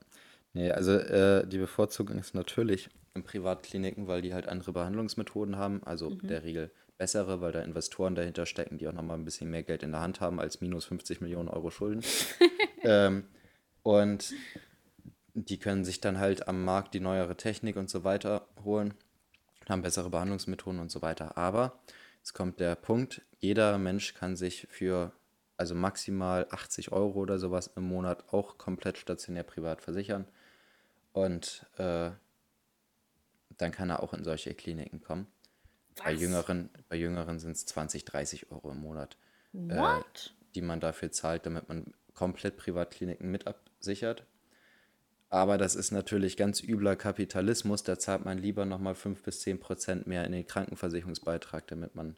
Nee, 0.54 0.72
also 0.72 0.92
äh, 0.92 1.48
die 1.48 1.58
Bevorzugung 1.58 2.20
ist 2.20 2.36
natürlich 2.36 2.90
in 3.16 3.24
Privatkliniken, 3.24 4.08
weil 4.08 4.22
die 4.22 4.34
halt 4.34 4.48
andere 4.48 4.72
Behandlungsmethoden 4.72 5.58
haben, 5.58 5.84
also 5.84 6.12
mhm. 6.12 6.28
der 6.28 6.44
Regel 6.44 6.72
bessere, 6.98 7.42
weil 7.42 7.52
da 7.52 7.62
Investoren 7.62 8.16
dahinter 8.16 8.46
stecken, 8.46 8.78
die 8.78 8.88
auch 8.88 8.94
nochmal 8.94 9.18
ein 9.18 9.26
bisschen 9.26 9.50
mehr 9.50 9.64
Geld 9.64 9.84
in 9.84 9.92
der 9.92 10.02
Hand 10.02 10.22
haben 10.22 10.40
als 10.40 10.62
minus 10.62 10.86
50 10.86 11.22
Millionen 11.22 11.50
Euro 11.50 11.72
Schulden. 11.72 12.04
ähm, 12.84 13.26
und 13.82 14.34
die 15.34 15.58
können 15.58 15.84
sich 15.84 16.00
dann 16.00 16.20
halt 16.20 16.48
am 16.48 16.64
Markt 16.64 16.94
die 16.94 17.00
neuere 17.00 17.36
Technik 17.36 17.76
und 17.76 17.90
so 17.90 18.04
weiter 18.04 18.48
holen, 18.64 18.94
haben 19.68 19.82
bessere 19.82 20.10
Behandlungsmethoden 20.10 20.80
und 20.80 20.92
so 20.92 21.02
weiter. 21.02 21.38
Aber 21.38 21.80
jetzt 22.18 22.34
kommt 22.34 22.60
der 22.60 22.76
Punkt, 22.76 23.22
jeder 23.40 23.78
Mensch 23.78 24.14
kann 24.14 24.36
sich 24.36 24.68
für 24.70 25.12
also 25.64 25.76
maximal 25.76 26.46
80 26.52 26.92
Euro 26.92 27.22
oder 27.22 27.40
sowas 27.40 27.72
im 27.78 27.84
Monat 27.84 28.34
auch 28.34 28.58
komplett 28.58 28.98
stationär 28.98 29.44
privat 29.44 29.82
versichern. 29.82 30.28
Und 31.14 31.66
äh, 31.78 32.12
dann 33.58 33.72
kann 33.72 33.90
er 33.90 34.04
auch 34.04 34.14
in 34.14 34.26
solche 34.26 34.54
Kliniken 34.54 35.00
kommen. 35.00 35.28
Was? 35.96 36.04
Bei 36.04 36.12
Jüngeren, 36.12 36.70
bei 36.90 36.98
Jüngeren 36.98 37.40
sind 37.40 37.52
es 37.52 37.66
20, 37.66 38.04
30 38.04 38.52
Euro 38.52 38.72
im 38.72 38.82
Monat, 38.82 39.16
äh, 39.54 40.02
die 40.54 40.62
man 40.62 40.82
dafür 40.82 41.14
zahlt, 41.14 41.46
damit 41.46 41.70
man 41.70 41.94
komplett 42.14 42.58
Privatkliniken 42.58 43.32
mit 43.32 43.48
absichert. 43.48 44.26
Aber 45.30 45.58
das 45.58 45.76
ist 45.76 45.92
natürlich 45.92 46.36
ganz 46.36 46.62
übler 46.62 46.98
Kapitalismus. 46.98 47.84
Da 47.84 47.98
zahlt 47.98 48.26
man 48.26 48.38
lieber 48.38 48.66
nochmal 48.66 48.96
5 48.96 49.24
bis 49.24 49.40
10 49.40 49.62
Prozent 49.62 50.08
mehr 50.08 50.26
in 50.26 50.34
den 50.34 50.46
Krankenversicherungsbeitrag, 50.46 51.66
damit 51.68 51.96
man, 51.96 52.18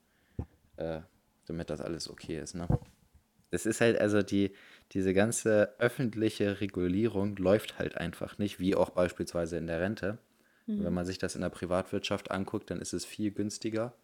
äh, 0.78 1.02
damit 1.46 1.70
das 1.70 1.80
alles 1.80 2.10
okay 2.10 2.40
ist. 2.40 2.56
Ne? 2.56 2.68
Das 3.56 3.66
ist 3.66 3.80
halt 3.80 3.98
also 4.02 4.22
die, 4.22 4.52
diese 4.92 5.14
ganze 5.14 5.80
öffentliche 5.80 6.60
Regulierung 6.60 7.38
läuft 7.38 7.80
halt 7.80 7.96
einfach 7.96 8.38
nicht, 8.38 8.60
wie 8.60 8.76
auch 8.76 8.90
beispielsweise 8.90 9.56
in 9.56 9.66
der 9.66 9.80
Rente. 9.80 10.18
Mhm. 10.66 10.84
Wenn 10.84 10.94
man 10.94 11.06
sich 11.06 11.20
das 11.20 11.36
in 11.36 11.42
der 11.42 11.48
Privatwirtschaft 11.48 12.32
anguckt, 12.32 12.70
dann 12.70 12.82
ist 12.82 12.92
es 12.92 13.06
viel 13.06 13.32
günstiger, 13.32 13.96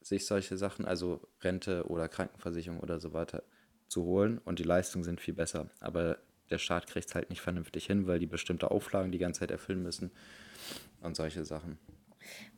sich 0.00 0.26
solche 0.26 0.56
Sachen, 0.56 0.84
also 0.84 1.26
Rente 1.42 1.88
oder 1.88 2.08
Krankenversicherung 2.08 2.78
oder 2.78 3.00
so 3.00 3.12
weiter, 3.12 3.42
zu 3.88 4.04
holen 4.04 4.38
und 4.44 4.60
die 4.60 4.64
Leistungen 4.64 5.02
sind 5.02 5.20
viel 5.20 5.34
besser. 5.34 5.70
Aber 5.80 6.18
der 6.48 6.58
Staat 6.58 6.86
kriegt 6.86 7.08
es 7.08 7.16
halt 7.16 7.30
nicht 7.30 7.40
vernünftig 7.40 7.86
hin, 7.86 8.06
weil 8.06 8.20
die 8.20 8.28
bestimmte 8.28 8.70
Auflagen 8.70 9.10
die 9.10 9.18
ganze 9.18 9.40
Zeit 9.40 9.50
erfüllen 9.50 9.82
müssen 9.82 10.12
und 11.00 11.16
solche 11.16 11.44
Sachen. 11.44 11.78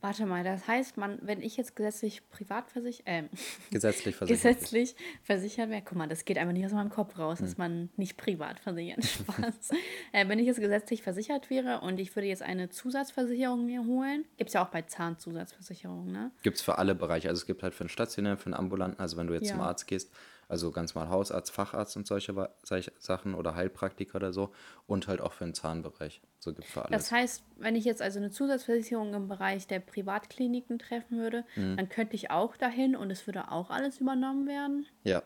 Warte 0.00 0.26
mal, 0.26 0.44
das 0.44 0.66
heißt, 0.66 0.96
man, 0.96 1.18
wenn 1.22 1.42
ich 1.42 1.56
jetzt 1.56 1.76
gesetzlich 1.76 2.28
privat 2.30 2.70
versichert, 2.70 3.06
äh, 3.06 3.24
gesetzlich 3.70 4.16
versichert, 4.16 4.42
gesetzlich 4.42 4.96
versichert 5.22 5.70
wäre, 5.70 5.83
guck 5.85 5.98
mal, 5.98 6.09
das 6.09 6.24
geht 6.24 6.38
einfach 6.38 6.52
nicht 6.52 6.64
aus 6.64 6.72
meinem 6.72 6.90
Kopf 6.90 7.18
raus, 7.18 7.38
hm. 7.38 7.46
dass 7.46 7.59
man 7.59 7.90
nicht 7.96 8.16
privat 8.16 8.61
versichert. 8.61 9.04
Spaß. 9.04 9.70
äh, 10.12 10.28
wenn 10.28 10.38
ich 10.38 10.46
jetzt 10.46 10.61
gesetzlich 10.61 11.02
versichert 11.02 11.50
wäre 11.50 11.80
und 11.80 12.00
ich 12.00 12.14
würde 12.16 12.28
jetzt 12.28 12.42
eine 12.42 12.70
Zusatzversicherung 12.70 13.66
mir 13.66 13.85
holen, 13.85 14.24
gibt 14.37 14.48
es 14.48 14.54
ja 14.54 14.64
auch 14.64 14.70
bei 14.70 14.83
Zahnzusatzversicherungen, 14.83 16.12
ne? 16.12 16.30
Gibt 16.42 16.56
es 16.56 16.62
für 16.62 16.78
alle 16.78 16.94
Bereiche. 16.94 17.28
Also 17.28 17.40
es 17.40 17.46
gibt 17.46 17.62
halt 17.62 17.74
für 17.74 17.83
einen 17.83 17.88
stationären, 17.90 18.38
für 18.38 18.46
einen 18.46 18.54
ambulanten, 18.54 19.00
also 19.00 19.16
wenn 19.16 19.26
du 19.26 19.35
jetzt 19.35 19.48
ja. 19.48 19.54
zum 19.54 19.61
Arzt 19.61 19.87
gehst, 19.87 20.11
also 20.50 20.72
ganz 20.72 20.94
mal 20.94 21.08
Hausarzt, 21.08 21.52
Facharzt 21.52 21.96
und 21.96 22.06
solche, 22.06 22.50
solche 22.64 22.92
Sachen 22.98 23.34
oder 23.34 23.54
Heilpraktiker 23.54 24.16
oder 24.16 24.32
so 24.32 24.52
und 24.86 25.06
halt 25.06 25.20
auch 25.20 25.32
für 25.32 25.44
den 25.44 25.54
Zahnbereich. 25.54 26.20
So 26.40 26.52
gibt 26.52 26.66
für 26.66 26.84
alles. 26.84 26.90
Das 26.90 27.12
heißt, 27.12 27.44
wenn 27.56 27.76
ich 27.76 27.84
jetzt 27.84 28.02
also 28.02 28.18
eine 28.18 28.30
Zusatzversicherung 28.30 29.14
im 29.14 29.28
Bereich 29.28 29.68
der 29.68 29.78
Privatkliniken 29.78 30.78
treffen 30.78 31.18
würde, 31.18 31.44
mhm. 31.54 31.76
dann 31.76 31.88
könnte 31.88 32.16
ich 32.16 32.30
auch 32.30 32.56
dahin 32.56 32.96
und 32.96 33.10
es 33.10 33.26
würde 33.26 33.50
auch 33.50 33.70
alles 33.70 33.98
übernommen 34.00 34.48
werden? 34.48 34.86
Ja. 35.04 35.22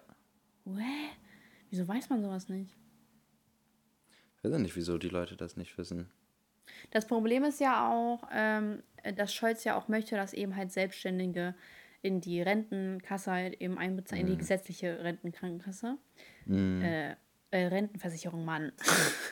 Hä? 0.67 1.09
Wieso 1.71 1.89
weiß 1.89 2.11
man 2.11 2.23
sowas 2.23 2.49
nicht? 2.51 2.77
Ich 4.37 4.45
weiß 4.45 4.53
ja 4.53 4.59
nicht, 4.59 4.77
wieso 4.77 4.99
die 4.99 5.09
Leute 5.09 5.37
das 5.37 5.57
nicht 5.57 5.79
wissen. 5.79 6.11
Das 6.91 7.07
Problem 7.07 7.45
ist 7.45 7.61
ja 7.61 7.91
auch, 7.91 8.29
ähm, 8.31 8.83
dass 9.17 9.33
Scholz 9.33 9.65
ja 9.65 9.77
auch 9.77 9.89
möchte, 9.89 10.17
dass 10.17 10.35
eben 10.35 10.55
halt 10.55 10.71
Selbstständige 10.71 11.55
in 12.05 12.21
die 12.21 12.43
Rentenkasse 12.43 13.33
halt 13.33 13.61
eben 13.63 13.79
einbezahlen, 13.79 14.25
mhm. 14.25 14.27
in 14.27 14.33
die 14.33 14.37
mhm. 14.37 14.41
gesetzliche 14.41 15.03
Rentenkrankenkasse. 15.03 15.97
Mhm. 16.45 16.83
Äh, 16.83 17.17
äh, 17.55 17.67
Rentenversicherung, 17.67 18.45
Mann. 18.45 18.73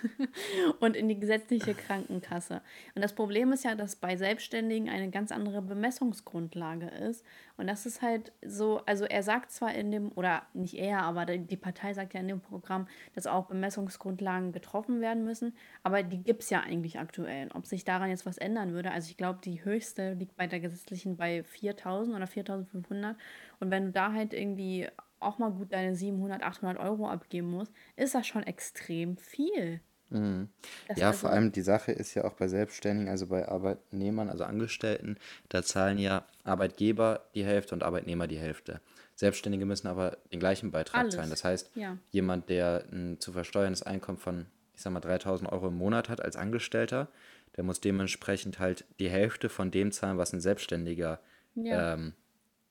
und 0.80 0.96
in 0.96 1.08
die 1.08 1.18
gesetzliche 1.18 1.74
Krankenkasse. 1.74 2.62
Und 2.94 3.02
das 3.02 3.14
Problem 3.14 3.52
ist 3.52 3.64
ja, 3.64 3.74
dass 3.74 3.96
bei 3.96 4.16
Selbstständigen 4.16 4.88
eine 4.88 5.10
ganz 5.10 5.32
andere 5.32 5.60
Bemessungsgrundlage 5.60 6.86
ist. 6.86 7.24
Und 7.56 7.66
das 7.66 7.84
ist 7.84 8.00
halt 8.00 8.32
so, 8.46 8.80
also 8.86 9.04
er 9.06 9.24
sagt 9.24 9.50
zwar 9.50 9.74
in 9.74 9.90
dem, 9.90 10.12
oder 10.12 10.42
nicht 10.54 10.74
er, 10.74 11.02
aber 11.02 11.26
die 11.26 11.56
Partei 11.56 11.94
sagt 11.94 12.14
ja 12.14 12.20
in 12.20 12.28
dem 12.28 12.40
Programm, 12.40 12.86
dass 13.14 13.26
auch 13.26 13.46
Bemessungsgrundlagen 13.46 14.52
getroffen 14.52 15.00
werden 15.00 15.24
müssen, 15.24 15.54
aber 15.82 16.04
die 16.04 16.22
gibt 16.22 16.44
es 16.44 16.50
ja 16.50 16.60
eigentlich 16.60 17.00
aktuell. 17.00 17.48
Ob 17.54 17.66
sich 17.66 17.84
daran 17.84 18.08
jetzt 18.08 18.24
was 18.24 18.38
ändern 18.38 18.72
würde, 18.72 18.92
also 18.92 19.10
ich 19.10 19.16
glaube, 19.16 19.40
die 19.44 19.64
höchste 19.64 20.14
liegt 20.14 20.36
bei 20.36 20.46
der 20.46 20.60
gesetzlichen 20.60 21.16
bei 21.16 21.42
4000 21.42 22.16
oder 22.16 22.26
4500. 22.28 23.16
Und 23.58 23.70
wenn 23.70 23.86
du 23.86 23.90
da 23.90 24.12
halt 24.12 24.32
irgendwie 24.32 24.88
auch 25.22 25.38
mal 25.38 25.50
gut 25.50 25.72
deine 25.72 25.94
700, 25.94 26.42
800 26.42 26.78
Euro 26.78 27.08
abgeben 27.08 27.50
musst, 27.50 27.72
ist 27.96 28.14
das 28.14 28.26
schon 28.26 28.42
extrem 28.42 29.16
viel. 29.16 29.80
Mhm. 30.12 30.48
Ja, 30.96 31.08
also 31.08 31.20
vor 31.20 31.30
allem 31.30 31.52
die 31.52 31.62
Sache 31.62 31.92
ist 31.92 32.14
ja 32.14 32.24
auch 32.24 32.34
bei 32.34 32.46
Selbstständigen, 32.46 33.10
also 33.10 33.26
bei 33.26 33.48
Arbeitnehmern, 33.48 34.28
also 34.28 34.44
Angestellten, 34.44 35.16
da 35.48 35.62
zahlen 35.62 35.98
ja 35.98 36.26
Arbeitgeber 36.44 37.24
die 37.34 37.44
Hälfte 37.44 37.74
und 37.74 37.82
Arbeitnehmer 37.82 38.26
die 38.26 38.38
Hälfte. 38.38 38.80
Selbstständige 39.14 39.64
müssen 39.64 39.86
aber 39.86 40.18
den 40.32 40.40
gleichen 40.40 40.70
Beitrag 40.70 41.02
Alles. 41.02 41.14
zahlen. 41.14 41.30
Das 41.30 41.44
heißt, 41.44 41.70
ja. 41.76 41.96
jemand, 42.10 42.48
der 42.48 42.84
ein 42.92 43.20
zu 43.20 43.32
versteuerndes 43.32 43.82
Einkommen 43.82 44.18
von, 44.18 44.46
ich 44.74 44.82
sag 44.82 44.92
mal, 44.92 45.00
3000 45.00 45.50
Euro 45.50 45.68
im 45.68 45.76
Monat 45.76 46.08
hat 46.08 46.20
als 46.20 46.36
Angestellter, 46.36 47.08
der 47.56 47.64
muss 47.64 47.80
dementsprechend 47.80 48.58
halt 48.58 48.84
die 48.98 49.10
Hälfte 49.10 49.48
von 49.48 49.70
dem 49.70 49.92
zahlen, 49.92 50.18
was 50.18 50.32
ein 50.32 50.40
Selbstständiger 50.40 51.20
ja. 51.54 51.94
ähm, 51.94 52.14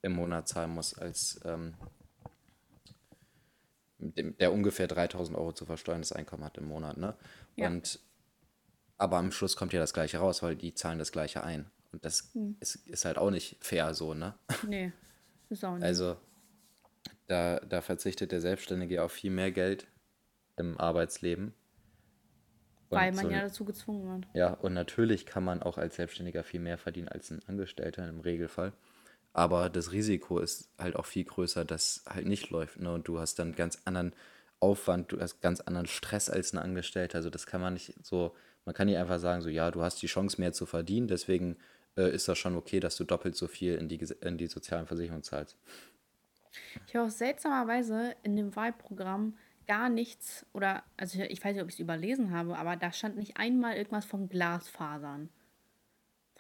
im 0.01 0.13
Monat 0.13 0.47
zahlen 0.47 0.71
muss 0.71 0.97
als 0.97 1.39
ähm, 1.45 1.75
der 4.01 4.51
ungefähr 4.51 4.87
3000 4.87 5.37
Euro 5.37 5.53
zu 5.53 5.65
versteuerndes 5.65 6.11
Einkommen 6.11 6.43
hat 6.43 6.57
im 6.57 6.65
Monat. 6.65 6.97
Ne? 6.97 7.15
Ja. 7.55 7.67
Und, 7.67 7.99
aber 8.97 9.17
am 9.17 9.31
Schluss 9.31 9.55
kommt 9.55 9.73
ja 9.73 9.79
das 9.79 9.93
Gleiche 9.93 10.17
raus, 10.17 10.43
weil 10.43 10.55
die 10.55 10.73
zahlen 10.73 10.99
das 10.99 11.11
Gleiche 11.11 11.43
ein. 11.43 11.69
Und 11.91 12.05
das 12.05 12.31
hm. 12.33 12.57
ist, 12.59 12.75
ist 12.87 13.05
halt 13.05 13.17
auch 13.17 13.31
nicht 13.31 13.57
fair 13.61 13.93
so, 13.93 14.13
ne? 14.13 14.35
Nee. 14.67 14.91
Ist 15.49 15.65
auch 15.65 15.75
nicht. 15.75 15.83
Also 15.83 16.17
da, 17.27 17.59
da 17.59 17.81
verzichtet 17.81 18.31
der 18.31 18.41
Selbstständige 18.41 19.03
auf 19.03 19.11
viel 19.11 19.31
mehr 19.31 19.51
Geld 19.51 19.87
im 20.57 20.79
Arbeitsleben. 20.79 21.53
Und 22.89 22.97
Weil 22.97 23.13
man 23.13 23.25
so, 23.25 23.31
ja 23.31 23.41
dazu 23.41 23.65
gezwungen 23.65 24.05
wird. 24.05 24.35
Ja, 24.35 24.53
und 24.53 24.73
natürlich 24.73 25.25
kann 25.25 25.43
man 25.43 25.63
auch 25.63 25.77
als 25.77 25.95
Selbstständiger 25.95 26.43
viel 26.43 26.59
mehr 26.59 26.77
verdienen 26.77 27.07
als 27.07 27.31
ein 27.31 27.41
Angestellter 27.47 28.07
im 28.07 28.19
Regelfall. 28.19 28.73
Aber 29.34 29.70
das 29.70 29.91
Risiko 29.91 30.39
ist 30.39 30.70
halt 30.78 30.96
auch 30.96 31.06
viel 31.06 31.24
größer, 31.24 31.63
dass 31.63 32.04
halt 32.08 32.28
nicht 32.28 32.50
läuft. 32.50 32.80
Ne? 32.80 32.94
Und 32.94 33.08
du 33.08 33.20
hast 33.20 33.39
dann 33.39 33.56
ganz 33.56 33.82
anderen 33.86 34.13
Aufwand, 34.60 35.12
du 35.12 35.20
hast 35.20 35.41
ganz 35.41 35.62
anderen 35.62 35.88
Stress 35.88 36.30
als 36.30 36.54
ein 36.54 36.58
Angestellter. 36.58 37.17
Also 37.17 37.30
das 37.30 37.46
kann 37.46 37.62
man 37.62 37.74
nicht 37.74 37.94
so, 38.04 38.36
man 38.65 38.76
kann 38.76 38.88
nicht 38.88 38.98
einfach 38.98 39.20
sagen, 39.20 39.41
so 39.41 39.50
ja, 39.50 39.72
du 39.72 39.82
hast 39.82 40.02
die 40.02 40.08
Chance 40.08 40.39
mehr 40.39 40.54
zu 40.54 40.65
verdienen, 40.65 41.08
deswegen 41.08 41.58
äh, 41.98 42.13
ist 42.13 42.28
das 42.28 42.38
schon 42.38 42.56
okay, 42.56 42.80
dass 42.80 42.96
du 42.96 43.04
doppelt 43.04 43.36
so 43.36 43.48
viel 43.48 43.76
in 43.76 43.88
die, 43.88 44.00
in 44.22 44.38
die 44.38 44.48
sozialen 44.48 44.86
Versicherungen 44.86 45.24
zahlst. 45.24 45.58
Ich 46.86 46.96
habe 46.96 47.08
auch 47.08 47.12
seltsamerweise 47.12 48.15
in 48.24 48.36
dem 48.36 48.56
Wahlprogramm 48.56 49.38
gar 49.67 49.89
nichts, 49.89 50.46
oder, 50.54 50.84
also 50.98 51.22
ich, 51.22 51.44
weiß 51.44 51.54
nicht, 51.54 51.63
ob 51.63 51.70
ich 51.70 51.76
es 51.76 51.80
überlesen 51.80 52.32
habe, 52.32 52.58
aber 52.58 52.76
da 52.76 52.91
stand 52.91 53.15
nicht 53.17 53.38
einmal 53.38 53.78
irgendwas 53.78 54.06
von 54.06 54.28
Glasfasern. 54.28 55.30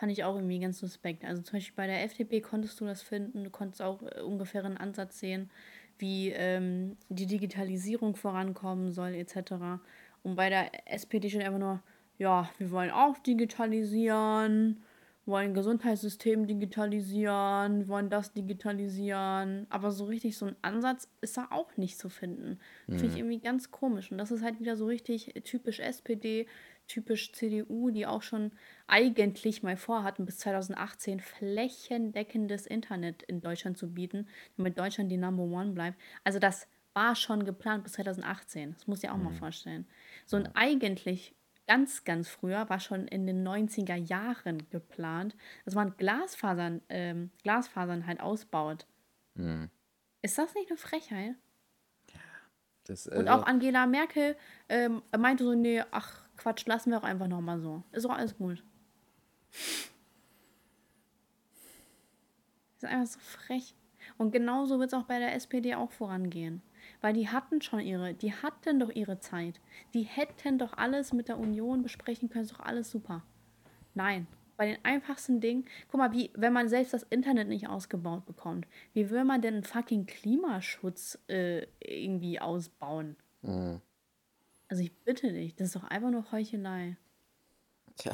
Fand 0.01 0.11
ich 0.11 0.23
auch 0.23 0.33
irgendwie 0.33 0.57
ganz 0.57 0.79
suspekt. 0.79 1.23
Also 1.23 1.43
zum 1.43 1.57
Beispiel 1.57 1.75
bei 1.75 1.85
der 1.85 2.03
FDP 2.03 2.41
konntest 2.41 2.81
du 2.81 2.85
das 2.85 3.03
finden, 3.03 3.43
du 3.43 3.51
konntest 3.51 3.83
auch 3.83 4.01
äh, 4.01 4.21
ungefähr 4.21 4.65
einen 4.65 4.77
Ansatz 4.77 5.19
sehen, 5.19 5.51
wie 5.99 6.29
ähm, 6.29 6.97
die 7.09 7.27
Digitalisierung 7.27 8.15
vorankommen 8.15 8.91
soll, 8.93 9.13
etc. 9.13 9.79
Und 10.23 10.37
bei 10.37 10.49
der 10.49 10.71
SPD 10.91 11.29
steht 11.29 11.43
einfach 11.43 11.59
nur, 11.59 11.83
ja, 12.17 12.49
wir 12.57 12.71
wollen 12.71 12.89
auch 12.89 13.19
digitalisieren, 13.19 14.81
wollen 15.27 15.53
Gesundheitssystem 15.53 16.47
digitalisieren, 16.47 17.87
wollen 17.87 18.09
das 18.09 18.33
digitalisieren. 18.33 19.67
Aber 19.69 19.91
so 19.91 20.05
richtig 20.05 20.35
so 20.35 20.47
ein 20.47 20.55
Ansatz 20.63 21.09
ist 21.21 21.37
da 21.37 21.49
auch 21.51 21.77
nicht 21.77 21.99
zu 21.99 22.09
finden. 22.09 22.57
Mhm. 22.87 22.97
Finde 22.97 23.13
ich 23.13 23.17
irgendwie 23.19 23.39
ganz 23.39 23.69
komisch. 23.69 24.11
Und 24.11 24.17
das 24.17 24.31
ist 24.31 24.41
halt 24.41 24.59
wieder 24.59 24.75
so 24.75 24.87
richtig 24.87 25.35
typisch 25.43 25.79
SPD, 25.79 26.47
typisch 26.91 27.31
CDU, 27.31 27.89
die 27.89 28.05
auch 28.05 28.21
schon 28.21 28.51
eigentlich 28.87 29.63
mal 29.63 29.77
vorhatten, 29.77 30.25
bis 30.25 30.39
2018 30.39 31.21
flächendeckendes 31.21 32.67
Internet 32.67 33.23
in 33.23 33.39
Deutschland 33.39 33.77
zu 33.77 33.93
bieten, 33.93 34.27
damit 34.57 34.77
Deutschland 34.77 35.09
die 35.09 35.17
Number 35.17 35.43
One 35.43 35.71
bleibt. 35.71 35.97
Also 36.25 36.39
das 36.39 36.67
war 36.93 37.15
schon 37.15 37.45
geplant 37.45 37.83
bis 37.83 37.93
2018. 37.93 38.73
Das 38.73 38.87
muss 38.87 39.03
ich 39.03 39.09
auch 39.09 39.15
mhm. 39.17 39.23
mal 39.23 39.33
vorstellen. 39.33 39.87
So 40.25 40.35
und 40.35 40.49
eigentlich 40.53 41.33
ganz, 41.65 42.03
ganz 42.03 42.27
früher, 42.27 42.69
war 42.69 42.81
schon 42.81 43.07
in 43.07 43.25
den 43.25 43.47
90er 43.47 43.95
Jahren 43.95 44.69
geplant, 44.69 45.37
dass 45.63 45.73
man 45.73 45.95
Glasfasern, 45.95 46.81
ähm, 46.89 47.31
Glasfasern 47.43 48.05
halt 48.05 48.19
ausbaut. 48.19 48.85
Mhm. 49.35 49.69
Ist 50.21 50.37
das 50.37 50.53
nicht 50.55 50.69
eine 50.69 50.77
Frechheit? 50.77 51.35
Ja. 52.13 52.19
Das, 52.83 53.07
also 53.07 53.21
Und 53.21 53.29
auch 53.29 53.45
Angela 53.45 53.87
Merkel 53.87 54.35
ähm, 54.67 55.01
meinte 55.17 55.45
so, 55.45 55.53
nee, 55.53 55.81
ach 55.91 56.25
Quatsch, 56.41 56.65
lassen 56.65 56.89
wir 56.89 56.97
auch 56.97 57.03
einfach 57.03 57.27
nochmal 57.27 57.59
so. 57.59 57.83
Ist 57.91 58.03
doch 58.05 58.09
alles 58.09 58.35
gut. 58.35 58.63
Ist 62.77 62.85
einfach 62.85 63.05
so 63.05 63.19
frech. 63.19 63.75
Und 64.17 64.31
genauso 64.31 64.79
wird 64.79 64.91
es 64.91 64.97
auch 64.97 65.03
bei 65.03 65.19
der 65.19 65.35
SPD 65.35 65.75
auch 65.75 65.91
vorangehen. 65.91 66.63
Weil 66.99 67.13
die 67.13 67.29
hatten 67.29 67.61
schon 67.61 67.79
ihre, 67.79 68.15
die 68.15 68.33
hatten 68.33 68.79
doch 68.79 68.89
ihre 68.89 69.19
Zeit. 69.19 69.61
Die 69.93 70.01
hätten 70.01 70.57
doch 70.57 70.73
alles 70.73 71.13
mit 71.13 71.27
der 71.27 71.37
Union 71.37 71.83
besprechen 71.83 72.27
können, 72.29 72.45
ist 72.45 72.53
doch 72.53 72.59
alles 72.61 72.89
super. 72.89 73.21
Nein, 73.93 74.25
bei 74.57 74.65
den 74.65 74.83
einfachsten 74.83 75.41
Dingen, 75.41 75.65
guck 75.89 75.99
mal, 75.99 76.11
wie, 76.11 76.31
wenn 76.33 76.53
man 76.53 76.69
selbst 76.69 76.95
das 76.95 77.03
Internet 77.03 77.49
nicht 77.49 77.69
ausgebaut 77.69 78.25
bekommt, 78.25 78.65
wie 78.93 79.11
will 79.11 79.25
man 79.25 79.41
denn 79.41 79.63
fucking 79.63 80.07
Klimaschutz 80.07 81.19
äh, 81.27 81.67
irgendwie 81.79 82.39
ausbauen? 82.39 83.15
Mhm. 83.43 83.79
Also 84.71 84.83
ich 84.83 84.93
bitte 85.03 85.33
dich, 85.33 85.53
das 85.53 85.67
ist 85.67 85.75
doch 85.75 85.83
einfach 85.83 86.11
nur 86.11 86.31
Heuchelei. 86.31 86.95
Tja, 87.97 88.13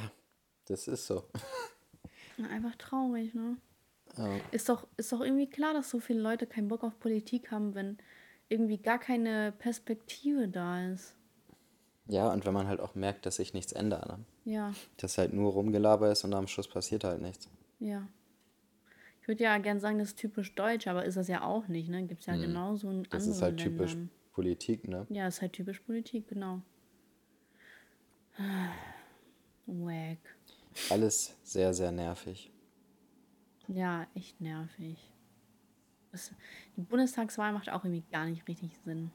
das 0.66 0.88
ist 0.88 1.06
so. 1.06 1.24
Einfach 2.52 2.74
traurig, 2.78 3.36
ne? 3.36 3.58
Ja. 4.18 4.40
Ist, 4.50 4.68
doch, 4.68 4.88
ist 4.98 5.12
doch 5.12 5.22
irgendwie 5.22 5.48
klar, 5.48 5.76
dass 5.76 5.92
so 5.92 6.00
viele 6.00 6.20
Leute 6.20 6.48
keinen 6.48 6.68
Bock 6.68 6.84
auf 6.84 7.00
Politik 7.00 7.52
haben, 7.52 7.76
wenn 7.76 8.00
irgendwie 8.50 8.80
gar 8.80 8.98
keine 8.98 9.52
Perspektive 9.52 10.48
da 10.48 10.88
ist. 10.88 11.14
Ja, 12.08 12.34
und 12.34 12.44
wenn 12.48 12.54
man 12.56 12.68
halt 12.68 12.80
auch 12.80 12.96
merkt, 12.96 13.28
dass 13.28 13.36
sich 13.36 13.54
nichts 13.54 13.72
ändert. 13.72 14.08
Ne? 14.08 14.26
Ja. 14.46 14.74
Dass 14.98 15.20
halt 15.20 15.34
nur 15.34 15.52
Rumgelaber 15.52 16.12
ist 16.12 16.24
und 16.24 16.34
am 16.34 16.48
Schluss 16.48 16.68
passiert 16.68 17.04
halt 17.04 17.22
nichts. 17.22 17.48
Ja. 17.80 18.08
Ich 19.22 19.28
würde 19.28 19.44
ja 19.44 19.56
gern 19.60 19.80
sagen, 19.80 20.00
das 20.00 20.08
ist 20.08 20.18
typisch 20.18 20.56
deutsch, 20.56 20.88
aber 20.88 21.06
ist 21.06 21.18
das 21.18 21.28
ja 21.28 21.44
auch 21.44 21.68
nicht, 21.68 21.88
ne? 21.88 22.02
Gibt 22.08 22.22
es 22.22 22.26
ja 22.26 22.34
hm. 22.34 22.42
genauso 22.42 22.90
in 22.90 23.04
Das 23.12 23.28
ist 23.28 23.44
halt 23.44 23.58
typisch 23.58 23.92
Ländern. 23.92 24.17
Politik, 24.38 24.88
ne? 24.88 25.08
Ja, 25.10 25.28
ist 25.28 25.42
halt 25.42 25.54
typisch 25.54 25.80
Politik, 25.80 26.28
genau. 26.28 26.62
Wack. 29.66 30.20
Alles 30.92 31.36
sehr, 31.42 31.74
sehr 31.74 31.92
nervig. 31.92 32.52
Ja, 33.68 34.06
echt 34.14 34.40
nervig. 34.40 35.12
Das, 36.12 36.32
die 36.76 36.82
Bundestagswahl 36.82 37.52
macht 37.52 37.72
auch 37.72 37.84
irgendwie 37.84 38.04
gar 38.12 38.28
nicht 38.28 38.48
richtig 38.48 38.78
Sinn. 38.86 39.10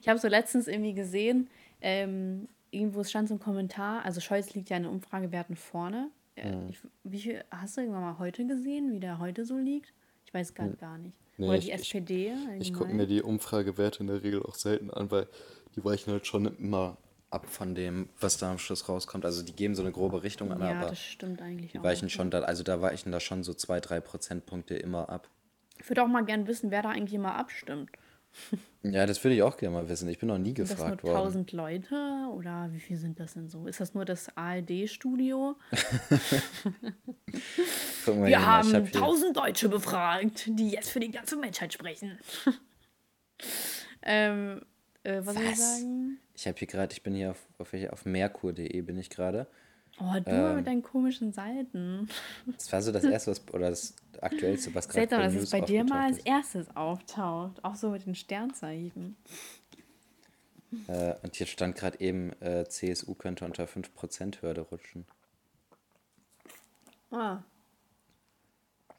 Ich 0.00 0.08
habe 0.08 0.18
so 0.18 0.28
letztens 0.28 0.66
irgendwie 0.66 0.94
gesehen, 0.94 1.50
ähm, 1.82 2.48
irgendwo 2.70 3.04
stand 3.04 3.28
so 3.28 3.34
ein 3.34 3.38
Kommentar, 3.38 4.02
also 4.02 4.22
Scholz 4.22 4.54
liegt 4.54 4.70
ja 4.70 4.78
in 4.78 4.84
den 4.84 4.92
Umfragewerten 4.92 5.56
vorne. 5.56 6.10
Äh, 6.36 6.56
mhm. 6.56 6.70
Ich, 6.70 6.80
wie 7.04 7.20
viel, 7.20 7.44
hast 7.50 7.76
du 7.76 7.82
irgendwann 7.82 8.00
mal 8.00 8.18
heute 8.18 8.46
gesehen, 8.46 8.94
wie 8.94 9.00
der 9.00 9.18
heute 9.18 9.44
so 9.44 9.58
liegt? 9.58 9.92
Ich 10.24 10.32
weiß 10.32 10.54
gerade 10.54 10.70
mhm. 10.70 10.78
gar 10.78 10.96
nicht. 10.96 11.18
Nee, 11.38 11.48
Oder 11.48 11.58
die 11.58 11.68
ich, 11.68 11.74
SPD? 11.74 12.32
Ich, 12.58 12.68
ich 12.68 12.74
gucke 12.74 12.92
mir 12.92 13.06
die 13.06 13.22
Umfragewerte 13.22 14.00
in 14.00 14.08
der 14.08 14.22
Regel 14.22 14.42
auch 14.42 14.56
selten 14.56 14.90
an, 14.90 15.10
weil 15.10 15.28
die 15.76 15.84
weichen 15.84 16.12
halt 16.12 16.26
schon 16.26 16.46
immer 16.58 16.98
ab 17.30 17.46
von 17.46 17.74
dem, 17.74 18.08
was 18.20 18.38
da 18.38 18.50
am 18.50 18.58
Schluss 18.58 18.88
rauskommt. 18.88 19.24
Also 19.24 19.42
die 19.42 19.52
geben 19.52 19.74
so 19.74 19.82
eine 19.82 19.92
grobe 19.92 20.22
Richtung 20.22 20.50
an, 20.52 20.60
ja, 20.60 20.72
aber 20.72 20.90
das 20.90 21.00
stimmt 21.00 21.40
eigentlich 21.40 21.72
die 21.72 21.82
weichen 21.82 22.08
auch. 22.08 22.12
schon 22.12 22.30
da, 22.30 22.40
also 22.40 22.62
da 22.62 22.80
weichen 22.80 23.12
da 23.12 23.20
schon 23.20 23.44
so 23.44 23.54
zwei, 23.54 23.80
drei 23.80 24.00
Prozentpunkte 24.00 24.74
immer 24.74 25.08
ab. 25.08 25.28
Ich 25.78 25.88
würde 25.88 26.02
auch 26.02 26.08
mal 26.08 26.24
gerne 26.24 26.46
wissen, 26.48 26.70
wer 26.70 26.82
da 26.82 26.90
eigentlich 26.90 27.14
immer 27.14 27.36
abstimmt. 27.36 27.90
Ja, 28.82 29.06
das 29.06 29.22
würde 29.24 29.34
ich 29.34 29.42
auch 29.42 29.56
gerne 29.56 29.74
mal 29.74 29.88
wissen. 29.88 30.08
Ich 30.08 30.18
bin 30.18 30.28
noch 30.28 30.38
nie 30.38 30.54
gefragt 30.54 30.78
sind 30.78 30.90
das 30.90 31.02
nur 31.02 31.12
worden. 31.12 31.26
1000 31.26 31.52
Leute 31.52 32.28
oder 32.32 32.68
wie 32.72 32.78
viel 32.78 32.96
sind 32.96 33.18
das 33.18 33.34
denn 33.34 33.48
so? 33.48 33.66
Ist 33.66 33.80
das 33.80 33.92
nur 33.92 34.04
das 34.04 34.28
ARD-Studio? 34.36 35.56
Wir 38.06 38.46
haben 38.46 38.72
hab 38.72 38.86
1000 38.86 39.36
Deutsche 39.36 39.68
befragt, 39.68 40.44
die 40.46 40.70
jetzt 40.70 40.90
für 40.90 41.00
die 41.00 41.10
ganze 41.10 41.36
Menschheit 41.36 41.72
sprechen. 41.72 42.18
ähm, 44.02 44.62
äh, 45.02 45.18
was, 45.18 45.26
was 45.26 45.34
soll 45.34 45.44
ich 45.44 45.58
sagen? 45.58 46.18
Ich 46.34 46.46
habe 46.46 46.58
hier 46.58 46.68
gerade, 46.68 46.92
ich 46.92 47.02
bin 47.02 47.14
hier 47.14 47.32
auf, 47.32 47.48
auf, 47.58 47.74
auf 47.90 48.04
merkur.de 48.04 48.80
bin 48.82 48.96
ich 48.96 49.10
gerade. 49.10 49.48
Oh, 50.00 50.12
du 50.24 50.30
ähm, 50.30 50.56
mit 50.56 50.66
deinen 50.66 50.82
komischen 50.82 51.32
Seiten. 51.32 52.08
Das 52.46 52.72
war 52.72 52.82
so 52.82 52.92
das 52.92 53.04
erste, 53.04 53.32
was, 53.32 53.42
oder 53.52 53.70
das 53.70 53.94
aktuellste, 54.20 54.74
was 54.74 54.88
gerade 54.88 55.08
Seltsam, 55.08 55.22
dass 55.22 55.34
es 55.34 55.50
bei 55.50 55.60
dir 55.60 55.84
mal 55.84 56.06
als 56.06 56.18
erstes 56.18 56.74
auftaucht. 56.76 57.64
Auch 57.64 57.74
so 57.74 57.90
mit 57.90 58.06
den 58.06 58.14
Sternzeichen. 58.14 59.16
Äh, 60.86 61.14
und 61.22 61.34
hier 61.34 61.46
stand 61.46 61.76
gerade 61.76 61.98
eben, 62.00 62.32
äh, 62.40 62.68
CSU 62.68 63.14
könnte 63.14 63.44
unter 63.44 63.64
5%-Hürde 63.64 64.60
rutschen. 64.60 65.06
Ah. 67.10 67.38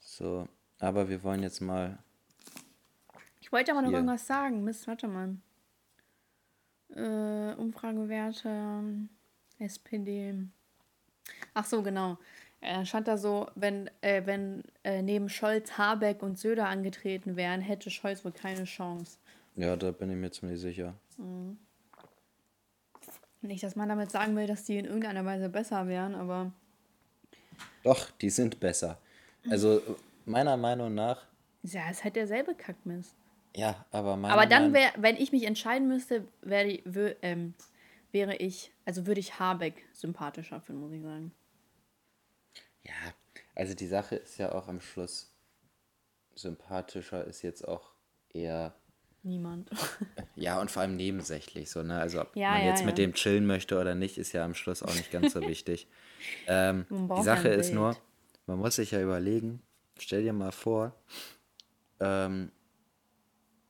So, 0.00 0.48
aber 0.80 1.08
wir 1.08 1.22
wollen 1.22 1.42
jetzt 1.42 1.60
mal. 1.60 1.98
Ich 3.40 3.52
wollte 3.52 3.72
aber 3.72 3.82
noch 3.82 3.92
irgendwas 3.92 4.26
sagen. 4.26 4.64
Mist, 4.64 4.86
warte 4.86 5.06
mal. 5.06 5.36
Äh, 6.90 7.54
Umfragewerte, 7.54 8.82
SPD. 9.58 10.34
Ach 11.54 11.64
so, 11.64 11.82
genau. 11.82 12.18
Er 12.60 12.84
stand 12.84 13.08
da 13.08 13.16
so, 13.16 13.48
wenn, 13.54 13.90
äh, 14.02 14.22
wenn 14.26 14.62
äh, 14.84 15.02
neben 15.02 15.28
Scholz, 15.28 15.78
Habeck 15.78 16.22
und 16.22 16.38
Söder 16.38 16.68
angetreten 16.68 17.36
wären, 17.36 17.60
hätte 17.60 17.90
Scholz 17.90 18.24
wohl 18.24 18.32
keine 18.32 18.64
Chance. 18.64 19.18
Ja, 19.56 19.76
da 19.76 19.90
bin 19.90 20.10
ich 20.10 20.16
mir 20.16 20.30
ziemlich 20.30 20.60
sicher. 20.60 20.94
Mhm. 21.16 21.58
Nicht, 23.42 23.62
dass 23.62 23.76
man 23.76 23.88
damit 23.88 24.10
sagen 24.10 24.36
will, 24.36 24.46
dass 24.46 24.64
die 24.64 24.76
in 24.76 24.84
irgendeiner 24.84 25.24
Weise 25.24 25.48
besser 25.48 25.88
wären, 25.88 26.14
aber. 26.14 26.52
Doch, 27.82 28.10
die 28.10 28.28
sind 28.28 28.60
besser. 28.60 28.98
Also, 29.48 29.80
meiner 30.26 30.58
Meinung 30.58 30.94
nach. 30.94 31.24
Ja, 31.62 31.82
es 31.90 31.98
ist 31.98 32.04
halt 32.04 32.16
derselbe 32.16 32.54
Kackmist. 32.54 33.14
Ja, 33.56 33.86
aber 33.90 34.16
meiner 34.16 34.34
Aber 34.34 34.46
dann, 34.46 34.74
wär, 34.74 34.92
wenn 34.98 35.16
ich 35.16 35.32
mich 35.32 35.44
entscheiden 35.44 35.88
müsste, 35.88 36.28
wäre 36.42 36.78
ähm, 37.22 37.54
wäre 38.12 38.36
ich, 38.36 38.72
also 38.84 39.06
würde 39.06 39.20
ich 39.20 39.38
Habeck 39.38 39.86
sympathischer 39.92 40.60
finden, 40.60 40.82
muss 40.82 40.92
ich 40.92 41.02
sagen. 41.02 41.32
Ja, 42.84 43.14
also 43.54 43.74
die 43.74 43.86
Sache 43.86 44.16
ist 44.16 44.38
ja 44.38 44.52
auch 44.52 44.68
am 44.68 44.80
Schluss 44.80 45.30
sympathischer 46.34 47.24
ist 47.26 47.42
jetzt 47.42 47.66
auch 47.66 47.92
eher 48.32 48.74
niemand. 49.22 49.70
ja, 50.34 50.60
und 50.60 50.70
vor 50.70 50.82
allem 50.82 50.96
nebensächlich 50.96 51.70
so, 51.70 51.82
ne? 51.82 52.00
Also 52.00 52.22
ob 52.22 52.34
ja, 52.36 52.52
man 52.52 52.60
ja, 52.62 52.68
jetzt 52.68 52.80
ja. 52.80 52.86
mit 52.86 52.98
dem 52.98 53.14
chillen 53.14 53.46
möchte 53.46 53.78
oder 53.78 53.94
nicht, 53.94 54.18
ist 54.18 54.32
ja 54.32 54.44
am 54.44 54.54
Schluss 54.54 54.82
auch 54.82 54.94
nicht 54.94 55.10
ganz 55.10 55.32
so 55.32 55.40
wichtig. 55.46 55.88
Ähm, 56.46 56.86
die 56.90 57.22
Sache 57.22 57.48
ist 57.48 57.72
nur, 57.72 57.96
man 58.46 58.58
muss 58.58 58.76
sich 58.76 58.92
ja 58.92 59.00
überlegen, 59.00 59.62
stell 59.98 60.22
dir 60.22 60.32
mal 60.32 60.52
vor, 60.52 60.94
ähm, 62.00 62.50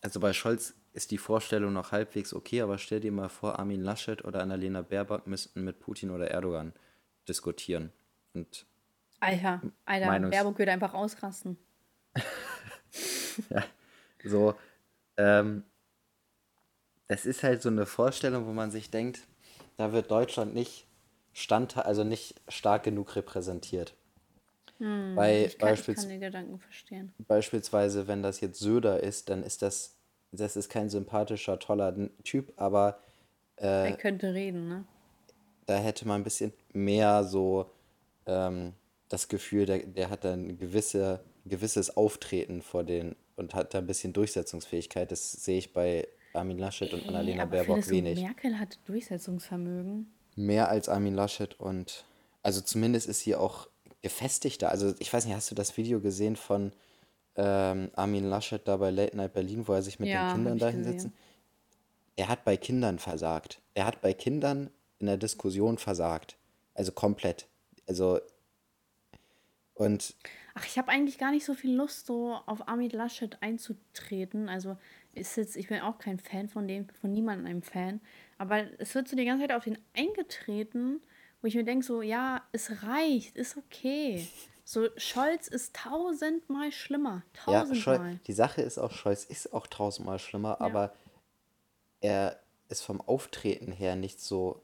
also 0.01 0.21
bei 0.21 0.33
Scholz 0.33 0.75
ist 0.93 1.11
die 1.11 1.19
Vorstellung 1.19 1.73
noch 1.73 1.93
halbwegs 1.93 2.35
okay, 2.35 2.63
aber 2.63 2.79
stell 2.79 3.01
dir 3.01 3.13
mal 3.13 3.29
vor, 3.29 3.59
Armin 3.59 3.83
Laschet 3.83 4.25
oder 4.25 4.43
Annalena 4.43 4.83
Baerbock 4.83 5.27
müssten 5.27 5.63
mit 5.63 5.79
Putin 5.81 6.11
oder 6.11 6.31
Erdogan 6.31 6.73
diskutieren. 7.29 7.93
Und 8.33 8.67
Alter, 9.21 9.63
Alter, 9.85 10.07
Meinungs 10.07 10.31
Baerbock 10.35 10.59
würde 10.59 10.73
einfach 10.73 10.95
ausrasten. 10.95 11.59
ja, 13.51 13.65
so, 14.25 14.55
ähm, 15.17 15.65
es 17.09 17.27
ist 17.27 17.43
halt 17.43 17.63
so 17.63 17.69
eine 17.69 17.87
Vorstellung, 17.87 18.47
wo 18.47 18.53
man 18.53 18.71
sich 18.71 18.91
denkt, 18.91 19.27
da 19.77 19.93
wird 19.93 20.11
Deutschland 20.11 20.55
nicht 20.55 20.87
stand, 21.33 21.77
also 21.77 22.05
nicht 22.05 22.41
stark 22.49 22.83
genug 22.83 23.17
repräsentiert. 23.17 23.95
Hm, 24.79 25.15
Bei 25.15 25.45
ich, 25.45 25.59
kann, 25.59 25.75
ich 25.75 25.87
kann 25.87 26.09
den 26.09 26.21
Gedanken 26.21 26.59
verstehen. 26.59 27.13
Beispielsweise, 27.29 28.09
wenn 28.09 28.23
das 28.23 28.41
jetzt 28.41 28.59
Söder 28.59 29.03
ist, 29.03 29.29
dann 29.29 29.43
ist 29.43 29.63
das, 29.63 29.97
das 30.33 30.57
ist 30.57 30.69
kein 30.71 30.89
sympathischer, 30.89 31.59
toller 31.59 31.95
Typ, 32.25 32.53
aber 32.57 33.01
äh, 33.57 33.91
er 33.91 33.97
könnte 33.97 34.33
reden, 34.33 34.69
ne? 34.69 34.85
Da 35.67 35.77
hätte 35.77 36.09
man 36.09 36.23
ein 36.23 36.25
bisschen 36.25 36.53
mehr 36.73 37.25
so 37.25 37.71
ähm, 38.27 38.73
das 39.11 39.29
Gefühl, 39.29 39.67
der, 39.67 39.81
der 39.81 40.09
hat 40.09 40.25
dann 40.25 40.57
gewisse, 40.57 41.21
gewisses 41.45 41.95
Auftreten 41.97 42.63
vor 42.63 42.85
den 42.85 43.17
und 43.37 43.55
hat 43.55 43.75
da 43.75 43.79
ein 43.79 43.87
bisschen 43.87 44.15
Durchsetzungsfähigkeit. 44.15 45.11
Das 45.13 45.33
sehe 45.33 45.59
ich 45.59 45.73
bei 45.75 46.09
Armin 46.33 46.59
Laschet 46.59 46.95
und 46.95 47.07
Annalena 47.07 47.43
aber 47.43 47.65
Baerbock 47.65 47.91
wenig. 47.91 48.21
Merkel 48.21 48.59
hat 48.59 48.79
Durchsetzungsvermögen. 48.87 50.11
Mehr 50.37 50.69
als 50.69 50.89
Armin 50.89 51.15
Laschet 51.15 51.59
und 51.59 52.05
also 52.43 52.61
zumindest 52.61 53.09
ist 53.09 53.21
sie 53.21 53.35
auch 53.35 53.69
gefestigter. 54.01 54.71
Also 54.71 54.95
ich 55.01 55.13
weiß 55.13 55.27
nicht, 55.27 55.35
hast 55.35 55.51
du 55.51 55.55
das 55.55 55.77
Video 55.77 56.01
gesehen 56.01 56.37
von 56.37 56.73
ähm, 57.37 57.91
Armin 57.95 58.25
Laschet 58.25 58.67
da 58.67 58.77
bei 58.77 58.91
Late 58.91 59.17
Night 59.17 59.35
Berlin, 59.35 59.67
wo 59.67 59.73
er 59.73 59.83
sich 59.83 59.99
mit 59.99 60.09
ja, 60.09 60.29
den 60.29 60.37
Kindern 60.37 60.59
da 60.59 60.69
hinsetzt? 60.69 61.09
Er 62.15 62.29
hat 62.29 62.45
bei 62.45 62.57
Kindern 62.57 63.01
versagt. 63.01 63.61
Er 63.75 63.87
hat 63.87 64.01
bei 64.01 64.13
Kindern 64.13 64.71
in 65.01 65.07
der 65.07 65.17
Diskussion 65.17 65.79
versagt. 65.79 66.37
Also 66.75 66.93
komplett. 66.93 67.47
Also 67.89 68.21
und 69.75 70.15
Ach, 70.55 70.67
ich 70.67 70.79
habe 70.79 70.89
eigentlich 70.89 71.19
gar 71.19 71.31
nicht 71.31 71.45
so 71.45 71.55
viel 71.55 71.75
Lust, 71.75 72.07
so 72.07 72.35
auf 72.47 72.69
Armin 72.69 72.91
Laschet 72.91 73.39
einzutreten. 73.41 74.49
Also 74.49 74.77
ist 75.15 75.37
jetzt, 75.37 75.57
ich 75.57 75.69
bin 75.69 75.81
auch 75.81 75.99
kein 75.99 76.19
Fan 76.19 76.49
von 76.49 76.69
dem, 76.69 76.89
von 77.01 77.13
niemandem 77.13 77.47
ein 77.47 77.63
Fan. 77.63 78.01
Aber 78.37 78.65
es 78.79 78.95
wird 78.95 79.09
so 79.09 79.17
die 79.17 79.25
ganze 79.25 79.47
Zeit 79.47 79.57
auf 79.57 79.67
ihn 79.67 79.79
eingetreten, 79.97 81.01
wo 81.41 81.47
ich 81.47 81.55
mir 81.55 81.65
denke, 81.65 81.85
so, 81.85 82.03
ja, 82.03 82.43
es 82.53 82.83
reicht, 82.83 83.37
ist 83.37 83.57
okay. 83.57 84.29
So, 84.65 84.89
Scholz 84.97 85.49
ist 85.49 85.75
tausendmal 85.75 86.73
schlimmer. 86.73 87.23
Tausendmal. 87.33 88.13
Ja, 88.13 88.19
die 88.27 88.33
Sache 88.33 88.63
ist 88.63 88.79
auch, 88.79 88.93
Scholz 88.93 89.25
ist 89.25 89.53
auch 89.53 89.67
tausendmal 89.67 90.19
schlimmer, 90.19 90.59
ja. 90.61 90.67
aber 90.67 90.95
er 92.01 92.41
ist 92.69 92.83
vom 92.83 93.01
Auftreten 93.01 93.73
her 93.73 93.97
nicht 93.97 94.21
so 94.21 94.63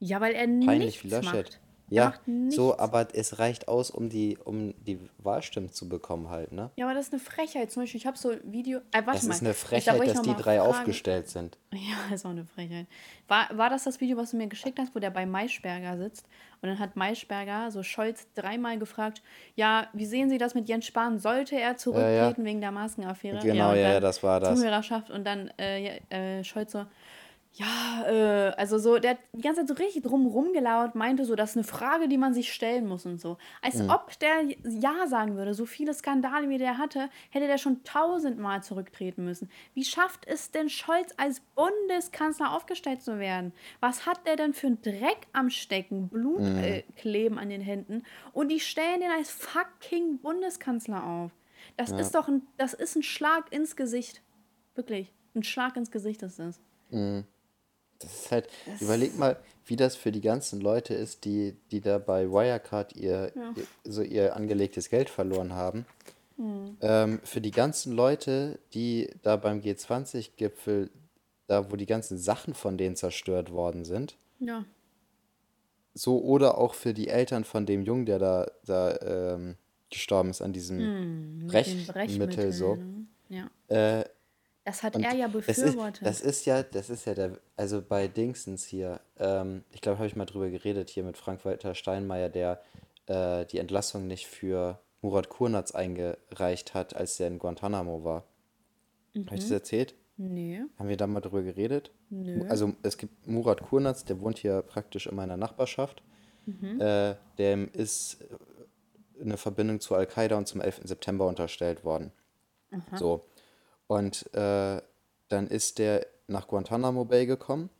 ja, 0.00 0.20
weil 0.20 0.32
er 0.32 0.46
peinlich 0.46 1.04
wie 1.04 1.08
Laschet. 1.08 1.44
Macht. 1.44 1.60
Ja, 1.90 2.14
so, 2.48 2.78
aber 2.78 3.08
es 3.14 3.40
reicht 3.40 3.66
aus, 3.66 3.90
um 3.90 4.08
die, 4.08 4.38
um 4.44 4.74
die 4.86 5.00
Wahlstimmen 5.18 5.72
zu 5.72 5.88
bekommen 5.88 6.30
halt, 6.30 6.52
ne? 6.52 6.70
Ja, 6.76 6.86
aber 6.86 6.94
das 6.94 7.08
ist 7.08 7.12
eine 7.12 7.20
Frechheit. 7.20 7.72
Zum 7.72 7.82
Beispiel, 7.82 7.98
ich 7.98 8.06
habe 8.06 8.16
so 8.16 8.30
ein 8.30 8.40
Video. 8.44 8.78
Äh, 8.92 9.02
warte 9.04 9.12
das 9.12 9.26
mal. 9.26 9.34
ist 9.34 9.42
eine 9.42 9.54
Frechheit, 9.54 10.00
dass 10.08 10.22
die 10.22 10.34
drei 10.34 10.58
fragen. 10.58 10.70
aufgestellt 10.70 11.28
sind. 11.28 11.58
Ja, 11.72 12.14
ist 12.14 12.26
auch 12.26 12.30
eine 12.30 12.44
Frechheit. 12.44 12.86
War, 13.28 13.48
war 13.52 13.70
das 13.70 13.84
das 13.84 14.00
Video, 14.00 14.16
was 14.16 14.32
du 14.32 14.36
mir 14.36 14.48
geschickt 14.48 14.78
hast, 14.80 14.94
wo 14.94 14.98
der 14.98 15.10
bei 15.10 15.24
Maischberger 15.24 15.98
sitzt? 15.98 16.26
Und 16.62 16.68
dann 16.68 16.78
hat 16.80 16.96
Maischberger, 16.96 17.70
so 17.70 17.82
Scholz, 17.82 18.26
dreimal 18.34 18.78
gefragt: 18.78 19.22
Ja, 19.54 19.86
wie 19.92 20.04
sehen 20.04 20.28
Sie 20.30 20.38
das 20.38 20.54
mit 20.54 20.68
Jens 20.68 20.86
Spahn? 20.86 21.18
Sollte 21.18 21.58
er 21.58 21.76
zurücktreten 21.76 22.16
ja, 22.16 22.30
ja. 22.30 22.44
wegen 22.44 22.60
der 22.60 22.72
Maskenaffäre? 22.72 23.38
Genau, 23.40 23.72
ja, 23.72 23.92
ja, 23.92 24.00
das 24.00 24.22
war 24.22 24.40
das. 24.40 24.58
Zuhörerschaft 24.58 25.10
und 25.10 25.24
dann 25.24 25.50
äh, 25.58 26.00
äh, 26.10 26.44
Scholz 26.44 26.72
so: 26.72 26.84
ja, 27.52 28.04
äh, 28.06 28.52
also 28.56 28.78
so, 28.78 28.98
der 28.98 29.12
hat 29.12 29.18
die 29.32 29.42
ganze 29.42 29.60
Zeit 29.60 29.76
so 29.76 29.82
richtig 29.82 30.04
drumrum 30.04 30.52
gelauert, 30.52 30.94
meinte 30.94 31.24
so, 31.24 31.34
das 31.34 31.50
ist 31.50 31.56
eine 31.56 31.64
Frage, 31.64 32.06
die 32.06 32.16
man 32.16 32.32
sich 32.32 32.52
stellen 32.52 32.86
muss 32.86 33.06
und 33.06 33.20
so. 33.20 33.38
Als 33.60 33.76
mhm. 33.76 33.90
ob 33.90 34.16
der 34.20 34.44
Ja 34.62 35.08
sagen 35.08 35.36
würde. 35.36 35.52
So 35.54 35.66
viele 35.66 35.92
Skandale, 35.92 36.48
wie 36.48 36.58
der 36.58 36.78
hatte, 36.78 37.10
hätte 37.30 37.48
der 37.48 37.58
schon 37.58 37.82
tausendmal 37.82 38.62
zurücktreten 38.62 39.24
müssen. 39.24 39.50
Wie 39.74 39.84
schafft 39.84 40.28
es 40.28 40.52
denn 40.52 40.68
Scholz 40.68 41.12
als 41.16 41.40
Bundeskanzler 41.56 42.54
aufgestellt 42.54 43.02
zu 43.02 43.18
werden? 43.18 43.52
Was 43.80 44.06
hat 44.06 44.26
der 44.26 44.36
denn 44.36 44.54
für 44.54 44.68
einen 44.68 44.82
Dreck 44.82 45.26
am 45.32 45.50
Stecken, 45.50 46.08
Blutkleben 46.08 47.34
mhm. 47.34 47.38
äh, 47.38 47.42
an 47.42 47.48
den 47.48 47.62
Händen 47.62 48.04
und 48.32 48.48
die 48.48 48.60
stellen 48.60 49.00
den 49.00 49.10
als 49.10 49.30
fucking 49.30 50.18
Bundeskanzler 50.18 51.04
auf? 51.04 51.32
Das 51.76 51.90
ja. 51.90 51.98
ist 51.98 52.14
doch 52.14 52.28
ein, 52.28 52.42
das 52.58 52.74
ist 52.74 52.94
ein 52.94 53.02
Schlag 53.02 53.52
ins 53.52 53.74
Gesicht. 53.74 54.22
Wirklich. 54.76 55.12
Ein 55.34 55.42
Schlag 55.42 55.76
ins 55.76 55.90
Gesicht 55.90 56.22
ist 56.22 56.38
das. 56.38 56.60
Mhm. 56.90 57.24
Das 58.00 58.14
ist 58.14 58.30
halt, 58.30 58.48
das 58.66 58.80
überleg 58.80 59.16
mal, 59.16 59.38
wie 59.66 59.76
das 59.76 59.94
für 59.94 60.10
die 60.10 60.20
ganzen 60.20 60.60
Leute 60.60 60.94
ist, 60.94 61.24
die, 61.24 61.56
die 61.70 61.80
da 61.80 61.98
bei 61.98 62.28
Wirecard 62.28 62.96
ihr, 62.96 63.32
ja. 63.34 63.54
ihr 63.56 63.66
so 63.84 64.02
ihr 64.02 64.34
angelegtes 64.34 64.90
Geld 64.90 65.08
verloren 65.08 65.52
haben. 65.52 65.86
Mhm. 66.36 66.76
Ähm, 66.80 67.20
für 67.22 67.40
die 67.40 67.50
ganzen 67.50 67.92
Leute, 67.92 68.58
die 68.74 69.10
da 69.22 69.36
beim 69.36 69.60
G20-Gipfel, 69.60 70.90
da 71.46 71.70
wo 71.70 71.76
die 71.76 71.86
ganzen 71.86 72.18
Sachen 72.18 72.54
von 72.54 72.78
denen 72.78 72.96
zerstört 72.96 73.52
worden 73.52 73.84
sind. 73.84 74.16
Ja. 74.40 74.64
So, 75.92 76.22
oder 76.22 76.58
auch 76.58 76.74
für 76.74 76.94
die 76.94 77.08
Eltern 77.08 77.44
von 77.44 77.66
dem 77.66 77.82
Jungen, 77.82 78.06
der 78.06 78.18
da, 78.18 78.50
da 78.64 78.96
ähm, 79.34 79.56
gestorben 79.90 80.30
ist 80.30 80.40
an 80.40 80.52
diesem 80.52 80.78
mhm, 81.42 81.46
Brechmittel, 81.48 82.52
so. 82.52 82.76
Ne? 82.76 83.06
Ja. 83.28 83.50
Äh, 83.68 84.04
das 84.64 84.82
hat 84.82 84.96
und 84.96 85.04
er 85.04 85.14
ja 85.14 85.28
befürwortet. 85.28 86.04
Das 86.04 86.20
ist, 86.20 86.24
das 86.24 86.36
ist, 86.38 86.44
ja, 86.46 86.62
das 86.62 86.90
ist 86.90 87.06
ja 87.06 87.14
der, 87.14 87.38
also 87.56 87.82
bei 87.82 88.08
Dingsens 88.08 88.64
hier, 88.64 89.00
ähm, 89.18 89.64
ich 89.70 89.80
glaube, 89.80 89.98
habe 89.98 90.06
ich 90.06 90.16
mal 90.16 90.26
drüber 90.26 90.50
geredet 90.50 90.90
hier 90.90 91.02
mit 91.02 91.16
Frank-Walter 91.16 91.74
Steinmeier, 91.74 92.28
der 92.28 92.62
äh, 93.06 93.46
die 93.46 93.58
Entlassung 93.58 94.06
nicht 94.06 94.26
für 94.26 94.78
Murat 95.00 95.28
Kurnatz 95.30 95.72
eingereicht 95.72 96.74
hat, 96.74 96.94
als 96.94 97.18
er 97.20 97.28
in 97.28 97.38
Guantanamo 97.38 98.04
war. 98.04 98.24
Mhm. 99.14 99.26
Habe 99.26 99.36
ich 99.36 99.42
das 99.42 99.50
erzählt? 99.50 99.94
Nee. 100.18 100.62
Haben 100.78 100.88
wir 100.90 100.98
da 100.98 101.06
mal 101.06 101.20
drüber 101.20 101.42
geredet? 101.42 101.90
Nö. 102.10 102.46
Also 102.48 102.74
es 102.82 102.98
gibt 102.98 103.26
Murat 103.26 103.62
Kurnatz, 103.62 104.04
der 104.04 104.20
wohnt 104.20 104.38
hier 104.38 104.60
praktisch 104.60 105.06
in 105.06 105.16
meiner 105.16 105.38
Nachbarschaft. 105.38 106.02
Mhm. 106.44 106.80
Äh, 106.80 107.14
dem 107.38 107.70
ist 107.72 108.18
eine 109.20 109.38
Verbindung 109.38 109.80
zu 109.80 109.94
Al-Qaida 109.94 110.36
und 110.36 110.46
zum 110.46 110.60
11. 110.60 110.82
September 110.84 111.26
unterstellt 111.26 111.84
worden. 111.84 112.12
Aha. 112.70 112.98
So. 112.98 113.24
Und 113.90 114.32
äh, 114.36 114.80
dann 115.30 115.48
ist 115.48 115.80
der 115.80 116.06
nach 116.28 116.46
Guantanamo 116.46 117.04
Bay 117.04 117.26
gekommen. 117.26 117.70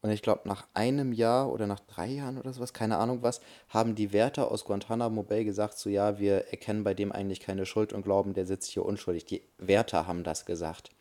Und 0.00 0.08
ich 0.08 0.22
glaube, 0.22 0.48
nach 0.48 0.66
einem 0.72 1.12
Jahr 1.12 1.52
oder 1.52 1.66
nach 1.66 1.80
drei 1.80 2.06
Jahren 2.06 2.38
oder 2.38 2.54
sowas, 2.54 2.72
keine 2.72 2.96
Ahnung 2.96 3.18
was, 3.20 3.42
haben 3.68 3.94
die 3.94 4.14
Wärter 4.14 4.50
aus 4.50 4.64
Guantanamo 4.64 5.22
Bay 5.22 5.44
gesagt, 5.44 5.76
so 5.76 5.90
ja, 5.90 6.18
wir 6.18 6.46
erkennen 6.50 6.82
bei 6.82 6.94
dem 6.94 7.12
eigentlich 7.12 7.40
keine 7.40 7.66
Schuld 7.66 7.92
und 7.92 8.04
glauben, 8.04 8.32
der 8.32 8.46
sitzt 8.46 8.70
hier 8.70 8.86
unschuldig. 8.86 9.26
Die 9.26 9.42
Wärter 9.58 10.06
haben 10.06 10.24
das 10.24 10.46
gesagt. 10.46 10.92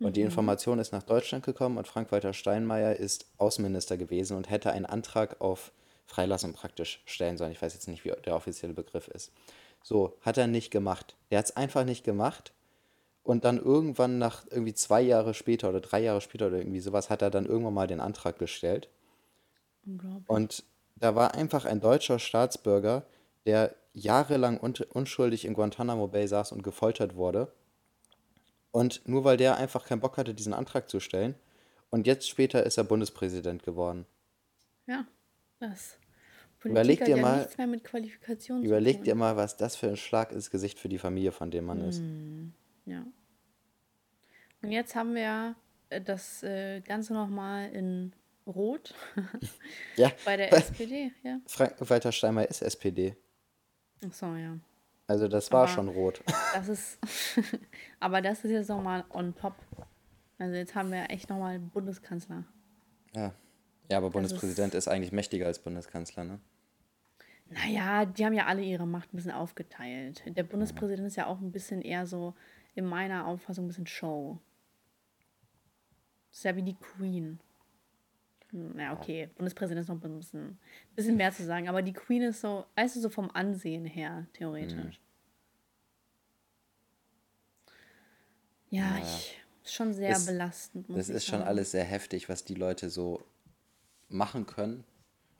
Und 0.00 0.06
mhm. 0.08 0.12
die 0.14 0.22
Information 0.22 0.80
ist 0.80 0.90
nach 0.90 1.04
Deutschland 1.04 1.44
gekommen 1.44 1.78
und 1.78 1.86
Frank-Walter 1.86 2.32
Steinmeier 2.32 2.96
ist 2.96 3.26
Außenminister 3.36 3.96
gewesen 3.96 4.36
und 4.36 4.50
hätte 4.50 4.72
einen 4.72 4.86
Antrag 4.86 5.40
auf 5.40 5.70
Freilassung 6.06 6.54
praktisch 6.54 7.02
stellen 7.06 7.38
sollen. 7.38 7.52
Ich 7.52 7.62
weiß 7.62 7.72
jetzt 7.72 7.86
nicht, 7.86 8.04
wie 8.04 8.12
der 8.26 8.34
offizielle 8.34 8.74
Begriff 8.74 9.06
ist. 9.06 9.30
So, 9.84 10.16
hat 10.22 10.38
er 10.38 10.48
nicht 10.48 10.72
gemacht. 10.72 11.14
Der 11.30 11.38
hat 11.38 11.44
es 11.44 11.56
einfach 11.56 11.84
nicht 11.84 12.02
gemacht 12.02 12.52
und 13.28 13.44
dann 13.44 13.58
irgendwann 13.58 14.16
nach 14.16 14.46
irgendwie 14.50 14.72
zwei 14.72 15.02
Jahre 15.02 15.34
später 15.34 15.68
oder 15.68 15.82
drei 15.82 16.00
Jahre 16.00 16.22
später 16.22 16.46
oder 16.46 16.56
irgendwie 16.56 16.80
sowas 16.80 17.10
hat 17.10 17.20
er 17.20 17.28
dann 17.28 17.44
irgendwann 17.44 17.74
mal 17.74 17.86
den 17.86 18.00
Antrag 18.00 18.38
gestellt. 18.38 18.88
Und 20.26 20.64
da 20.96 21.14
war 21.14 21.34
einfach 21.34 21.66
ein 21.66 21.78
deutscher 21.78 22.18
Staatsbürger, 22.18 23.04
der 23.44 23.74
jahrelang 23.92 24.58
un 24.58 24.72
unschuldig 24.94 25.44
in 25.44 25.52
Guantanamo 25.52 26.08
Bay 26.08 26.26
saß 26.26 26.52
und 26.52 26.62
gefoltert 26.62 27.16
wurde. 27.16 27.52
Und 28.70 29.06
nur 29.06 29.24
weil 29.24 29.36
der 29.36 29.58
einfach 29.58 29.84
keinen 29.84 30.00
Bock 30.00 30.16
hatte, 30.16 30.32
diesen 30.32 30.54
Antrag 30.54 30.88
zu 30.88 30.98
stellen. 30.98 31.34
Und 31.90 32.06
jetzt 32.06 32.30
später 32.30 32.64
ist 32.64 32.78
er 32.78 32.84
Bundespräsident 32.84 33.62
geworden. 33.62 34.06
Ja, 34.86 35.06
das. 35.60 35.98
Politik 36.60 36.70
überleg 36.70 37.04
dir 37.04 37.16
ja 37.16 37.22
mal, 37.22 37.48
überleg 38.62 39.04
dir 39.04 39.14
mal, 39.14 39.36
was 39.36 39.58
das 39.58 39.76
für 39.76 39.88
ein 39.88 39.98
Schlag 39.98 40.32
ins 40.32 40.48
Gesicht 40.48 40.78
für 40.78 40.88
die 40.88 40.98
Familie 40.98 41.32
von 41.32 41.50
dem 41.50 41.66
Mann 41.66 41.82
ist. 41.82 42.02
Ja. 42.88 43.06
Und 44.62 44.72
jetzt 44.72 44.94
haben 44.94 45.14
wir 45.14 45.54
äh, 45.90 46.00
das 46.00 46.42
äh, 46.42 46.80
Ganze 46.80 47.14
nochmal 47.14 47.70
in 47.70 48.12
Rot. 48.46 48.94
ja. 49.96 50.10
Bei 50.24 50.36
der 50.36 50.52
SPD, 50.52 51.12
ja. 51.22 51.40
Frank-Walter 51.46 52.12
Steinmeier 52.12 52.48
ist 52.48 52.62
SPD. 52.62 53.16
Ach 54.06 54.12
so, 54.12 54.34
ja. 54.34 54.58
Also 55.06 55.26
das 55.26 55.50
war 55.52 55.62
aber 55.62 55.72
schon 55.72 55.88
rot. 55.88 56.22
Das 56.54 56.68
ist, 56.68 56.98
aber 58.00 58.20
das 58.20 58.44
ist 58.44 58.50
jetzt 58.50 58.68
nochmal 58.68 59.04
on 59.10 59.34
top. 59.34 59.54
Also 60.38 60.54
jetzt 60.54 60.74
haben 60.74 60.92
wir 60.92 61.10
echt 61.10 61.30
nochmal 61.30 61.58
Bundeskanzler. 61.58 62.44
Ja. 63.14 63.32
Ja, 63.90 63.96
aber 63.96 64.10
Bundespräsident 64.10 64.74
ist, 64.74 64.86
ist, 64.86 64.88
eigentlich 64.88 65.12
mächtiger 65.12 65.46
als 65.46 65.58
Bundeskanzler, 65.60 66.24
ne? 66.24 66.40
Naja, 67.48 68.04
die 68.04 68.26
haben 68.26 68.34
ja 68.34 68.44
alle 68.44 68.62
ihre 68.62 68.86
Macht 68.86 69.14
ein 69.14 69.16
bisschen 69.16 69.32
aufgeteilt. 69.32 70.22
Der 70.26 70.42
Bundespräsident 70.42 71.08
ist 71.08 71.16
ja 71.16 71.26
auch 71.26 71.40
ein 71.40 71.50
bisschen 71.50 71.80
eher 71.80 72.06
so, 72.06 72.34
in 72.78 72.84
meiner 72.84 73.26
Auffassung, 73.26 73.64
ein 73.64 73.68
bisschen 73.68 73.88
Show. 73.88 74.38
ist 76.30 76.44
ja 76.44 76.54
wie 76.54 76.62
die 76.62 76.76
Queen. 76.76 77.40
Na 78.52 78.84
ja, 78.84 78.92
okay, 78.92 79.28
Bundespräsident 79.34 79.82
ist 79.82 79.88
noch 79.88 80.02
ein 80.02 80.16
bisschen, 80.16 80.58
bisschen 80.94 81.16
mehr 81.16 81.32
zu 81.32 81.44
sagen, 81.44 81.68
aber 81.68 81.82
die 81.82 81.92
Queen 81.92 82.22
ist 82.22 82.40
so, 82.40 82.64
weißt 82.76 82.96
du, 82.96 83.00
so 83.00 83.10
vom 83.10 83.30
Ansehen 83.32 83.84
her, 83.84 84.26
theoretisch. 84.32 85.00
Mhm. 85.00 85.04
Ja, 88.70 88.96
ja, 88.96 88.98
ich, 89.02 89.40
ist 89.64 89.74
schon 89.74 89.92
sehr 89.92 90.10
es, 90.10 90.26
belastend. 90.26 90.86
das 90.88 91.08
ist 91.08 91.26
sagen. 91.26 91.40
schon 91.40 91.48
alles 91.48 91.72
sehr 91.72 91.84
heftig, 91.84 92.28
was 92.28 92.44
die 92.44 92.54
Leute 92.54 92.90
so 92.90 93.24
machen 94.08 94.46
können 94.46 94.84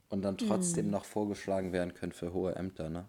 und 0.09 0.23
dann 0.23 0.37
trotzdem 0.37 0.87
mhm. 0.87 0.91
noch 0.91 1.05
vorgeschlagen 1.05 1.71
werden 1.71 1.93
können 1.93 2.11
für 2.11 2.33
hohe 2.33 2.55
Ämter, 2.55 2.89
ne? 2.89 3.07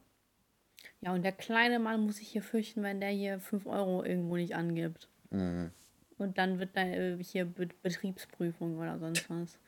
Ja, 1.02 1.12
und 1.14 1.22
der 1.22 1.32
kleine 1.32 1.78
Mann 1.78 2.00
muss 2.02 2.16
sich 2.16 2.28
hier 2.28 2.42
fürchten, 2.42 2.82
wenn 2.82 3.00
der 3.00 3.10
hier 3.10 3.40
5 3.40 3.66
Euro 3.66 4.04
irgendwo 4.04 4.36
nicht 4.36 4.54
angibt. 4.54 5.08
Mhm. 5.30 5.70
Und 6.18 6.36
dann 6.36 6.58
wird 6.58 6.76
da 6.76 6.82
äh, 6.82 7.16
hier 7.22 7.46
Be 7.46 7.68
Betriebsprüfung 7.82 8.78
oder 8.78 8.98
sonst 8.98 9.30
was. 9.30 9.58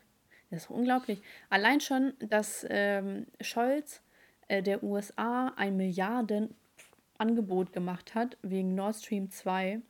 Das 0.51 0.64
ist 0.64 0.71
unglaublich. 0.71 1.23
Allein 1.49 1.81
schon, 1.81 2.12
dass 2.18 2.66
ähm, 2.68 3.27
Scholz 3.40 4.03
äh, 4.49 4.62
der 4.62 4.83
USA 4.83 5.49
ein 5.57 5.79
Milliardenangebot 5.79 7.73
gemacht 7.73 8.14
hat 8.14 8.37
wegen 8.42 8.75
Nord 8.75 8.97
Stream 8.97 9.31
2. 9.31 9.81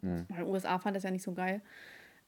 Mhm. 0.00 0.26
Weil 0.28 0.44
USA 0.44 0.78
fand 0.78 0.94
das 0.94 1.02
ja 1.02 1.10
nicht 1.10 1.24
so 1.24 1.32
geil. 1.32 1.60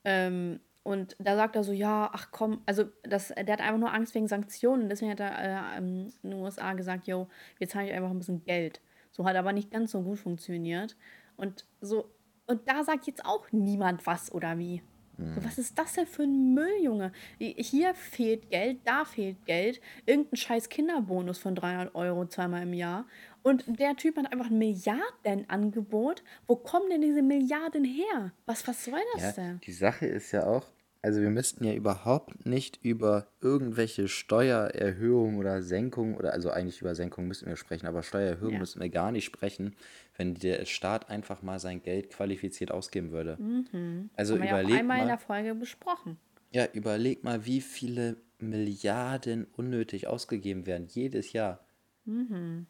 Ähm, 0.05 0.59
und 0.85 1.17
da 1.19 1.35
sagt 1.35 1.57
er 1.57 1.65
so, 1.65 1.73
ja, 1.73 2.11
ach 2.13 2.29
komm, 2.31 2.61
also 2.67 2.85
das, 3.03 3.29
der 3.29 3.55
hat 3.55 3.61
einfach 3.61 3.79
nur 3.79 3.93
Angst 3.93 4.15
wegen 4.15 4.29
Sanktionen. 4.29 4.91
Deswegen 4.91 5.11
hat 5.11 5.21
er 5.21 5.39
äh, 5.39 5.79
in 5.79 6.13
den 6.23 6.35
USA 6.35 6.75
gesagt, 6.75 7.07
yo, 7.07 7.27
wir 7.59 7.67
zahlen 7.69 7.89
euch 7.89 7.95
einfach 7.95 8.11
ein 8.11 8.19
bisschen 8.19 8.45
Geld. 8.45 8.83
So 9.11 9.25
hat 9.25 9.35
aber 9.35 9.55
nicht 9.55 9.71
ganz 9.71 9.93
so 9.93 10.03
gut 10.03 10.19
funktioniert. 10.19 10.95
Und 11.37 11.65
so, 11.81 12.11
und 12.47 12.69
da 12.69 12.85
sagt 12.85 13.07
jetzt 13.07 13.25
auch 13.25 13.51
niemand 13.51 14.07
was 14.07 14.31
oder 14.31 14.59
wie. 14.59 14.83
Mhm. 15.17 15.35
So, 15.35 15.45
was 15.45 15.57
ist 15.57 15.79
das 15.79 15.95
denn 15.95 16.07
für 16.07 16.25
ein 16.25 16.53
Müll, 16.53 16.83
Junge? 16.83 17.13
Hier 17.39 17.95
fehlt 17.95 18.51
Geld, 18.51 18.81
da 18.85 19.07
fehlt 19.07 19.47
Geld. 19.47 19.81
Irgendein 20.05 20.37
scheiß 20.37 20.69
Kinderbonus 20.69 21.39
von 21.39 21.55
300 21.55 21.95
Euro 21.95 22.27
zweimal 22.27 22.65
im 22.65 22.75
Jahr. 22.75 23.07
Und 23.43 23.65
der 23.81 23.97
Typ 23.97 24.19
hat 24.19 24.31
einfach 24.33 24.51
ein 24.51 24.59
Milliardenangebot. 24.59 26.23
Wo 26.47 26.57
kommen 26.57 26.91
denn 26.91 27.01
diese 27.01 27.23
Milliarden 27.23 27.85
her? 27.85 28.33
Was, 28.45 28.67
was 28.69 28.85
soll 28.85 29.01
das 29.15 29.23
ja, 29.23 29.33
denn? 29.33 29.61
Die 29.61 29.73
Sache 29.73 30.07
ist 30.07 30.33
ja 30.33 30.47
auch, 30.47 30.74
also 31.05 31.21
wir 31.21 31.29
müssten 31.29 31.65
ja 31.65 31.75
überhaupt 31.75 32.47
nicht 32.47 32.79
über 32.83 33.27
irgendwelche 33.43 34.09
Steuererhöhungen 34.09 35.37
oder 35.37 35.63
Senkungen 35.63 36.17
oder 36.17 36.33
also 36.33 36.49
eigentlich 36.49 36.81
über 36.81 36.95
Senkungen 36.95 37.29
müssten 37.29 37.45
wir 37.45 37.57
sprechen, 37.57 37.87
aber 37.87 38.03
Steuererhöhungen 38.03 38.55
ja. 38.55 38.61
müssten 38.61 38.81
wir 38.81 38.89
gar 38.89 39.13
nicht 39.13 39.27
sprechen, 39.27 39.77
wenn 40.17 40.33
der 40.33 40.65
Staat 40.65 41.11
einfach 41.11 41.43
mal 41.43 41.59
sein 41.59 41.83
Geld 41.83 42.09
qualifiziert 42.09 42.71
ausgeben 42.71 43.13
würde. 43.13 43.37
Mhm. 43.39 44.09
Also 44.17 44.37
Haben 44.37 44.45
überleg 44.45 44.67
wir 44.67 44.71
ja 44.71 44.77
auch 44.77 44.81
einmal 44.81 44.97
mal, 44.97 45.03
in 45.03 45.09
der 45.09 45.19
Folge 45.19 45.55
besprochen. 45.55 46.17
Ja, 46.53 46.65
überleg 46.73 47.23
mal, 47.23 47.45
wie 47.45 47.61
viele 47.61 48.17
Milliarden 48.39 49.47
unnötig 49.59 50.07
ausgegeben 50.07 50.65
werden 50.65 50.87
jedes 50.89 51.35
Jahr. 51.35 51.67
Mhm. 52.07 52.65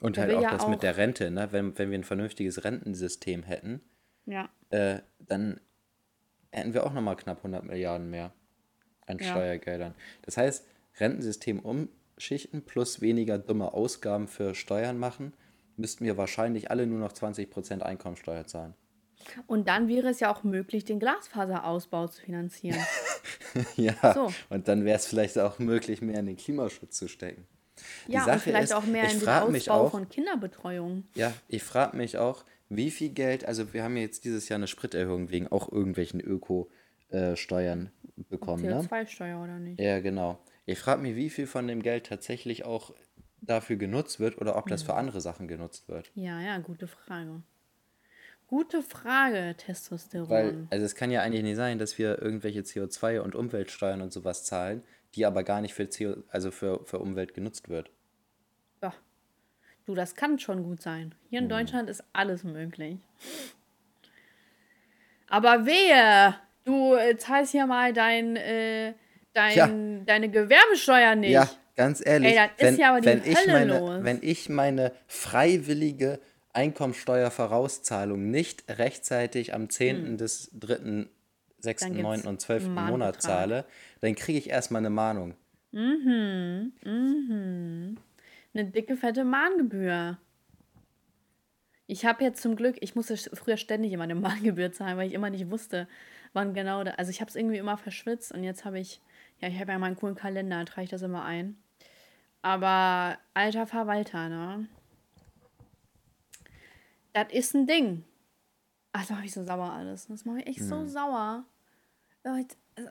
Und 0.00 0.16
der 0.16 0.24
halt 0.24 0.36
auch 0.36 0.42
ja 0.42 0.50
das 0.52 0.62
auch 0.62 0.70
mit 0.70 0.82
der 0.82 0.96
Rente, 0.96 1.30
ne? 1.30 1.48
Wenn, 1.50 1.76
wenn 1.76 1.90
wir 1.90 1.98
ein 1.98 2.04
vernünftiges 2.04 2.64
Rentensystem 2.64 3.42
hätten, 3.42 3.82
ja. 4.24 4.48
äh, 4.70 5.00
dann 5.18 5.60
hätten 6.50 6.74
wir 6.74 6.84
auch 6.86 6.92
nochmal 6.92 7.16
knapp 7.16 7.38
100 7.38 7.64
Milliarden 7.64 8.10
mehr 8.10 8.32
an 9.06 9.18
ja. 9.18 9.30
Steuergeldern. 9.30 9.94
Das 10.22 10.36
heißt, 10.36 10.66
Rentensystem 10.98 11.60
umschichten 11.60 12.62
plus 12.62 13.00
weniger 13.00 13.38
dumme 13.38 13.72
Ausgaben 13.72 14.28
für 14.28 14.54
Steuern 14.54 14.98
machen, 14.98 15.32
müssten 15.76 16.04
wir 16.04 16.16
wahrscheinlich 16.16 16.70
alle 16.70 16.86
nur 16.86 16.98
noch 16.98 17.12
20% 17.12 17.80
Einkommensteuer 17.80 18.46
zahlen. 18.46 18.74
Und 19.46 19.68
dann 19.68 19.88
wäre 19.88 20.08
es 20.08 20.20
ja 20.20 20.32
auch 20.32 20.44
möglich, 20.44 20.84
den 20.84 21.00
Glasfaserausbau 21.00 22.08
zu 22.08 22.22
finanzieren. 22.22 22.78
ja, 23.76 24.14
so. 24.14 24.32
und 24.48 24.68
dann 24.68 24.84
wäre 24.84 24.96
es 24.96 25.06
vielleicht 25.06 25.38
auch 25.38 25.58
möglich, 25.58 26.02
mehr 26.02 26.20
in 26.20 26.26
den 26.26 26.36
Klimaschutz 26.36 26.96
zu 26.98 27.08
stecken. 27.08 27.46
Die 28.06 28.12
ja, 28.12 28.20
Sache 28.20 28.32
und 28.32 28.40
vielleicht 28.40 28.64
ist, 28.64 28.72
auch 28.72 28.84
mehr 28.84 29.10
in 29.10 29.20
den 29.20 29.28
Ausbau 29.28 29.74
auch, 29.74 29.90
von 29.90 30.08
Kinderbetreuung. 30.08 31.04
Ja, 31.14 31.32
ich 31.48 31.62
frage 31.62 31.96
mich 31.96 32.18
auch, 32.18 32.44
wie 32.68 32.90
viel 32.90 33.10
Geld, 33.10 33.44
also 33.44 33.72
wir 33.72 33.82
haben 33.82 33.96
jetzt 33.96 34.24
dieses 34.24 34.48
Jahr 34.48 34.58
eine 34.58 34.66
Spriterhöhung 34.66 35.30
wegen 35.30 35.48
auch 35.48 35.70
irgendwelchen 35.70 36.20
Öko-Steuern 36.20 37.90
bekommen. 38.28 38.64
CO2-Steuer 38.64 39.38
ne? 39.38 39.44
oder 39.44 39.58
nicht? 39.58 39.80
Ja, 39.80 40.00
genau. 40.00 40.38
Ich 40.66 40.78
frage 40.78 41.02
mich, 41.02 41.16
wie 41.16 41.30
viel 41.30 41.46
von 41.46 41.66
dem 41.66 41.82
Geld 41.82 42.06
tatsächlich 42.06 42.64
auch 42.64 42.94
dafür 43.40 43.76
genutzt 43.76 44.20
wird 44.20 44.38
oder 44.38 44.56
ob 44.56 44.66
das 44.66 44.82
für 44.82 44.94
andere 44.94 45.20
Sachen 45.20 45.48
genutzt 45.48 45.88
wird. 45.88 46.10
Ja, 46.14 46.40
ja, 46.40 46.58
gute 46.58 46.86
Frage. 46.86 47.42
Gute 48.48 48.82
Frage, 48.82 49.54
Testosteron. 49.56 50.28
Weil, 50.28 50.66
also 50.70 50.84
es 50.84 50.94
kann 50.94 51.10
ja 51.10 51.22
eigentlich 51.22 51.42
nicht 51.42 51.56
sein, 51.56 51.78
dass 51.78 51.98
wir 51.98 52.20
irgendwelche 52.20 52.60
CO2 52.60 53.20
und 53.20 53.34
Umweltsteuern 53.34 54.00
und 54.00 54.12
sowas 54.12 54.44
zahlen, 54.44 54.82
die 55.14 55.26
aber 55.26 55.44
gar 55.44 55.60
nicht 55.60 55.74
für 55.74 55.86
CO, 55.86 56.22
also 56.28 56.50
für, 56.50 56.84
für 56.86 56.98
Umwelt 56.98 57.34
genutzt 57.34 57.68
wird. 57.68 57.90
Du, 59.88 59.94
das 59.94 60.14
kann 60.14 60.38
schon 60.38 60.64
gut 60.64 60.82
sein. 60.82 61.14
Hier 61.30 61.38
in 61.38 61.46
mhm. 61.46 61.48
Deutschland 61.48 61.88
ist 61.88 62.04
alles 62.12 62.44
möglich. 62.44 62.98
Aber 65.28 65.64
wehe, 65.64 66.34
du 66.66 66.94
äh, 66.94 67.16
zahlst 67.16 67.52
hier 67.52 67.66
mal 67.66 67.94
dein, 67.94 68.36
äh, 68.36 68.92
dein, 69.32 69.56
ja. 69.56 69.70
deine 70.04 70.28
Gewerbesteuer 70.28 71.14
nicht. 71.14 71.30
Ja, 71.30 71.48
ganz 71.74 72.04
ehrlich. 72.04 72.36
Ey, 72.36 72.36
das 72.36 72.50
wenn, 72.58 72.74
ist 72.74 72.80
ja 72.80 72.90
aber 72.90 73.00
die 73.00 73.06
wenn 73.06 73.22
Hölle 73.22 73.30
ich 73.30 73.46
meine, 73.46 73.78
los. 73.78 74.04
Wenn 74.04 74.18
ich 74.20 74.48
meine 74.50 74.92
freiwillige 75.06 76.20
Einkommensteuervorauszahlung 76.52 78.30
nicht 78.30 78.64
rechtzeitig 78.68 79.54
am 79.54 79.70
10. 79.70 79.96
Hm. 79.96 80.16
des 80.18 80.50
3., 80.52 81.06
6., 81.60 81.88
9. 81.88 82.20
und 82.26 82.42
12. 82.42 82.68
Monat 82.68 83.22
zahle, 83.22 83.64
dann 84.02 84.14
kriege 84.14 84.38
ich 84.38 84.50
erstmal 84.50 84.82
eine 84.82 84.90
Mahnung. 84.90 85.34
Mhm. 85.72 86.74
Mhm 86.84 87.96
eine 88.54 88.70
dicke, 88.70 88.96
fette 88.96 89.24
Mahngebühr. 89.24 90.18
Ich 91.86 92.04
habe 92.04 92.22
jetzt 92.22 92.42
zum 92.42 92.56
Glück, 92.56 92.76
ich 92.80 92.94
musste 92.94 93.16
früher 93.16 93.56
ständig 93.56 93.92
immer 93.92 94.04
eine 94.04 94.14
Mahngebühr 94.16 94.72
zahlen, 94.72 94.96
weil 94.96 95.08
ich 95.08 95.14
immer 95.14 95.30
nicht 95.30 95.50
wusste, 95.50 95.88
wann 96.32 96.54
genau 96.54 96.84
da. 96.84 96.92
Also 96.92 97.10
ich 97.10 97.20
habe 97.20 97.28
es 97.28 97.36
irgendwie 97.36 97.58
immer 97.58 97.78
verschwitzt 97.78 98.32
und 98.32 98.44
jetzt 98.44 98.64
habe 98.64 98.78
ich, 98.78 99.00
ja, 99.40 99.48
ich 99.48 99.58
habe 99.60 99.72
ja 99.72 99.78
meinen 99.78 99.96
coolen 99.96 100.14
Kalender, 100.14 100.64
trage 100.64 100.84
ich 100.84 100.90
das 100.90 101.02
immer 101.02 101.24
ein. 101.24 101.56
Aber 102.42 103.18
alter 103.34 103.66
Verwalter, 103.66 104.28
ne? 104.28 104.68
Das 107.12 107.32
ist 107.32 107.54
ein 107.54 107.66
Ding. 107.66 108.04
Ach, 108.92 109.04
da 109.06 109.14
mache 109.14 109.24
ich 109.26 109.32
so 109.32 109.44
sauer 109.44 109.72
alles. 109.72 110.06
Das 110.06 110.24
mache 110.24 110.40
ich 110.40 110.46
echt 110.46 110.60
mhm. 110.60 110.68
so 110.68 110.86
sauer. 110.86 111.44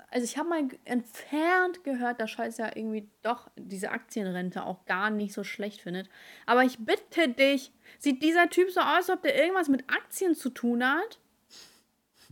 Also 0.09 0.25
ich 0.25 0.37
habe 0.37 0.49
mal 0.49 0.67
entfernt 0.85 1.83
gehört, 1.83 2.19
dass 2.19 2.31
Scheiß 2.31 2.57
ja 2.57 2.75
irgendwie 2.75 3.07
doch 3.21 3.49
diese 3.55 3.91
Aktienrente 3.91 4.65
auch 4.65 4.85
gar 4.85 5.09
nicht 5.09 5.33
so 5.33 5.43
schlecht 5.43 5.81
findet. 5.81 6.09
Aber 6.45 6.63
ich 6.63 6.77
bitte 6.79 7.29
dich, 7.29 7.71
sieht 7.99 8.23
dieser 8.23 8.49
Typ 8.49 8.71
so 8.71 8.81
aus, 8.81 9.09
als 9.09 9.09
ob 9.09 9.21
der 9.21 9.37
irgendwas 9.37 9.69
mit 9.69 9.83
Aktien 9.89 10.35
zu 10.35 10.49
tun 10.49 10.83
hat? 10.83 11.19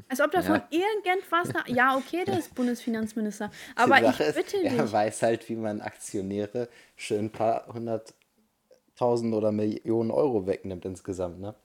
Als 0.09 0.19
ob 0.19 0.31
der 0.31 0.41
ja. 0.41 0.45
von 0.45 0.61
irgendwas 0.69 1.53
nach. 1.53 1.67
Ja, 1.67 1.95
okay, 1.95 2.25
der 2.25 2.39
ist 2.39 2.53
Bundesfinanzminister. 2.55 3.49
Aber 3.75 4.01
ich 4.01 4.17
bitte 4.17 4.39
ist, 4.39 4.53
dich. 4.53 4.73
Er 4.73 4.91
weiß 4.91 5.21
halt, 5.21 5.47
wie 5.47 5.55
man 5.55 5.81
Aktionäre 5.81 6.67
schön 6.95 7.25
ein 7.25 7.31
paar 7.31 7.67
hunderttausend 7.73 9.33
oder 9.33 9.51
Millionen 9.51 10.11
Euro 10.11 10.45
wegnimmt 10.47 10.85
insgesamt, 10.85 11.39
ne? 11.39 11.55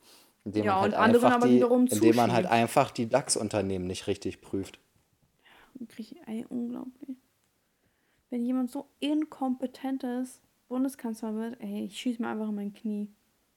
Indem 0.44 0.64
ja, 0.64 0.72
man 0.72 0.82
halt 0.82 0.92
und 0.92 0.98
andere 0.98 1.32
aber 1.32 1.46
die, 1.48 1.54
wiederum 1.56 1.86
Indem 1.86 2.16
man 2.16 2.32
halt 2.32 2.46
einfach 2.46 2.90
die 2.90 3.08
DAX-Unternehmen 3.08 3.86
nicht 3.86 4.06
richtig 4.06 4.40
prüft 4.40 4.78
kriege 5.88 6.16
ich 6.16 6.28
ey, 6.28 6.46
unglaublich. 6.48 7.16
Wenn 8.30 8.44
jemand 8.44 8.70
so 8.70 8.88
inkompetent 9.00 10.04
ist, 10.04 10.40
Bundeskanzler 10.68 11.34
wird, 11.34 11.60
ey, 11.60 11.84
ich 11.86 11.98
schieße 11.98 12.22
mir 12.22 12.28
einfach 12.28 12.48
in 12.48 12.54
mein 12.54 12.72
Knie. 12.72 13.08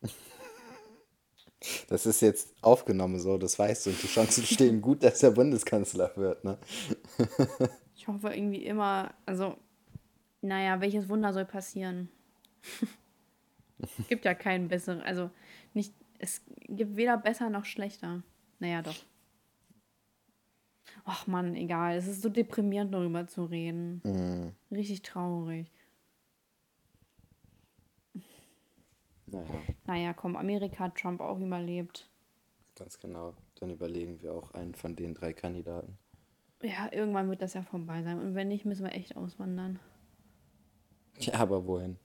Das 1.87 2.05
ist 2.05 2.21
jetzt 2.21 2.53
aufgenommen 2.61 3.19
so, 3.19 3.37
das 3.37 3.57
weißt 3.57 3.85
du. 3.85 3.89
Und 3.91 4.03
die 4.03 4.07
Chancen 4.07 4.43
stehen 4.45 4.81
gut, 4.81 5.01
dass 5.03 5.23
er 5.23 5.31
Bundeskanzler 5.31 6.11
wird, 6.17 6.43
ne? 6.43 6.57
ich 7.95 8.07
hoffe 8.07 8.33
irgendwie 8.33 8.65
immer, 8.65 9.13
also, 9.25 9.55
naja, 10.41 10.81
welches 10.81 11.07
Wunder 11.07 11.31
soll 11.31 11.45
passieren? 11.45 12.09
es 13.79 14.07
gibt 14.09 14.25
ja 14.25 14.33
keinen 14.33 14.67
besseren, 14.67 15.01
also 15.01 15.29
nicht, 15.73 15.93
es 16.19 16.41
gibt 16.67 16.95
weder 16.95 17.17
besser 17.17 17.49
noch 17.49 17.65
schlechter. 17.65 18.23
Naja, 18.59 18.81
doch. 18.81 18.95
Ach 21.05 21.27
Mann, 21.27 21.55
egal. 21.55 21.97
Es 21.97 22.07
ist 22.07 22.21
so 22.21 22.29
deprimierend, 22.29 22.93
darüber 22.93 23.27
zu 23.27 23.45
reden. 23.45 24.01
Mhm. 24.03 24.53
Richtig 24.75 25.01
traurig. 25.01 25.67
Naja. 29.25 29.61
Naja, 29.85 30.13
komm, 30.13 30.35
Amerika 30.35 30.85
hat 30.85 30.95
Trump 30.95 31.19
auch 31.19 31.39
überlebt. 31.39 32.07
Ganz 32.75 32.99
genau. 32.99 33.33
Dann 33.59 33.71
überlegen 33.71 34.21
wir 34.21 34.33
auch 34.33 34.53
einen 34.53 34.75
von 34.75 34.95
den 34.95 35.13
drei 35.13 35.33
Kandidaten. 35.33 35.97
Ja, 36.61 36.89
irgendwann 36.91 37.29
wird 37.29 37.41
das 37.41 37.53
ja 37.53 37.61
vorbei 37.61 38.03
sein. 38.03 38.19
Und 38.19 38.35
wenn 38.35 38.47
nicht, 38.47 38.63
müssen 38.63 38.85
wir 38.85 38.93
echt 38.93 39.17
auswandern. 39.17 39.79
Ja, 41.19 41.35
aber 41.35 41.67
wohin? 41.67 41.97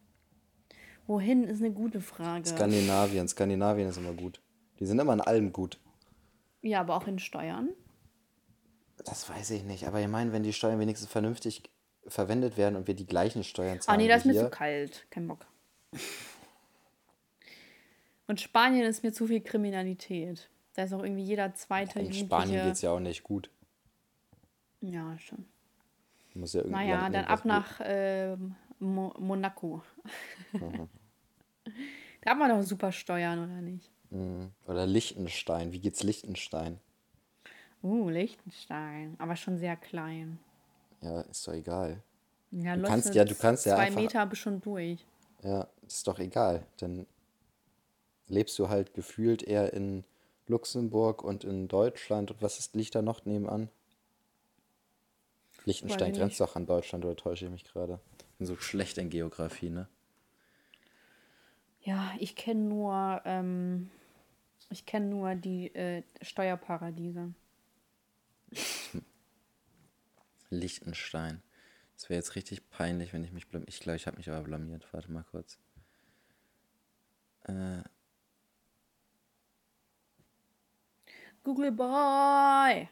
Wohin 1.07 1.45
ist 1.45 1.61
eine 1.63 1.73
gute 1.73 2.01
Frage. 2.01 2.47
Skandinavien. 2.47 3.29
Skandinavien 3.29 3.89
ist 3.89 3.97
immer 3.97 4.13
gut. 4.13 4.41
Die 4.81 4.87
sind 4.87 4.99
immer 4.99 5.13
in 5.13 5.21
allem 5.21 5.53
gut. 5.53 5.79
Ja, 6.61 6.81
aber 6.81 6.97
auch 6.97 7.07
in 7.07 7.19
Steuern. 7.19 7.71
Das 9.05 9.29
weiß 9.29 9.51
ich 9.51 9.65
nicht. 9.65 9.87
Aber 9.87 10.01
ich 10.01 10.09
meine, 10.09 10.33
wenn 10.33 10.43
die 10.43 10.53
Steuern 10.53 10.81
wenigstens 10.81 11.11
vernünftig 11.11 11.71
verwendet 12.07 12.57
werden 12.57 12.77
und 12.77 12.87
wir 12.87 12.95
die 12.95 13.07
gleichen 13.07 13.45
Steuern 13.45 13.81
zahlen. 13.81 13.99
Ah, 13.99 14.03
nee, 14.03 14.09
das 14.09 14.25
ist 14.25 14.27
mir 14.27 14.45
zu 14.45 14.51
kalt. 14.51 15.07
Kein 15.11 15.29
Bock. 15.29 15.47
Und 18.27 18.41
Spanien 18.41 18.85
ist 18.85 19.03
mir 19.03 19.13
zu 19.13 19.27
viel 19.27 19.41
Kriminalität. 19.41 20.51
Da 20.75 20.85
ist 20.85 20.93
auch 20.93 21.03
irgendwie 21.03 21.25
jeder 21.25 21.55
zweite 21.55 21.99
in 21.99 22.13
Spanien 22.13 22.65
geht 22.65 22.75
es 22.75 22.83
ja 22.83 22.93
auch 22.93 23.01
nicht 23.01 23.23
gut. 23.23 23.51
Ja, 24.81 25.19
schon. 25.19 25.47
Muss 26.35 26.53
ja 26.53 26.61
irgendwie 26.61 26.77
Naja, 26.77 27.09
dann 27.09 27.25
ab 27.25 27.45
nach 27.45 27.81
ähm, 27.83 28.55
Mo 28.79 29.13
Monaco. 29.19 29.83
da 30.53 32.31
hat 32.31 32.39
man 32.39 32.51
doch 32.51 32.63
super 32.63 32.93
Steuern, 32.93 33.39
oder 33.39 33.61
nicht? 33.61 33.91
Mhm. 34.11 34.53
Oder 34.67 34.87
Liechtenstein. 34.87 35.73
Wie 35.73 35.81
geht's 35.81 36.03
Liechtenstein? 36.03 36.79
Uh, 37.83 38.09
Liechtenstein. 38.09 39.15
Aber 39.19 39.37
schon 39.37 39.59
sehr 39.59 39.77
klein. 39.77 40.39
Ja, 41.01 41.21
ist 41.23 41.47
doch 41.47 41.53
egal. 41.53 42.03
Ja, 42.51 42.75
Du 42.75 42.81
läufst 42.83 42.91
kannst 42.93 43.15
ja- 43.15 43.25
du 43.25 43.35
kannst 43.35 43.67
ja 43.67 43.77
Zwei 43.77 43.85
einfach- 43.87 44.01
Meter 44.01 44.27
bist 44.27 44.43
schon 44.43 44.61
durch. 44.61 45.05
Ja, 45.43 45.69
ist 45.87 46.07
doch 46.09 46.19
egal. 46.19 46.67
Dann 46.79 47.07
lebst 48.27 48.59
du 48.59 48.69
halt 48.69 48.95
gefühlt 48.95 49.43
eher 49.43 49.73
in 49.73 50.05
Luxemburg 50.49 51.23
und 51.23 51.45
in 51.45 51.69
Deutschland. 51.69 52.31
Und 52.33 52.43
was 52.43 52.59
ist, 52.59 52.75
liegt 52.75 52.95
da 52.95 53.03
noch 53.03 53.25
nebenan? 53.25 53.69
Liechtenstein 55.65 56.13
ich 56.13 56.19
grenzt 56.19 56.41
doch 56.41 56.57
an 56.57 56.67
Deutschland, 56.67 57.05
oder 57.05 57.15
täusche 57.17 57.45
ich 57.45 57.51
mich 57.51 57.65
gerade? 57.65 58.01
Bin 58.39 58.47
so 58.47 58.57
schlecht 58.57 58.97
in 58.99 59.11
Geografie, 59.11 59.71
ne? 59.71 59.87
Ja, 61.83 62.13
ich 62.19 62.35
kenne 62.37 62.61
nur, 62.63 63.21
ähm, 63.25 63.91
ich 64.71 64.87
kenne 64.87 65.07
nur 65.07 65.35
die 65.35 65.75
äh, 65.75 66.03
Steuerparadiese. 66.23 67.33
Liechtenstein. 70.51 71.43
Das 71.95 72.09
wäre 72.09 72.19
jetzt 72.19 72.37
richtig 72.37 72.69
peinlich, 72.71 73.13
wenn 73.13 73.25
ich 73.25 73.33
mich 73.33 73.49
blamiert. 73.49 73.69
Ich 73.69 73.81
glaube, 73.81 73.97
ich 73.97 74.07
habe 74.07 74.17
mich 74.17 74.29
aber 74.31 74.43
blamiert. 74.43 74.87
Warte 74.93 75.11
mal 75.11 75.25
kurz. 75.25 75.59
Äh, 77.45 77.83
Google 81.43 81.73
Boy! 81.73 82.89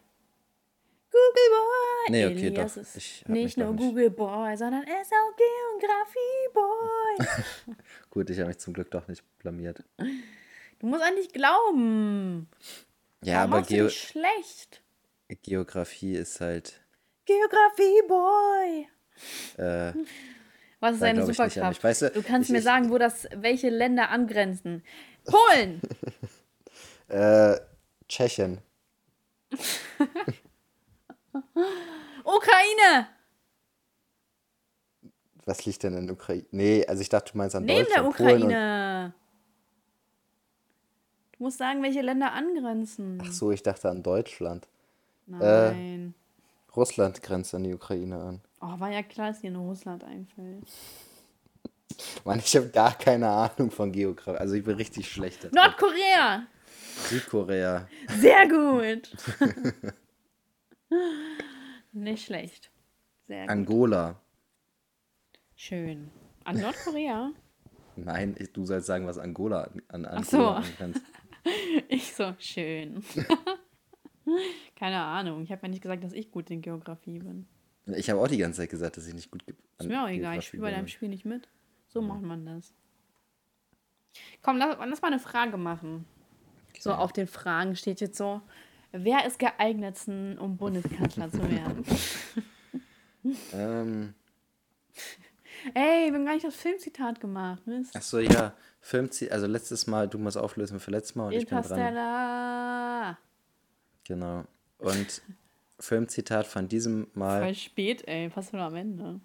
Google 1.11 1.50
Boy! 1.50 2.11
Nee, 2.11 2.26
okay, 2.26 2.46
Elias 2.48 2.74
doch. 2.74 2.82
Ist 2.82 2.96
Ich 2.96 3.26
nicht 3.28 3.57
nur 3.57 3.72
nicht- 3.72 3.80
Google 3.80 4.11
Boy, 4.11 4.57
sondern 4.57 4.82
er 4.84 5.02
ist 5.02 5.12
auch 5.12 5.36
Geografie 5.36 6.52
Boy. 6.54 7.76
gut, 8.11 8.30
ich 8.30 8.38
habe 8.38 8.48
mich 8.48 8.59
zum 8.59 8.72
Glück 8.74 8.90
doch 8.90 9.07
nicht 9.09 9.22
blamiert. 9.38 9.84
du 9.98 10.86
musst 10.86 11.02
an 11.02 11.16
dich 11.16 11.32
glauben. 11.32 12.48
Ja, 13.22 13.40
Warum 13.40 13.52
aber 13.54 13.62
Geo 13.62 13.88
schlecht? 13.88 14.82
Geografie 15.29 16.14
ist 16.14 16.41
halt. 16.41 16.81
Geografie 17.24 18.03
Boy! 18.07 18.89
Äh, 19.57 19.93
Was 20.81 20.95
ist 20.95 21.03
deine 21.03 21.22
an 21.22 21.27
Superkraft? 21.27 21.83
Weißt 21.83 22.03
du, 22.03 22.11
du 22.11 22.22
kannst 22.22 22.49
ich- 22.49 22.53
mir 22.53 22.59
ich- 22.59 22.64
sagen, 22.64 22.91
wo 22.91 22.99
das, 22.99 23.27
welche 23.35 23.68
Länder 23.70 24.11
angrenzen. 24.11 24.85
Polen! 25.24 25.81
äh, 27.09 27.57
Tschechien. 28.09 28.59
Ukraine! 32.24 33.09
Was 35.45 35.64
liegt 35.64 35.83
denn 35.83 35.97
in 35.97 36.07
der 36.07 36.14
Ukraine? 36.14 36.45
Nee, 36.51 36.85
also 36.87 37.01
ich 37.03 37.09
dachte, 37.09 37.33
du 37.33 37.39
meinst 37.39 37.55
an 37.57 37.64
Neben 37.64 37.87
der 37.95 38.03
Deutschland, 38.03 38.33
und. 38.33 38.43
Ukraine. 38.45 39.14
Du 41.37 41.43
musst 41.45 41.59
sagen, 41.59 41.83
welche 41.83 42.01
Länder 42.01 42.33
angrenzen. 42.33 43.20
Ach 43.24 43.31
so, 43.33 43.51
ich 43.53 43.62
dachte 43.62 43.89
an 43.91 44.03
Deutschland. 44.03 44.66
Nein. 45.27 46.14
Russland 46.74 47.22
grenzt 47.22 47.55
an 47.55 47.64
die 47.64 47.74
Ukraine 47.74 48.16
an. 48.18 48.41
Oh, 48.61 48.79
war 48.81 48.91
ja 48.91 49.03
klar, 49.03 49.29
dass 49.29 49.41
dir 49.41 49.51
nur 49.51 49.64
Russland 49.64 50.05
einfällt. 50.05 50.64
Mann, 52.24 52.39
ich 52.39 52.55
habe 52.57 52.68
gar 52.68 52.93
keine 52.97 53.29
Ahnung 53.29 53.70
von 53.70 53.91
Geografie. 53.93 54.39
Also 54.39 54.55
ich 54.55 54.64
bin 54.64 54.77
richtig 54.77 55.11
schlecht. 55.11 55.45
da. 55.45 55.49
Nordkorea! 55.53 56.47
Südkorea. 57.09 57.89
Sehr 58.18 58.49
gut. 58.49 59.11
Nicht 61.93 62.24
schlecht. 62.27 62.70
Sehr 63.27 63.43
gut. 63.43 63.51
Angola. 63.51 64.20
Schön. 65.55 66.11
An 66.45 66.61
Nordkorea? 66.61 67.33
Nein, 67.97 68.35
ich- 68.39 68.53
du 68.53 68.66
sollst 68.66 68.87
sagen, 68.87 69.07
was 69.07 69.18
Angola 69.18 69.62
an, 69.64 69.83
an 69.89 70.05
Angola 70.07 70.24
so. 70.24 70.41
angrenzt. 70.49 71.03
Ich 71.89 72.12
so, 72.14 72.35
schön. 72.39 73.03
Keine 74.77 75.01
Ahnung. 75.01 75.43
Ich 75.43 75.53
habe 75.53 75.62
ja 75.62 75.68
nicht 75.68 75.83
gesagt, 75.83 76.03
dass 76.05 76.12
ich 76.12 76.31
gut 76.31 76.51
in 76.51 76.61
Geografie 76.62 77.18
bin. 77.20 77.47
Ich 77.87 78.11
habe 78.11 78.20
auch 78.20 78.29
die 78.29 78.39
ganze 78.39 78.61
Zeit 78.62 78.70
gesagt, 78.70 78.97
dass 78.97 79.07
ich 79.07 79.14
nicht 79.14 79.31
gut 79.31 79.47
ge- 79.47 79.55
Ist 79.79 79.87
mir 79.89 80.03
auch 80.03 80.09
egal. 80.09 80.39
Ich 80.39 80.47
spiele 80.47 80.62
bei 80.62 80.68
bin. 80.70 80.77
deinem 80.77 80.89
Spiel 80.89 81.09
nicht 81.09 81.24
mit. 81.24 81.49
So 81.89 82.03
macht 82.03 82.22
man 82.22 82.45
das. 82.45 82.74
Komm, 84.43 84.57
lass, 84.59 84.77
lass 84.79 85.01
mal 85.03 85.09
eine 85.12 85.20
Frage 85.20 85.57
machen. 85.57 86.05
So, 86.81 86.93
auf 86.93 87.12
den 87.12 87.27
Fragen 87.27 87.77
steht 87.77 88.01
jetzt 88.01 88.18
so: 88.18 88.41
Wer 88.93 89.24
ist 89.27 89.39
geeignetsten, 89.39 90.37
um 90.39 90.57
Bundeskanzler 90.57 91.31
zu 91.31 91.49
werden? 91.51 91.85
Ähm, 93.53 94.14
Ey, 95.74 96.11
wir 96.12 96.14
haben 96.14 96.24
gar 96.24 96.35
nicht 96.35 96.47
das 96.47 96.55
Filmzitat 96.55 97.18
gemacht. 97.20 97.66
Mist. 97.66 97.93
ach 97.97 98.03
so, 98.03 98.20
ja. 98.20 98.55
Film, 98.81 99.11
also 99.31 99.47
letztes 99.49 99.89
Mal, 99.89 100.07
du 100.09 100.16
musst 100.18 100.37
auflösen 100.39 100.79
für 100.79 100.93
letztes 100.93 101.16
Mal 101.16 101.27
und 101.27 101.33
ich 101.33 101.47
bin 101.49 101.61
dran. 101.61 103.16
Genau. 104.07 104.44
Und 104.78 105.22
Filmzitat 105.80 106.46
von 106.46 106.68
diesem 106.68 107.09
Mal. 107.14 107.42
Voll 107.42 107.54
spät, 107.54 108.07
ey. 108.09 108.30
Fast 108.30 108.52
nur 108.52 108.62
am 108.62 108.74
Ende. 108.76 109.20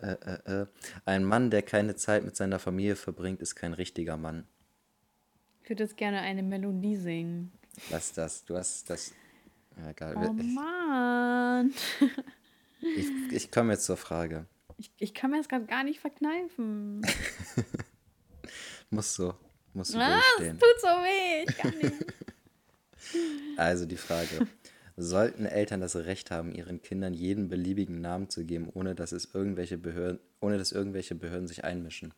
Äh, 0.00 0.12
äh, 0.12 0.62
äh. 0.62 0.66
Ein 1.04 1.24
Mann, 1.24 1.50
der 1.50 1.62
keine 1.62 1.96
Zeit 1.96 2.24
mit 2.24 2.36
seiner 2.36 2.58
Familie 2.58 2.96
verbringt, 2.96 3.40
ist 3.40 3.54
kein 3.54 3.72
richtiger 3.72 4.16
Mann. 4.16 4.46
Ich 5.62 5.70
würde 5.70 5.82
jetzt 5.82 5.96
gerne 5.96 6.20
eine 6.20 6.42
Melodie 6.42 6.96
singen. 6.96 7.52
Lass 7.90 8.12
das. 8.12 8.44
Du 8.44 8.56
hast 8.56 8.88
das. 8.88 9.12
Ja, 9.76 9.90
egal. 9.90 10.16
Oh 10.16 10.32
Mann. 10.32 11.72
Ich, 12.78 13.08
ich 13.32 13.50
komme 13.50 13.72
jetzt 13.72 13.86
zur 13.86 13.96
Frage. 13.96 14.46
Ich, 14.76 14.92
ich 14.98 15.14
kann 15.14 15.30
mir 15.30 15.38
das 15.38 15.48
gerade 15.48 15.64
gar 15.64 15.82
nicht 15.82 15.98
verkneifen. 15.98 17.00
Muss 18.90 19.14
so. 19.14 19.34
Muss 19.72 19.88
so 19.88 19.98
Ah, 19.98 20.20
es 20.38 20.46
tut 20.46 20.80
so 20.80 20.86
weh. 20.86 21.44
Ich 21.48 21.56
kann 21.56 21.74
nicht. 21.78 21.94
Also 23.56 23.86
die 23.86 23.96
Frage. 23.96 24.46
Sollten 24.96 25.44
Eltern 25.44 25.80
das 25.80 25.94
Recht 25.96 26.30
haben, 26.30 26.52
ihren 26.52 26.80
Kindern 26.80 27.12
jeden 27.12 27.48
beliebigen 27.48 28.00
Namen 28.00 28.30
zu 28.30 28.44
geben, 28.44 28.70
ohne 28.72 28.94
dass 28.94 29.12
es 29.12 29.34
irgendwelche 29.34 29.76
Behörden, 29.76 30.20
ohne 30.40 30.56
dass 30.56 30.72
irgendwelche 30.72 31.14
Behörden 31.14 31.46
sich 31.46 31.64
einmischen? 31.64 32.14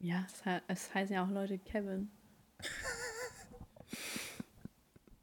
Ja, 0.00 0.26
es, 0.26 0.44
he 0.44 0.58
es 0.68 0.94
heißen 0.94 1.14
ja 1.14 1.24
auch 1.24 1.30
Leute 1.30 1.58
Kevin. 1.58 2.10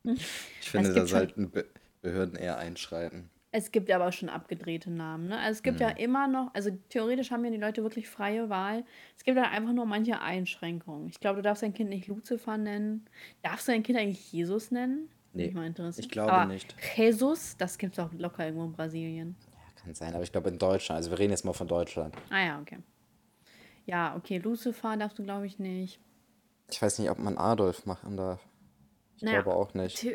Ich 0.03 0.69
finde, 0.69 0.93
da 0.93 1.05
sollten 1.05 1.51
Be 1.51 1.65
Behörden 2.01 2.35
eher 2.35 2.57
einschreiten. 2.57 3.31
Es 3.57 3.71
gibt 3.71 3.89
aber 3.89 4.09
auch 4.09 4.11
schon 4.11 4.27
abgedrehte 4.27 4.91
Namen. 4.91 5.29
Ne? 5.29 5.37
Also 5.39 5.51
es 5.59 5.63
gibt 5.63 5.79
ja 5.79 5.87
immer 5.87 6.27
noch, 6.27 6.53
also 6.53 6.71
theoretisch 6.89 7.31
haben 7.31 7.45
ja 7.45 7.51
die 7.51 7.57
Leute 7.57 7.83
wirklich 7.83 8.09
freie 8.09 8.49
Wahl. 8.49 8.83
Es 9.15 9.23
gibt 9.23 9.39
halt 9.39 9.49
einfach 9.49 9.71
nur 9.71 9.85
manche 9.85 10.19
Einschränkungen. 10.19 11.07
Ich 11.07 11.21
glaube, 11.21 11.37
du 11.37 11.41
darfst 11.43 11.63
dein 11.63 11.73
Kind 11.73 11.89
nicht 11.89 12.07
Lucifer 12.07 12.57
nennen. 12.57 13.05
Darfst 13.43 13.69
du 13.69 13.71
dein 13.71 13.81
Kind 13.81 13.97
eigentlich 13.97 14.29
Jesus 14.33 14.71
nennen? 14.71 15.07
Nee, 15.31 15.51
mal 15.51 15.65
interessiert. 15.67 16.05
ich 16.05 16.11
glaube 16.11 16.33
aber 16.33 16.51
nicht. 16.51 16.75
Jesus, 16.97 17.55
das 17.55 17.77
gibt 17.77 17.97
es 17.97 17.99
auch 18.03 18.11
locker 18.11 18.43
irgendwo 18.45 18.65
in 18.65 18.73
Brasilien. 18.73 19.37
Kann 19.81 19.95
sein, 19.95 20.13
aber 20.13 20.23
ich 20.23 20.33
glaube 20.33 20.49
in 20.49 20.57
Deutschland. 20.57 20.97
Also 20.97 21.11
wir 21.11 21.19
reden 21.19 21.31
jetzt 21.31 21.45
mal 21.45 21.53
von 21.53 21.69
Deutschland. 21.69 22.13
Ah 22.31 22.45
ja, 22.45 22.59
okay. 22.59 22.79
Ja, 23.85 24.17
okay, 24.17 24.37
Lucifer 24.37 24.97
darfst 24.97 25.17
du, 25.17 25.23
glaube 25.23 25.45
ich, 25.45 25.59
nicht. 25.59 26.01
Ich 26.69 26.81
weiß 26.81 26.99
nicht, 26.99 27.09
ob 27.09 27.19
man 27.19 27.37
Adolf 27.37 27.85
machen 27.85 28.17
darf. 28.17 28.45
Ich 29.15 29.23
Naja, 29.23 29.41
glaube 29.41 29.57
auch 29.57 29.73
nicht. 29.73 30.05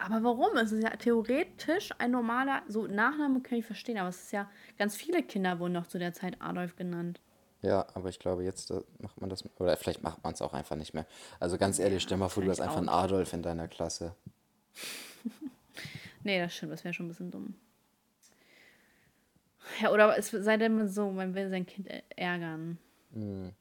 Aber 0.00 0.22
warum? 0.24 0.56
Es 0.56 0.72
ist 0.72 0.82
ja 0.82 0.90
theoretisch 0.96 1.90
ein 1.98 2.10
normaler, 2.10 2.62
so 2.68 2.86
Nachname 2.86 3.40
kann 3.40 3.58
ich 3.58 3.66
verstehen, 3.66 3.98
aber 3.98 4.08
es 4.08 4.22
ist 4.24 4.32
ja, 4.32 4.50
ganz 4.78 4.96
viele 4.96 5.22
Kinder 5.22 5.58
wurden 5.58 5.74
noch 5.74 5.86
zu 5.86 5.98
der 5.98 6.12
Zeit 6.12 6.36
Adolf 6.40 6.76
genannt. 6.76 7.20
Ja, 7.62 7.86
aber 7.92 8.08
ich 8.08 8.18
glaube, 8.18 8.42
jetzt 8.42 8.70
äh, 8.70 8.80
macht 9.00 9.20
man 9.20 9.28
das. 9.28 9.44
Oder 9.58 9.76
vielleicht 9.76 10.02
macht 10.02 10.24
man 10.24 10.32
es 10.32 10.40
auch 10.40 10.54
einfach 10.54 10.76
nicht 10.76 10.94
mehr. 10.94 11.04
Also 11.38 11.58
ganz 11.58 11.78
ehrlich, 11.78 12.02
stell 12.02 12.16
mal 12.16 12.30
vor, 12.30 12.42
du 12.42 12.50
hast 12.50 12.60
einfach 12.60 12.78
einen 12.78 12.88
Adolf 12.88 13.32
in 13.34 13.42
deiner 13.42 13.68
Klasse. 13.68 14.14
Nee, 16.22 16.38
das 16.38 16.54
stimmt, 16.54 16.72
das 16.72 16.84
wäre 16.84 16.92
schon 16.92 17.06
ein 17.06 17.08
bisschen 17.08 17.30
dumm. 17.30 17.54
Ja, 19.80 19.90
oder 19.90 20.18
es 20.18 20.30
sei 20.30 20.58
denn 20.58 20.86
so, 20.86 21.10
man 21.10 21.34
will 21.34 21.48
sein 21.48 21.64
Kind 21.64 21.88
ä- 21.88 22.02
ärgern. 22.14 22.76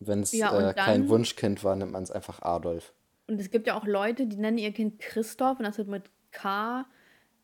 Wenn 0.00 0.22
es 0.22 0.32
Ja, 0.32 0.70
äh, 0.70 0.74
kein 0.74 1.08
Wunschkind 1.08 1.62
war, 1.62 1.76
nimmt 1.76 1.92
man 1.92 2.02
es 2.02 2.10
einfach 2.10 2.42
Adolf. 2.42 2.92
Und 3.26 3.40
es 3.40 3.50
gibt 3.50 3.66
ja 3.66 3.78
auch 3.78 3.86
Leute, 3.86 4.26
die 4.26 4.36
nennen 4.36 4.58
ihr 4.58 4.72
Kind 4.72 4.98
Christoph 5.00 5.58
und 5.58 5.64
das 5.64 5.78
wird 5.78 5.88
mit 5.88 6.04
K 6.30 6.86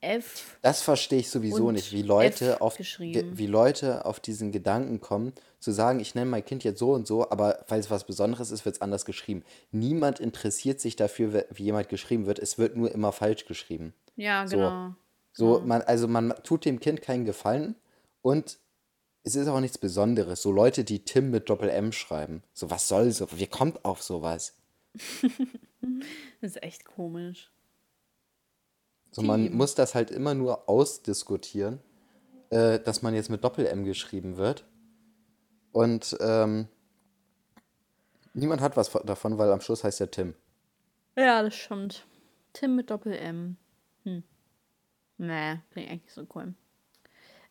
F. 0.02 0.58
Das 0.62 0.82
verstehe 0.82 1.20
ich 1.20 1.30
sowieso 1.30 1.70
nicht, 1.70 1.92
wie 1.92 2.02
Leute, 2.02 2.60
auf, 2.60 2.76
wie 2.78 3.46
Leute 3.46 4.04
auf 4.04 4.18
diesen 4.18 4.50
Gedanken 4.50 5.00
kommen, 5.00 5.32
zu 5.60 5.70
sagen, 5.70 6.00
ich 6.00 6.16
nenne 6.16 6.28
mein 6.28 6.44
Kind 6.44 6.64
jetzt 6.64 6.80
so 6.80 6.92
und 6.92 7.06
so, 7.06 7.30
aber 7.30 7.64
weil 7.68 7.78
es 7.78 7.88
was 7.88 8.04
Besonderes 8.04 8.50
ist, 8.50 8.64
wird 8.64 8.74
es 8.74 8.82
anders 8.82 9.04
geschrieben. 9.04 9.44
Niemand 9.70 10.18
interessiert 10.18 10.80
sich 10.80 10.96
dafür, 10.96 11.46
wie 11.50 11.62
jemand 11.62 11.88
geschrieben 11.88 12.26
wird. 12.26 12.40
Es 12.40 12.58
wird 12.58 12.76
nur 12.76 12.90
immer 12.90 13.12
falsch 13.12 13.46
geschrieben. 13.46 13.94
Ja, 14.16 14.44
genau. 14.44 14.94
So, 15.32 15.60
so 15.60 15.66
man, 15.66 15.82
also 15.82 16.08
man 16.08 16.34
tut 16.42 16.64
dem 16.64 16.80
Kind 16.80 17.00
keinen 17.00 17.24
Gefallen 17.24 17.76
und 18.22 18.58
es 19.22 19.36
ist 19.36 19.46
auch 19.46 19.60
nichts 19.60 19.78
Besonderes. 19.78 20.42
So 20.42 20.50
Leute, 20.50 20.82
die 20.82 21.04
Tim 21.04 21.30
mit 21.30 21.48
Doppel-M 21.48 21.92
schreiben. 21.92 22.42
So, 22.52 22.70
was 22.70 22.88
soll 22.88 23.12
so? 23.12 23.28
Wie 23.30 23.46
kommt 23.46 23.84
auf 23.84 24.02
sowas? 24.02 24.56
das 26.40 26.52
ist 26.52 26.62
echt 26.62 26.84
komisch. 26.84 27.50
So, 29.10 29.22
man 29.22 29.52
muss 29.52 29.74
das 29.74 29.94
halt 29.94 30.10
immer 30.10 30.34
nur 30.34 30.68
ausdiskutieren, 30.68 31.80
äh, 32.50 32.80
dass 32.80 33.02
man 33.02 33.14
jetzt 33.14 33.28
mit 33.28 33.44
Doppel-M 33.44 33.84
geschrieben 33.84 34.38
wird. 34.38 34.64
Und 35.70 36.16
ähm, 36.20 36.68
niemand 38.32 38.62
hat 38.62 38.76
was 38.76 38.90
davon, 38.90 39.36
weil 39.36 39.50
am 39.52 39.60
Schluss 39.60 39.84
heißt 39.84 40.00
er 40.00 40.10
Tim. 40.10 40.34
Ja, 41.16 41.42
das 41.42 41.54
stimmt. 41.54 42.06
Tim 42.54 42.76
mit 42.76 42.90
Doppel-M. 42.90 43.56
Hm. 44.04 44.22
Nee, 45.18 45.58
klingt 45.70 45.90
eigentlich 45.90 46.02
nicht 46.04 46.14
so 46.14 46.26
cool. 46.34 46.54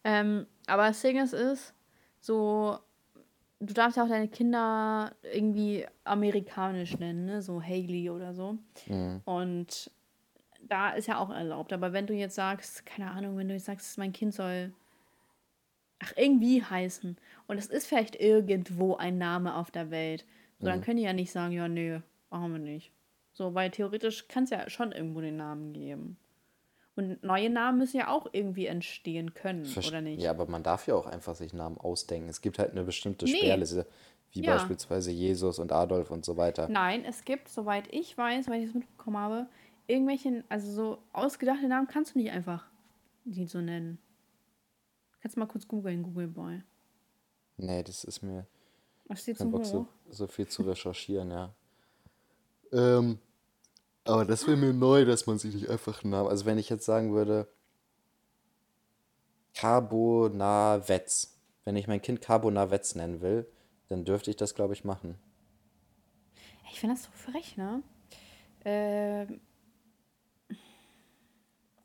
Ähm, 0.03 0.47
aber 0.65 0.87
das 0.87 1.01
Ding 1.01 1.21
ist, 1.21 1.33
ist, 1.33 1.73
so, 2.19 2.79
du 3.61 3.73
darfst 3.73 3.97
ja 3.97 4.03
auch 4.03 4.09
deine 4.09 4.27
Kinder 4.27 5.13
irgendwie 5.33 5.85
amerikanisch 6.03 6.97
nennen, 6.97 7.25
ne? 7.25 7.41
So 7.41 7.61
Haley 7.61 8.09
oder 8.09 8.33
so. 8.33 8.57
Mhm. 8.87 9.21
Und 9.25 9.91
da 10.61 10.91
ist 10.91 11.07
ja 11.07 11.19
auch 11.19 11.29
erlaubt. 11.29 11.71
Aber 11.71 11.93
wenn 11.93 12.07
du 12.07 12.13
jetzt 12.13 12.35
sagst, 12.35 12.85
keine 12.85 13.11
Ahnung, 13.11 13.37
wenn 13.37 13.47
du 13.47 13.53
jetzt 13.53 13.65
sagst, 13.65 13.97
mein 13.97 14.13
Kind 14.13 14.33
soll 14.33 14.73
ach, 15.99 16.13
irgendwie 16.15 16.63
heißen 16.63 17.17
und 17.47 17.57
es 17.57 17.67
ist 17.67 17.87
vielleicht 17.87 18.15
irgendwo 18.15 18.95
ein 18.95 19.17
Name 19.17 19.55
auf 19.55 19.69
der 19.69 19.91
Welt, 19.91 20.25
so, 20.59 20.67
dann 20.67 20.79
mhm. 20.79 20.83
können 20.83 20.97
die 20.97 21.03
ja 21.03 21.13
nicht 21.13 21.31
sagen, 21.31 21.53
ja, 21.53 21.67
nee, 21.67 22.01
machen 22.29 22.53
wir 22.53 22.59
nicht. 22.59 22.91
So, 23.33 23.53
weil 23.53 23.69
theoretisch 23.71 24.27
kann 24.27 24.43
es 24.43 24.49
ja 24.49 24.69
schon 24.69 24.91
irgendwo 24.91 25.21
den 25.21 25.37
Namen 25.37 25.73
geben. 25.73 26.17
Und 26.95 27.23
neue 27.23 27.49
Namen 27.49 27.77
müssen 27.77 27.97
ja 27.97 28.09
auch 28.09 28.27
irgendwie 28.33 28.65
entstehen 28.65 29.33
können, 29.33 29.65
Verst 29.65 29.87
oder 29.87 30.01
nicht? 30.01 30.21
Ja, 30.21 30.31
aber 30.31 30.45
man 30.45 30.61
darf 30.61 30.87
ja 30.87 30.95
auch 30.95 31.05
einfach 31.05 31.35
sich 31.35 31.53
Namen 31.53 31.77
ausdenken. 31.77 32.27
Es 32.27 32.41
gibt 32.41 32.59
halt 32.59 32.71
eine 32.71 32.83
bestimmte 32.83 33.25
nee. 33.25 33.37
Sperrliste, 33.37 33.87
wie 34.31 34.43
ja. 34.43 34.53
beispielsweise 34.53 35.11
Jesus 35.11 35.57
und 35.59 35.71
Adolf 35.71 36.11
und 36.11 36.25
so 36.25 36.35
weiter. 36.35 36.67
Nein, 36.67 37.05
es 37.05 37.23
gibt, 37.23 37.47
soweit 37.47 37.91
ich 37.93 38.17
weiß, 38.17 38.49
weil 38.49 38.61
ich 38.61 38.69
es 38.69 38.73
mitbekommen 38.73 39.17
habe, 39.17 39.47
irgendwelche, 39.87 40.43
also 40.49 40.71
so 40.71 40.97
ausgedachte 41.13 41.67
Namen 41.67 41.87
kannst 41.87 42.15
du 42.15 42.19
nicht 42.19 42.31
einfach 42.31 42.65
die 43.25 43.45
so 43.45 43.61
nennen. 43.61 43.99
Kannst 45.21 45.35
du 45.35 45.39
mal 45.39 45.47
kurz 45.47 45.67
googeln, 45.67 46.03
Google 46.03 46.27
Boy. 46.27 46.61
Nee, 47.57 47.83
das 47.83 48.03
ist 48.03 48.21
mir. 48.21 48.47
Ach, 49.09 49.17
steht 49.17 49.37
so 49.37 49.49
Bock, 49.49 49.65
so, 49.65 49.87
so 50.09 50.27
viel 50.27 50.47
zu 50.47 50.63
recherchieren, 50.63 51.31
ja. 51.31 51.53
Ähm, 52.71 53.19
aber 54.03 54.25
das 54.25 54.47
wäre 54.47 54.57
mir 54.57 54.73
neu, 54.73 55.05
dass 55.05 55.27
man 55.27 55.37
sich 55.37 55.53
nicht 55.53 55.69
einfach 55.69 56.03
einen 56.03 56.11
Namen. 56.11 56.29
Also 56.29 56.45
wenn 56.45 56.57
ich 56.57 56.69
jetzt 56.69 56.85
sagen 56.85 57.13
würde, 57.13 57.47
Carbonavets. 59.53 61.37
Wenn 61.65 61.75
ich 61.75 61.87
mein 61.87 62.01
Kind 62.01 62.21
Carbonavets 62.21 62.95
nennen 62.95 63.21
will, 63.21 63.47
dann 63.89 64.05
dürfte 64.05 64.31
ich 64.31 64.37
das, 64.37 64.55
glaube 64.55 64.73
ich, 64.73 64.83
machen. 64.83 65.17
Ich 66.71 66.79
finde 66.79 66.95
das 66.95 67.03
so 67.03 67.11
frech, 67.11 67.57
ne? 67.57 67.83
Ähm, 68.65 69.41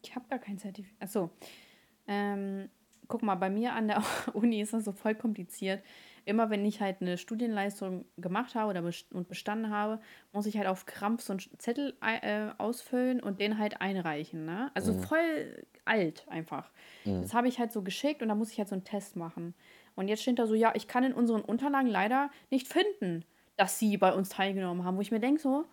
ich 0.02 0.14
habe 0.14 0.26
gar 0.28 0.38
kein 0.38 0.58
Zertifikat. 0.58 1.02
Achso. 1.02 1.30
Ähm, 2.06 2.70
guck 3.08 3.22
mal, 3.22 3.34
bei 3.34 3.50
mir 3.50 3.74
an 3.74 3.88
der 3.88 4.02
Uni 4.32 4.60
ist 4.60 4.72
das 4.72 4.84
so 4.84 4.92
voll 4.92 5.14
kompliziert. 5.14 5.82
Immer 6.26 6.50
wenn 6.50 6.66
ich 6.66 6.82
halt 6.82 7.00
eine 7.00 7.16
Studienleistung 7.16 8.04
gemacht 8.18 8.54
habe 8.54 8.68
oder 8.70 8.82
best 8.82 9.10
und 9.12 9.28
bestanden 9.28 9.70
habe, 9.70 10.00
muss 10.32 10.44
ich 10.44 10.58
halt 10.58 10.66
auf 10.66 10.84
Krampf 10.84 11.22
so 11.22 11.32
einen 11.32 11.40
Zettel 11.58 11.96
äh, 12.02 12.50
ausfüllen 12.58 13.20
und 13.20 13.40
den 13.40 13.58
halt 13.58 13.80
einreichen. 13.80 14.44
Ne? 14.44 14.70
Also 14.74 14.92
mhm. 14.92 15.00
voll 15.00 15.64
alt 15.86 16.26
einfach. 16.28 16.70
Mhm. 17.04 17.22
Das 17.22 17.32
habe 17.32 17.48
ich 17.48 17.58
halt 17.58 17.72
so 17.72 17.82
geschickt 17.82 18.20
und 18.20 18.28
da 18.28 18.34
muss 18.34 18.52
ich 18.52 18.58
halt 18.58 18.68
so 18.68 18.74
einen 18.74 18.84
Test 18.84 19.16
machen. 19.16 19.54
Und 19.94 20.08
jetzt 20.08 20.20
steht 20.20 20.38
da 20.38 20.46
so, 20.46 20.54
ja, 20.54 20.72
ich 20.74 20.88
kann 20.88 21.04
in 21.04 21.14
unseren 21.14 21.40
Unterlagen 21.40 21.88
leider 21.88 22.28
nicht 22.50 22.68
finden, 22.68 23.24
dass 23.56 23.78
sie 23.78 23.96
bei 23.96 24.12
uns 24.12 24.28
teilgenommen 24.28 24.84
haben. 24.84 24.98
Wo 24.98 25.00
ich 25.00 25.10
mir 25.10 25.20
denke 25.20 25.40
so, 25.40 25.64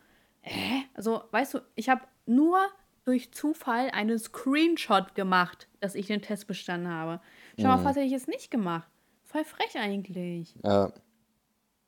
äh? 0.44 0.82
Also, 0.94 1.24
weißt 1.32 1.56
du, 1.56 1.60
ich 1.76 1.90
habe 1.90 2.02
nur 2.26 2.60
durch 3.06 3.32
Zufall 3.34 3.90
einen 3.92 4.20
Screenshot 4.20 5.16
gemacht, 5.16 5.68
dass 5.80 5.96
ich 5.96 6.08
den 6.08 6.22
Test 6.22 6.48
bestanden 6.48 6.90
habe. 6.90 7.20
Schau 7.60 7.68
mal, 7.68 7.78
mhm. 7.78 7.86
was 7.86 7.96
hätte 7.96 8.06
ich 8.06 8.14
es 8.14 8.28
nicht 8.28 8.50
gemacht? 8.52 8.88
Voll 9.34 9.46
frech 9.46 9.76
eigentlich. 9.80 10.54
Ja. 10.64 10.94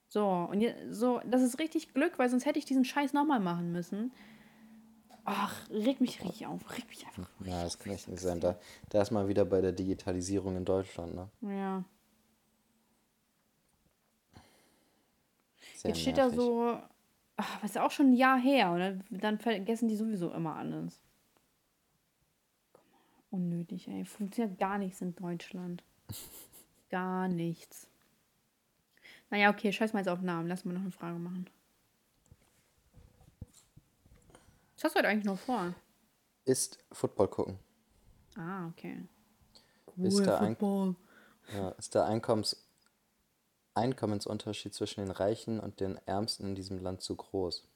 So, 0.08 0.26
und 0.26 0.62
je, 0.62 0.74
so, 0.90 1.22
das 1.28 1.44
ist 1.44 1.60
richtig 1.60 1.94
Glück, 1.94 2.18
weil 2.18 2.28
sonst 2.28 2.48
hätte 2.48 2.58
ich 2.58 2.66
diesen 2.66 2.86
Scheiß 2.86 3.14
nochmal 3.14 3.40
machen 3.40 3.72
müssen. 3.72 4.12
Ach, 5.26 5.70
reg 5.70 6.02
mich 6.02 6.24
richtig 6.24 6.48
auf. 6.48 6.62
Reg 6.76 6.88
mich 6.90 7.06
einfach. 7.06 7.30
Ja, 7.46 7.64
das 7.64 7.78
kann 7.78 7.94
echt 7.94 8.08
nicht 8.08 8.20
sein. 8.20 8.40
Da, 8.40 8.58
da 8.90 9.02
ist 9.04 9.12
mal 9.12 9.28
wieder 9.28 9.46
bei 9.46 9.62
der 9.62 9.74
Digitalisierung 9.74 10.58
in 10.58 10.66
Deutschland, 10.66 11.14
ne? 11.14 11.30
Ja. 11.42 11.84
Sehr 15.76 15.90
Jetzt 15.90 16.02
steht 16.02 16.16
nervig. 16.16 16.36
da 16.36 16.42
so, 16.42 16.80
ach, 17.38 17.62
was 17.62 17.72
ist 17.72 17.76
ja 17.76 17.86
auch 17.86 17.92
schon 17.92 18.08
ein 18.08 18.16
Jahr 18.16 18.40
her, 18.40 18.74
oder? 18.74 18.98
Dann 19.12 19.38
vergessen 19.38 19.88
die 19.88 19.96
sowieso 19.96 20.32
immer 20.32 20.56
alles. 20.56 21.00
Unnötig, 23.30 23.88
ey. 23.88 24.04
Funktioniert 24.04 24.58
gar 24.58 24.80
nichts 24.80 25.00
in 25.02 25.16
Deutschland. 25.16 25.84
Gar 26.90 27.28
nichts. 27.28 27.88
Naja, 29.30 29.50
okay, 29.50 29.72
scheiß 29.72 29.94
mal 29.94 30.00
jetzt 30.00 30.10
auf 30.10 30.22
Namen. 30.22 30.48
Lass 30.48 30.66
mal 30.66 30.74
noch 30.74 30.82
eine 30.82 30.92
Frage 30.92 31.18
machen. 31.18 31.50
Was 34.76 34.84
hast 34.84 34.96
du 34.96 35.00
heute 35.00 35.08
eigentlich 35.08 35.26
noch 35.26 35.40
vor? 35.40 35.74
Ist 36.46 36.80
Football 36.92 37.28
gucken. 37.28 37.60
Ah, 38.38 38.68
okay. 38.68 39.04
Cool, 39.98 40.08
ist 40.08 40.26
der, 40.26 40.42
Ein 40.42 40.96
ja, 41.54 41.70
ist 41.70 41.96
der 41.96 42.06
Einkommens 42.06 42.62
Einkommensunterschied 43.74 44.74
zwischen 44.74 45.02
den 45.02 45.12
Reichen 45.12 45.60
und 45.60 45.80
den 45.80 45.98
Ärmsten 46.06 46.48
in 46.48 46.56
diesem 46.56 46.80
Land 46.80 47.02
zu 47.02 47.16
groß? 47.16 47.68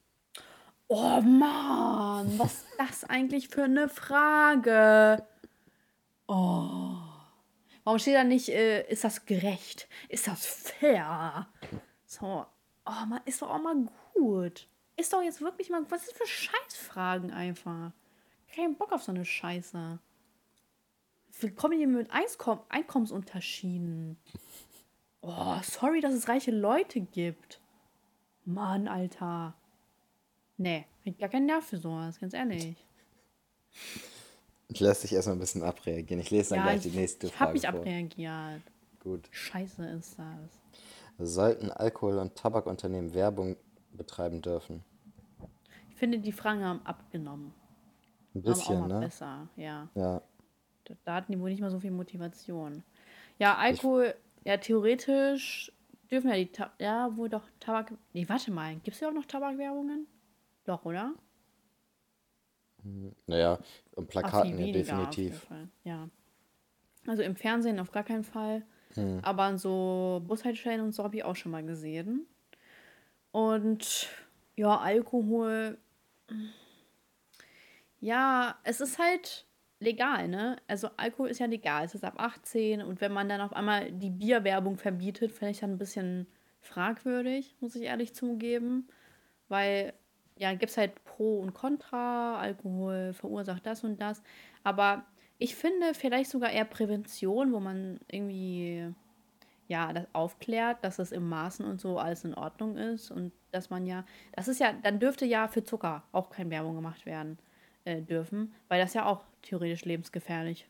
Oh 0.88 1.20
Mann, 1.20 2.38
was 2.38 2.54
ist 2.54 2.66
das 2.78 3.04
eigentlich 3.04 3.48
für 3.48 3.64
eine 3.64 3.88
Frage? 3.88 5.22
Oh. 6.26 7.09
Warum 7.84 7.98
steht 7.98 8.14
da 8.14 8.24
nicht, 8.24 8.48
äh, 8.48 8.88
ist 8.90 9.04
das 9.04 9.26
gerecht? 9.26 9.88
Ist 10.08 10.26
das 10.26 10.46
fair? 10.46 11.48
So. 12.04 12.46
Oh 12.86 13.06
man, 13.06 13.20
ist 13.24 13.42
doch 13.42 13.50
auch 13.50 13.60
mal 13.60 13.88
gut. 14.14 14.68
Ist 14.96 15.12
doch 15.12 15.22
jetzt 15.22 15.40
wirklich 15.40 15.70
mal. 15.70 15.84
Was 15.90 16.06
ist 16.06 16.16
für 16.16 16.26
Scheißfragen 16.26 17.30
einfach? 17.30 17.92
Kein 18.54 18.76
Bock 18.76 18.92
auf 18.92 19.02
so 19.02 19.12
eine 19.12 19.24
Scheiße. 19.24 19.98
Wir 21.40 21.54
kommen 21.54 21.78
hier 21.78 21.88
mit 21.88 22.10
Einkom 22.10 22.60
Einkommensunterschieden. 22.68 24.18
Oh, 25.22 25.56
sorry, 25.62 26.00
dass 26.00 26.14
es 26.14 26.28
reiche 26.28 26.50
Leute 26.50 27.00
gibt. 27.00 27.60
Mann, 28.44 28.88
Alter. 28.88 29.54
Nee, 30.56 30.86
ich 31.04 31.16
gar 31.16 31.28
keinen 31.28 31.46
Nerv 31.46 31.64
für 31.64 31.78
sowas, 31.78 32.18
ganz 32.18 32.34
ehrlich. 32.34 32.76
Ich 34.72 34.78
lasse 34.78 35.02
dich 35.02 35.12
erstmal 35.12 35.36
ein 35.36 35.40
bisschen 35.40 35.64
abreagieren. 35.64 36.20
Ich 36.20 36.30
lese 36.30 36.50
dann 36.50 36.60
ja, 36.60 36.64
gleich 36.64 36.82
die 36.82 36.90
nächste 36.90 37.26
ich, 37.26 37.32
Frage. 37.32 37.58
Ich 37.58 37.66
habe 37.66 37.78
mich 37.78 37.88
abreagiert. 37.88 38.62
Gut. 39.00 39.28
Scheiße 39.32 39.84
ist 39.86 40.16
das. 40.16 41.28
Sollten 41.34 41.70
Alkohol- 41.70 42.18
und 42.18 42.36
Tabakunternehmen 42.36 43.12
Werbung 43.12 43.56
betreiben 43.92 44.40
dürfen? 44.40 44.84
Ich 45.90 45.96
finde, 45.96 46.18
die 46.18 46.32
Fragen 46.32 46.64
haben 46.64 46.80
abgenommen. 46.84 47.52
Ein 48.34 48.42
bisschen, 48.42 48.86
ne? 48.86 49.00
Besser, 49.00 49.48
ja. 49.56 49.88
Ja. 49.94 50.22
Da, 50.84 50.94
da 51.04 51.14
hatten 51.16 51.32
die 51.32 51.40
wohl 51.40 51.50
nicht 51.50 51.60
mal 51.60 51.70
so 51.70 51.80
viel 51.80 51.90
Motivation. 51.90 52.84
Ja, 53.38 53.56
Alkohol, 53.56 54.14
ich, 54.38 54.46
ja, 54.46 54.56
theoretisch 54.56 55.72
dürfen 56.10 56.30
ja 56.30 56.36
die, 56.36 56.46
Ta 56.46 56.72
ja, 56.78 57.16
wohl 57.16 57.28
doch 57.28 57.42
Tabak. 57.58 57.92
Nee, 58.12 58.28
warte 58.28 58.52
mal, 58.52 58.76
gibt 58.76 58.94
es 58.94 59.00
ja 59.00 59.08
auch 59.08 59.12
noch 59.12 59.26
Tabakwerbungen? 59.26 60.06
Doch, 60.64 60.84
oder? 60.84 61.14
Naja, 63.26 63.58
und 63.94 64.08
Plakaten 64.08 64.58
ja 64.58 64.72
definitiv. 64.72 65.46
Ja. 65.84 66.08
Also 67.06 67.22
im 67.22 67.36
Fernsehen 67.36 67.80
auf 67.80 67.92
gar 67.92 68.04
keinen 68.04 68.24
Fall. 68.24 68.62
Hm. 68.94 69.20
Aber 69.22 69.44
an 69.44 69.58
so 69.58 70.22
Bushaltestellen 70.26 70.80
und 70.80 70.92
so 70.92 71.04
habe 71.04 71.16
ich 71.16 71.24
auch 71.24 71.36
schon 71.36 71.52
mal 71.52 71.64
gesehen. 71.64 72.26
Und 73.32 74.08
ja, 74.56 74.78
Alkohol. 74.78 75.78
Ja, 78.00 78.58
es 78.64 78.80
ist 78.80 78.98
halt 78.98 79.46
legal, 79.78 80.28
ne? 80.28 80.56
Also 80.66 80.90
Alkohol 80.96 81.28
ist 81.28 81.40
ja 81.40 81.46
legal, 81.46 81.84
es 81.84 81.94
ist 81.94 82.04
ab 82.04 82.14
18 82.18 82.82
und 82.82 83.00
wenn 83.00 83.12
man 83.12 83.28
dann 83.28 83.40
auf 83.40 83.52
einmal 83.52 83.90
die 83.92 84.10
Bierwerbung 84.10 84.76
verbietet, 84.76 85.32
finde 85.32 85.52
ich 85.52 85.60
dann 85.60 85.72
ein 85.72 85.78
bisschen 85.78 86.26
fragwürdig, 86.60 87.56
muss 87.60 87.74
ich 87.74 87.82
ehrlich 87.82 88.14
zugeben. 88.14 88.88
Weil 89.48 89.94
ja, 90.36 90.52
gibt 90.52 90.70
es 90.70 90.76
halt 90.76 90.92
Pro 91.20 91.38
und 91.40 91.52
Contra, 91.52 92.40
Alkohol 92.40 93.12
verursacht 93.12 93.66
das 93.66 93.84
und 93.84 94.00
das. 94.00 94.22
Aber 94.64 95.04
Ich 95.36 95.54
finde 95.54 95.92
vielleicht 95.92 96.30
sogar 96.30 96.50
eher 96.50 96.64
Prävention, 96.64 97.52
wo 97.52 97.60
man 97.60 98.00
irgendwie 98.10 98.94
ja, 99.68 99.92
das 99.92 100.06
aufklärt, 100.14 100.82
dass 100.82 100.96
das 100.96 101.12
im 101.12 101.28
Maßen 101.28 101.64
und 101.64 101.78
so 101.78 101.98
alles 101.98 102.24
in 102.24 102.34
Ordnung 102.34 102.76
ist 102.78 103.10
und 103.10 103.32
dass 103.50 103.68
man 103.68 103.86
ja, 103.86 104.04
das 104.32 104.48
ist 104.48 104.60
ja, 104.60 104.72
dann 104.82 104.98
dürfte 104.98 105.26
ja 105.26 105.48
für 105.48 105.62
Zucker 105.62 106.02
auch 106.12 106.30
keine 106.30 106.50
Werbung 106.50 106.74
gemacht 106.74 107.04
werden 107.04 107.38
äh, 107.84 108.00
dürfen, 108.00 108.54
weil 108.68 108.80
das 108.80 108.94
ja 108.94 109.04
auch 109.04 109.22
theoretisch 109.42 109.84
lebensgefährlich. 109.84 110.66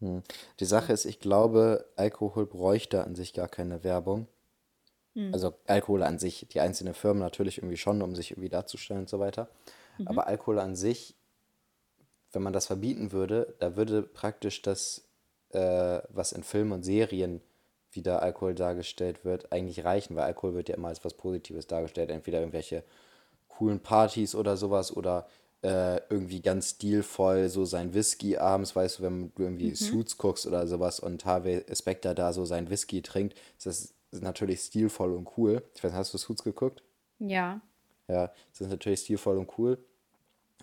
Hm. 0.00 0.22
Die 0.58 0.64
Sache 0.64 0.92
ist, 0.92 1.04
ich 1.04 1.20
glaube, 1.20 1.86
Alkohol 1.96 2.46
bräuchte 2.46 3.04
an 3.04 3.14
sich 3.14 3.32
gar 3.32 3.48
keine 3.48 3.84
Werbung. 3.84 4.26
Hm. 5.14 5.32
Also 5.32 5.54
Alkohol 5.66 6.02
an 6.02 6.18
sich, 6.18 6.46
die 6.50 6.60
einzelnen 6.60 6.94
Firmen 6.94 7.20
natürlich 7.20 7.58
irgendwie 7.58 7.76
schon, 7.76 8.02
um 8.02 8.14
sich 8.14 8.32
irgendwie 8.32 8.48
darzustellen 8.48 9.02
und 9.02 9.08
so 9.08 9.20
weiter. 9.20 9.48
Mhm. 9.98 10.08
Aber 10.08 10.26
Alkohol 10.26 10.58
an 10.58 10.76
sich, 10.76 11.16
wenn 12.32 12.42
man 12.42 12.52
das 12.52 12.66
verbieten 12.66 13.12
würde, 13.12 13.54
da 13.60 13.76
würde 13.76 14.02
praktisch 14.02 14.62
das, 14.62 15.08
äh, 15.50 16.00
was 16.08 16.32
in 16.32 16.42
Filmen 16.42 16.72
und 16.72 16.82
Serien 16.82 17.40
wie 17.92 18.02
da 18.02 18.18
Alkohol 18.18 18.54
dargestellt 18.54 19.24
wird, 19.24 19.52
eigentlich 19.52 19.84
reichen, 19.84 20.16
weil 20.16 20.24
Alkohol 20.24 20.54
wird 20.54 20.68
ja 20.68 20.74
immer 20.74 20.88
als 20.88 21.04
was 21.04 21.14
Positives 21.14 21.66
dargestellt. 21.66 22.10
Entweder 22.10 22.40
irgendwelche 22.40 22.82
coolen 23.48 23.80
Partys 23.80 24.34
oder 24.34 24.56
sowas 24.56 24.96
oder 24.96 25.28
äh, 25.62 26.00
irgendwie 26.10 26.42
ganz 26.42 26.70
stilvoll 26.70 27.48
so 27.48 27.64
sein 27.64 27.94
Whisky 27.94 28.36
abends, 28.36 28.76
weißt 28.76 28.98
du, 28.98 29.02
wenn 29.04 29.32
du 29.34 29.42
irgendwie 29.42 29.70
mhm. 29.70 29.76
Suits 29.76 30.18
guckst 30.18 30.46
oder 30.46 30.66
sowas 30.66 31.00
und 31.00 31.24
Harvey 31.24 31.64
Specter 31.72 32.14
da 32.14 32.32
so 32.32 32.44
sein 32.44 32.68
Whisky 32.68 33.00
trinkt, 33.00 33.38
ist 33.56 33.66
das 33.66 33.94
natürlich 34.20 34.60
stilvoll 34.60 35.14
und 35.14 35.28
cool. 35.36 35.62
Ich 35.74 35.82
weiß, 35.82 35.92
hast 35.92 36.12
du 36.12 36.18
Suits 36.18 36.44
geguckt? 36.44 36.82
Ja. 37.18 37.60
Ja, 38.08 38.32
das 38.50 38.60
ist 38.60 38.70
natürlich 38.70 39.00
stilvoll 39.00 39.38
und 39.38 39.58
cool. 39.58 39.78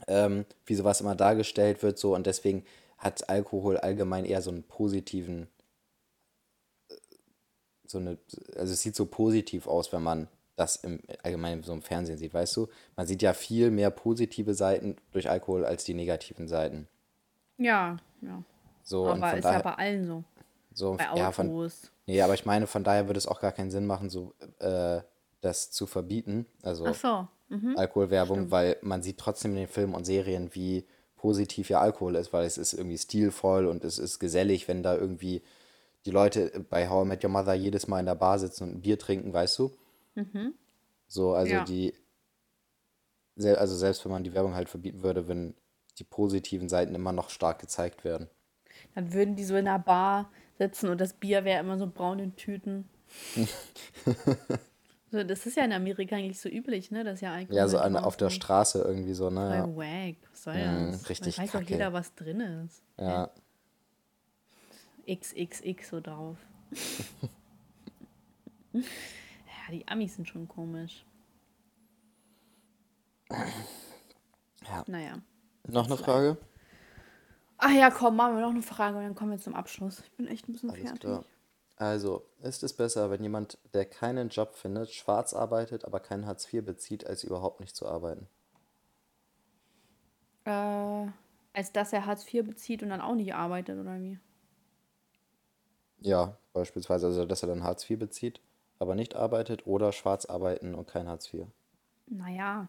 Ähm, 0.07 0.45
wie 0.65 0.75
sowas 0.75 1.01
immer 1.01 1.15
dargestellt 1.15 1.83
wird, 1.83 1.97
so 1.97 2.15
und 2.15 2.25
deswegen 2.25 2.65
hat 2.97 3.29
Alkohol 3.29 3.77
allgemein 3.77 4.25
eher 4.25 4.41
so 4.41 4.51
einen 4.51 4.63
positiven 4.63 5.47
so 7.91 7.99
eine, 7.99 8.17
also 8.55 8.73
es 8.73 8.81
sieht 8.81 8.95
so 8.95 9.05
positiv 9.05 9.67
aus, 9.67 9.91
wenn 9.93 10.01
man 10.01 10.27
das 10.55 10.77
im 10.77 11.01
allgemeinen 11.23 11.63
so 11.63 11.73
im 11.73 11.81
Fernsehen 11.81 12.17
sieht, 12.17 12.33
weißt 12.33 12.55
du? 12.55 12.67
Man 12.95 13.07
sieht 13.07 13.21
ja 13.21 13.33
viel 13.33 13.71
mehr 13.71 13.89
positive 13.89 14.53
Seiten 14.53 14.95
durch 15.11 15.29
Alkohol 15.29 15.65
als 15.65 15.83
die 15.83 15.93
negativen 15.93 16.47
Seiten. 16.47 16.87
Ja, 17.57 17.97
ja. 18.21 18.43
So, 18.83 19.07
aber 19.07 19.35
ist 19.35 19.43
daher, 19.43 19.59
ja 19.59 19.63
bei 19.63 19.75
allen 19.75 20.05
so. 20.05 20.23
So, 20.73 20.95
bei 20.95 21.09
Autos. 21.09 21.19
Ja, 21.19 21.31
von, 21.31 21.71
nee, 22.07 22.21
aber 22.21 22.33
ich 22.33 22.45
meine, 22.45 22.67
von 22.67 22.83
daher 22.83 23.07
würde 23.07 23.17
es 23.17 23.27
auch 23.27 23.41
gar 23.41 23.51
keinen 23.51 23.71
Sinn 23.71 23.85
machen, 23.85 24.09
so 24.09 24.33
äh, 24.59 25.01
das 25.41 25.71
zu 25.71 25.87
verbieten. 25.87 26.45
Also 26.61 26.91
so. 26.93 27.27
Mhm. 27.49 27.77
Alkoholwerbung, 27.77 28.37
Stimmt. 28.37 28.51
weil 28.51 28.77
man 28.81 29.03
sieht 29.03 29.17
trotzdem 29.17 29.51
in 29.51 29.57
den 29.57 29.67
Filmen 29.67 29.93
und 29.93 30.05
Serien, 30.05 30.53
wie 30.53 30.85
positiv 31.15 31.69
ja 31.69 31.81
Alkohol 31.81 32.15
ist, 32.15 32.33
weil 32.33 32.45
es 32.45 32.57
ist 32.57 32.73
irgendwie 32.73 32.97
stilvoll 32.97 33.67
und 33.67 33.83
es 33.83 33.99
ist 33.99 34.19
gesellig, 34.19 34.67
wenn 34.67 34.81
da 34.81 34.95
irgendwie 34.95 35.41
die 36.05 36.11
Leute 36.11 36.65
bei 36.69 36.89
How 36.89 37.05
I 37.05 37.07
Met 37.09 37.23
Your 37.23 37.29
Mother 37.29 37.53
jedes 37.53 37.87
Mal 37.87 37.99
in 37.99 38.05
der 38.05 38.15
Bar 38.15 38.39
sitzen 38.39 38.63
und 38.63 38.75
ein 38.75 38.81
Bier 38.81 38.97
trinken, 38.97 39.33
weißt 39.33 39.59
du? 39.59 39.71
Mhm. 40.15 40.53
So, 41.07 41.33
also 41.33 41.53
ja. 41.53 41.63
die, 41.63 41.93
also 43.37 43.75
selbst 43.75 44.03
wenn 44.05 44.11
man 44.11 44.23
die 44.23 44.33
Werbung 44.33 44.55
halt 44.55 44.69
verbieten 44.69 45.03
würde, 45.03 45.27
wenn 45.27 45.53
die 45.99 46.03
positiven 46.03 46.69
Seiten 46.69 46.95
immer 46.95 47.11
noch 47.11 47.29
stark 47.29 47.59
gezeigt 47.59 48.03
werden. 48.03 48.29
Dann 48.95 49.13
würden 49.13 49.35
die 49.35 49.43
so 49.43 49.55
in 49.55 49.65
der 49.65 49.79
Bar 49.79 50.31
sitzen 50.57 50.89
und 50.89 51.01
das 51.01 51.13
Bier 51.13 51.43
wäre 51.43 51.59
immer 51.59 51.77
so 51.77 51.85
braun 51.85 52.19
in 52.19 52.35
Tüten. 52.35 52.89
so, 55.11 55.25
das 55.25 55.45
ist 55.45 55.57
ja 55.57 55.65
in 55.65 55.73
Amerika 55.73 56.15
eigentlich 56.15 56.39
so 56.39 56.47
üblich, 56.47 56.89
ne? 56.89 57.03
Das 57.03 57.19
ja 57.19 57.33
Alkohol. 57.33 57.57
Ja, 57.57 57.67
so 57.67 57.79
an, 57.79 57.97
auf 57.97 58.15
der 58.15 58.29
Straße 58.29 58.81
irgendwie 58.81 59.13
so, 59.13 59.29
ne? 59.29 59.65
Voll 59.65 59.75
wack. 59.75 60.15
Was 60.31 60.43
soll 60.43 60.55
mhm, 60.55 60.93
das? 60.93 61.09
Richtig. 61.09 61.35
Da 61.35 61.43
weiß 61.43 61.51
doch 61.51 61.61
jeder, 61.61 61.91
was 61.91 62.15
drin 62.15 62.39
ist. 62.39 62.81
Ja. 62.97 63.29
XXX 65.09 65.89
so 65.89 65.99
drauf. 65.99 66.37
ja, 68.73 68.81
die 69.71 69.85
Amis 69.89 70.15
sind 70.15 70.29
schon 70.29 70.47
komisch. 70.47 71.05
Ja. 73.29 74.83
Naja. 74.87 75.15
Noch 75.67 75.87
eine 75.87 75.97
Frage? 75.97 76.37
Ach 77.57 77.71
ja, 77.71 77.91
komm, 77.91 78.15
machen 78.15 78.35
wir 78.35 78.41
noch 78.41 78.51
eine 78.51 78.61
Frage 78.61 78.97
und 78.97 79.03
dann 79.03 79.15
kommen 79.15 79.31
wir 79.31 79.39
zum 79.39 79.55
Abschluss. 79.55 79.99
Ich 79.99 80.11
bin 80.13 80.27
echt 80.27 80.47
ein 80.47 80.53
bisschen 80.53 80.69
Alles 80.69 80.83
fertig. 80.83 81.01
Klar. 81.01 81.25
Also, 81.81 82.27
ist 82.43 82.61
es 82.61 82.73
besser, 82.73 83.09
wenn 83.09 83.23
jemand, 83.23 83.57
der 83.73 83.85
keinen 83.85 84.29
Job 84.29 84.53
findet, 84.53 84.91
schwarz 84.91 85.33
arbeitet, 85.33 85.83
aber 85.83 85.99
kein 85.99 86.27
Hartz 86.27 86.53
IV 86.53 86.63
bezieht, 86.63 87.07
als 87.07 87.23
überhaupt 87.23 87.59
nicht 87.59 87.75
zu 87.75 87.87
arbeiten? 87.87 88.27
Äh, 90.45 91.07
als 91.53 91.71
dass 91.73 91.91
er 91.91 92.05
Hartz 92.05 92.31
IV 92.31 92.45
bezieht 92.45 92.83
und 92.83 92.89
dann 92.89 93.01
auch 93.01 93.15
nicht 93.15 93.33
arbeitet, 93.33 93.79
oder 93.79 93.99
wie? 93.99 94.19
Ja, 96.01 96.37
beispielsweise, 96.53 97.07
also 97.07 97.25
dass 97.25 97.41
er 97.41 97.49
dann 97.49 97.63
Hartz 97.63 97.89
IV 97.89 97.97
bezieht, 97.97 98.41
aber 98.77 98.93
nicht 98.93 99.15
arbeitet 99.15 99.65
oder 99.65 99.91
schwarz 99.91 100.25
arbeiten 100.25 100.75
und 100.75 100.87
kein 100.87 101.07
Hartz 101.07 101.33
IV. 101.33 101.47
Naja, 102.05 102.67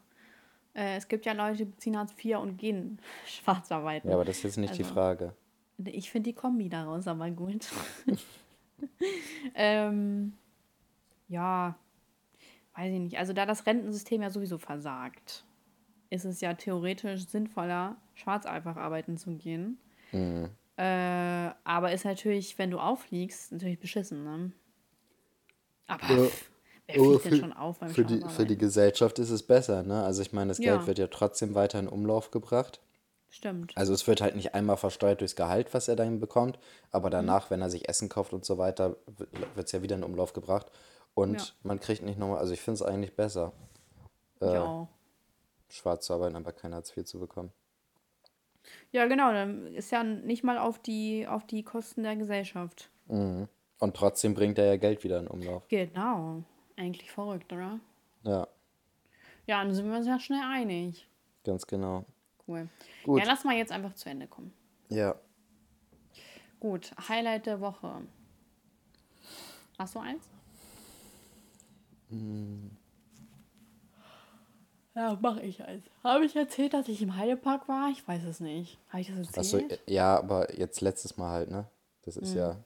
äh, 0.72 0.96
es 0.96 1.06
gibt 1.06 1.26
ja 1.26 1.34
Leute, 1.34 1.58
die 1.58 1.64
beziehen 1.66 1.98
Hartz 1.98 2.14
IV 2.24 2.38
und 2.38 2.56
gehen 2.56 2.98
schwarz 3.26 3.70
arbeiten. 3.72 4.08
Ja, 4.08 4.14
aber 4.14 4.24
das 4.24 4.38
ist 4.38 4.44
jetzt 4.44 4.56
nicht 4.56 4.70
also, 4.70 4.82
die 4.82 4.88
Frage. 4.88 5.34
Ich 5.84 6.10
finde 6.10 6.30
die 6.30 6.34
Kombi 6.34 6.70
daraus 6.70 7.06
aber 7.06 7.30
gut. 7.30 7.68
ähm, 9.55 10.33
ja, 11.28 11.76
weiß 12.76 12.93
ich 12.93 13.01
nicht. 13.01 13.18
Also 13.18 13.33
da 13.33 13.47
das 13.47 13.66
Rentensystem 13.66 14.22
ja 14.22 14.30
sowieso 14.30 14.59
versagt, 14.59 15.45
ist 16.11 16.24
es 16.24 16.41
ja 16.41 16.55
theoretisch 16.55 17.26
sinnvoller, 17.26 17.97
schwarz 18.14 18.47
einfach 18.47 18.76
arbeiten 18.76 19.16
zu 19.16 19.33
gehen. 19.33 19.78
Mhm. 20.12 20.51
Äh, 20.76 21.51
aber 21.64 21.93
ist 21.93 22.05
natürlich, 22.05 22.59
wenn 22.59 22.70
du 22.70 22.78
auffliegst, 22.78 23.53
natürlich 23.53 23.78
beschissen, 23.78 24.24
ne? 24.24 24.53
Aber 25.87 26.07
ja. 26.07 26.28
wer 26.87 26.95
fliegt 26.95 27.24
denn 27.24 27.37
schon 27.37 27.53
auf 27.53 27.78
beim 27.78 27.91
für 27.91 28.05
die, 28.05 28.20
für 28.28 28.47
die 28.47 28.57
Gesellschaft 28.57 29.18
ist 29.18 29.30
es 29.30 29.43
besser, 29.43 29.83
ne? 29.83 30.03
Also 30.03 30.22
ich 30.22 30.33
meine, 30.33 30.49
das 30.49 30.59
Geld 30.59 30.80
ja. 30.80 30.87
wird 30.87 30.99
ja 30.99 31.07
trotzdem 31.09 31.55
weiter 31.55 31.78
in 31.78 31.89
Umlauf 31.89 32.30
gebracht. 32.30 32.80
Stimmt. 33.33 33.72
Also 33.78 33.95
es 33.95 34.07
wird 34.07 34.20
halt 34.20 34.37
nicht 34.37 34.55
einmal 34.55 34.76
versteuert 34.76 35.22
durchs 35.22 35.37
Gehalt, 35.37 35.72
was 35.72 35.89
er 35.89 35.97
dann 35.97 36.20
bekommt, 36.20 36.59
aber 36.91 37.09
mhm. 37.09 37.12
danach, 37.12 37.51
wenn 37.51 37.62
er 37.62 37.70
sich 37.70 37.89
Essen 37.89 38.11
kauft 38.11 38.35
und 38.35 38.45
so 38.45 38.59
weiter, 38.59 38.97
wird 39.55 39.66
es 39.66 39.72
ja 39.72 39.80
wieder 39.80 39.97
in 39.97 40.05
Umlauf 40.05 40.35
gebracht. 40.35 40.70
Und 41.14 41.39
ja. 41.41 41.47
man 41.62 41.80
kriegt 41.80 42.03
nicht 42.03 42.18
nochmal, 42.18 42.39
also 42.39 42.53
ich 42.53 42.61
finde 42.61 42.74
es 42.74 42.83
eigentlich 42.83 43.16
besser, 43.16 43.53
äh, 44.43 44.53
ja. 44.53 44.87
schwarz 45.70 46.05
zu 46.07 46.12
arbeiten, 46.12 46.37
aber 46.37 46.53
kein 46.53 46.74
Hartz 46.74 46.95
IV 46.95 47.07
zu 47.07 47.18
bekommen. 47.18 47.51
Ja, 48.91 49.07
genau, 49.07 49.33
dann 49.33 49.66
ist 49.74 49.91
ja 49.91 50.05
nicht 50.05 50.45
mal 50.45 50.59
auf 50.59 50.78
die, 50.78 51.26
auf 51.26 51.47
die 51.47 51.62
Kosten 51.62 52.03
der 52.03 52.16
Gesellschaft. 52.16 52.91
Mhm. 53.07 53.49
Und 53.78 53.97
trotzdem 53.97 54.35
bringt 54.35 54.59
er 54.59 54.66
ja 54.66 54.76
Geld 54.76 55.05
wieder 55.05 55.18
in 55.18 55.26
Umlauf. 55.26 55.66
Genau. 55.68 56.45
Eigentlich 56.76 57.11
verrückt, 57.11 57.51
oder? 57.51 57.80
Ja. 58.24 58.47
Ja, 59.47 59.64
dann 59.64 59.74
sind 59.74 59.89
wir 59.89 59.97
uns 59.97 60.07
ja 60.07 60.20
schnell 60.20 60.43
einig. 60.45 61.09
Ganz 61.45 61.66
genau. 61.66 62.05
Cool. 62.47 62.68
Gut. 63.05 63.20
Ja, 63.20 63.26
lass 63.26 63.45
mal 63.45 63.57
jetzt 63.57 63.72
einfach 63.72 63.95
zu 63.95 64.09
Ende 64.09 64.26
kommen. 64.26 64.53
Ja. 64.88 65.14
Gut, 66.61 66.93
Highlight 67.09 67.47
der 67.47 67.61
Woche. 67.61 68.03
Hast 69.78 69.95
du 69.95 69.99
eins? 69.99 70.28
Hm. 72.11 72.70
Ja, 74.95 75.18
mache 75.20 75.40
ich 75.40 75.64
eins. 75.64 75.84
Habe 76.05 76.26
ich 76.26 76.36
erzählt, 76.36 76.74
dass 76.74 76.88
ich 76.88 77.01
im 77.01 77.16
Heidepark 77.16 77.66
war? 77.66 77.90
Ich 77.90 78.07
weiß 78.07 78.24
es 78.24 78.40
nicht. 78.40 78.78
Habe 78.90 79.01
ich 79.01 79.09
das 79.09 79.34
erzählt? 79.34 79.72
Achso, 79.72 79.82
ja, 79.86 80.18
aber 80.18 80.55
jetzt 80.55 80.80
letztes 80.82 81.16
Mal 81.16 81.30
halt, 81.30 81.51
ne? 81.51 81.66
Das 82.03 82.16
ist 82.16 82.32
mhm. 82.32 82.38
ja. 82.38 82.57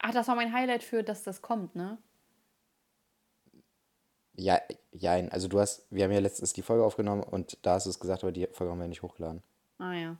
Ach, 0.00 0.12
das 0.12 0.26
war 0.26 0.34
mein 0.34 0.52
Highlight 0.52 0.82
für, 0.82 1.04
dass 1.04 1.22
das 1.22 1.40
kommt, 1.40 1.76
ne? 1.76 1.98
Ja, 4.36 4.60
ja, 4.92 5.12
also 5.28 5.48
du 5.48 5.60
hast, 5.60 5.86
wir 5.90 6.04
haben 6.04 6.12
ja 6.12 6.18
letztens 6.18 6.52
die 6.52 6.62
Folge 6.62 6.84
aufgenommen 6.84 7.22
und 7.22 7.58
da 7.62 7.74
hast 7.74 7.86
du 7.86 7.90
es 7.90 8.00
gesagt, 8.00 8.24
aber 8.24 8.32
die 8.32 8.46
Folge 8.52 8.72
haben 8.72 8.80
wir 8.80 8.88
nicht 8.88 9.02
hochgeladen. 9.02 9.42
Ah 9.78 9.92
ja. 9.94 10.16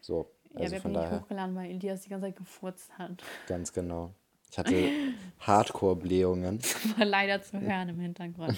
So, 0.00 0.30
also 0.54 0.64
ja, 0.64 0.70
wir 0.70 0.84
haben 0.84 0.92
die 0.92 1.00
nicht 1.00 1.22
hochgeladen, 1.22 1.54
weil 1.54 1.70
Elias 1.70 2.02
die 2.02 2.08
ganze 2.10 2.26
Zeit 2.26 2.36
gefurzt 2.36 2.90
hat. 2.98 3.22
Ganz 3.46 3.72
genau. 3.72 4.12
Ich 4.50 4.58
hatte 4.58 4.90
Hardcore-Blähungen. 5.40 6.60
War 6.96 7.06
leider 7.06 7.42
zu 7.42 7.60
hören 7.60 7.88
im 7.88 7.98
Hintergrund. 7.98 8.56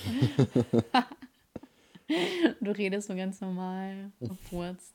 du 2.61 2.71
redest 2.71 3.09
so 3.09 3.15
ganz 3.15 3.41
normal, 3.41 4.13
verfurzt. 4.23 4.95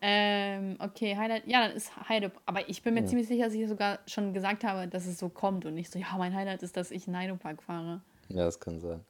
ähm, 0.00 0.76
okay, 0.78 1.16
Highlight. 1.16 1.48
Ja, 1.48 1.66
dann 1.66 1.76
ist 1.76 1.90
Heide. 2.08 2.30
Aber 2.46 2.68
ich 2.68 2.82
bin 2.82 2.94
mir 2.94 3.00
ja. 3.00 3.06
ziemlich 3.06 3.26
sicher, 3.26 3.46
dass 3.46 3.54
ich 3.54 3.68
sogar 3.68 3.98
schon 4.06 4.32
gesagt 4.32 4.62
habe, 4.62 4.86
dass 4.86 5.06
es 5.06 5.18
so 5.18 5.28
kommt 5.28 5.66
und 5.66 5.74
nicht 5.74 5.90
so, 5.90 5.98
ja, 5.98 6.16
mein 6.16 6.34
Highlight 6.36 6.62
ist, 6.62 6.76
dass 6.76 6.92
ich 6.92 7.08
in 7.08 7.16
Heidepark 7.16 7.64
fahre. 7.64 8.00
Ja, 8.32 8.44
das 8.44 8.58
kann 8.58 8.80
sein. 8.80 9.04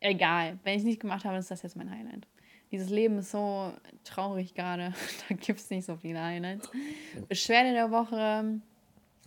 Egal. 0.00 0.58
Wenn 0.62 0.74
ich 0.74 0.80
es 0.80 0.84
nicht 0.84 1.00
gemacht 1.00 1.24
habe, 1.24 1.38
ist 1.38 1.50
das 1.50 1.62
jetzt 1.62 1.76
mein 1.76 1.90
Highlight. 1.90 2.26
Dieses 2.70 2.88
Leben 2.88 3.18
ist 3.18 3.30
so 3.30 3.72
traurig 4.04 4.54
gerade. 4.54 4.92
da 5.28 5.34
gibt 5.34 5.60
es 5.60 5.70
nicht 5.70 5.84
so 5.84 5.96
viele 5.96 6.22
Highlights. 6.22 6.70
Beschwerde 7.28 7.72
der 7.72 7.90
Woche. 7.90 8.60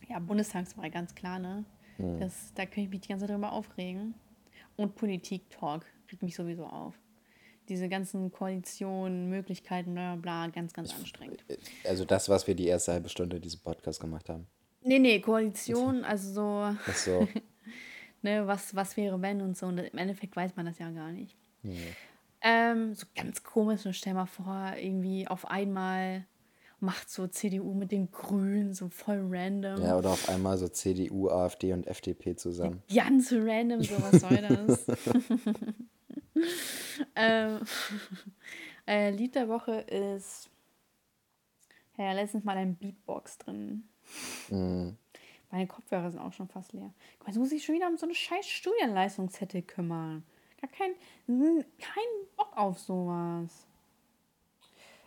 Ja, 0.09 0.19
Bundestagswahl, 0.19 0.89
ganz 0.89 1.15
klar, 1.15 1.39
ne? 1.39 1.65
Hm. 1.97 2.19
Das, 2.19 2.53
da 2.55 2.65
könnte 2.65 2.81
ich 2.81 2.89
mich 2.89 3.01
die 3.01 3.09
ganze 3.09 3.25
Zeit 3.25 3.35
drüber 3.35 3.51
aufregen. 3.51 4.15
Und 4.75 4.95
Politik-Talk 4.95 5.85
regt 6.11 6.23
mich 6.23 6.35
sowieso 6.35 6.65
auf. 6.65 6.95
diese 7.69 7.87
ganzen 7.87 8.31
Koalitionen, 8.31 9.29
Möglichkeiten, 9.29 9.93
bla 9.93 10.15
bla, 10.15 10.47
ganz, 10.47 10.73
ganz 10.73 10.93
anstrengend. 10.93 11.45
Also 11.87 12.03
das, 12.03 12.27
was 12.27 12.45
wir 12.45 12.55
die 12.55 12.67
erste 12.67 12.91
halbe 12.91 13.07
Stunde 13.07 13.39
diesem 13.39 13.61
Podcast 13.61 14.01
gemacht 14.01 14.27
haben. 14.29 14.47
Nee, 14.81 14.99
nee, 14.99 15.19
Koalition, 15.21 16.03
also 16.03 16.33
so. 16.33 16.77
Ach 16.85 16.95
so. 16.95 17.27
ne, 18.23 18.47
was, 18.47 18.75
was 18.75 18.97
wäre, 18.97 19.21
wenn 19.21 19.41
und 19.41 19.57
so. 19.57 19.67
Und 19.67 19.77
im 19.77 19.97
Endeffekt 19.97 20.35
weiß 20.35 20.55
man 20.55 20.65
das 20.65 20.79
ja 20.79 20.89
gar 20.91 21.11
nicht. 21.11 21.35
Nee. 21.61 21.93
Ähm, 22.41 22.93
so 22.93 23.05
ganz 23.15 23.43
komisch, 23.43 23.85
und 23.85 23.93
stell 23.93 24.13
mal 24.13 24.25
vor, 24.25 24.73
irgendwie 24.77 25.27
auf 25.27 25.49
einmal 25.49 26.25
macht 26.79 27.09
so 27.09 27.27
CDU 27.27 27.73
mit 27.73 27.93
den 27.93 28.11
Grünen 28.11 28.73
so 28.73 28.89
voll 28.89 29.25
random. 29.29 29.81
Ja, 29.81 29.97
oder 29.97 30.09
auf 30.09 30.27
einmal 30.27 30.57
so 30.57 30.67
CDU, 30.67 31.29
AfD 31.29 31.71
und 31.71 31.87
FDP 31.87 32.35
zusammen. 32.35 32.83
Ganz 32.93 33.31
random, 33.31 33.81
so 33.83 33.95
was 34.01 34.19
soll 34.19 34.41
das? 34.41 34.85
ähm, 37.15 37.59
äh, 38.87 39.11
Lied 39.11 39.35
der 39.35 39.47
Woche 39.47 39.79
ist 39.79 40.49
ja, 41.97 42.11
letztens 42.11 42.43
mal 42.43 42.57
ein 42.57 42.75
Beatbox 42.75 43.37
drin. 43.37 43.83
Mhm. 44.49 44.97
Meine 45.53 45.67
Kopfhörer 45.67 46.09
sind 46.09 46.19
auch 46.19 46.33
schon 46.33 46.47
fast 46.47 46.73
leer. 46.73 46.91
Guck 47.19 47.27
mal, 47.27 47.31
jetzt 47.31 47.37
muss 47.37 47.51
ich 47.51 47.63
schon 47.63 47.75
wieder 47.75 47.87
um 47.87 47.95
so 47.95 48.07
eine 48.07 48.15
scheiß 48.15 48.47
Studienleistungszettel 48.47 49.61
kümmern. 49.61 50.23
Gar 50.59 50.71
kein, 50.71 50.95
kein 51.27 52.03
Bock 52.35 52.57
auf 52.57 52.79
sowas. 52.79 53.67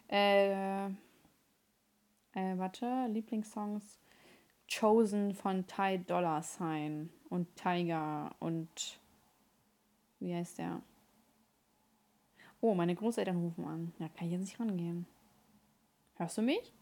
Äh, 0.08 0.86
äh, 0.86 2.56
warte, 2.56 3.08
Lieblingssongs 3.08 3.98
Chosen 4.72 5.34
von 5.34 5.66
Ty 5.66 5.98
Dollar 6.06 6.44
Sign 6.44 7.10
und 7.28 7.48
Tiger 7.56 8.30
und 8.38 9.00
wie 10.20 10.32
heißt 10.32 10.58
der? 10.58 10.80
Oh, 12.60 12.72
meine 12.72 12.94
Großeltern 12.94 13.36
rufen 13.36 13.64
an. 13.64 13.92
Ja, 13.98 14.08
kann 14.10 14.28
ich 14.28 14.34
jetzt 14.34 14.42
nicht 14.42 14.60
rangehen. 14.60 15.06
Hörst 16.14 16.38
du 16.38 16.42
mich? 16.42 16.72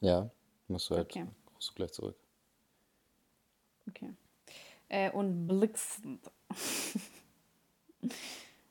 Ja, 0.00 0.30
musst 0.68 0.88
du 0.88 0.94
halt. 0.94 1.04
Okay. 1.04 1.26
Rufst 1.54 1.68
du 1.68 1.74
gleich 1.74 1.92
zurück. 1.92 2.16
Okay. 3.88 4.12
Äh, 4.88 5.10
und 5.10 5.46
Blix. 5.46 6.00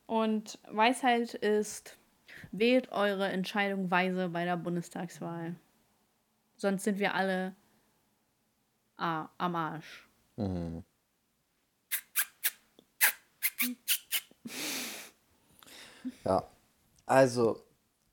und 0.06 0.60
Weisheit 0.70 1.34
ist, 1.36 1.98
wählt 2.52 2.92
eure 2.92 3.28
Entscheidung 3.28 3.90
weise 3.92 4.30
bei 4.30 4.46
der 4.46 4.58
Bundestagswahl. 4.58 5.56
Sonst 6.58 6.84
sind 6.84 7.00
wir 7.00 7.14
alle 7.14 7.56
ah, 8.98 9.30
am 9.38 9.56
Arsch. 9.56 10.08
Mhm. 10.36 10.84
Ja, 16.26 16.48
also 17.06 17.64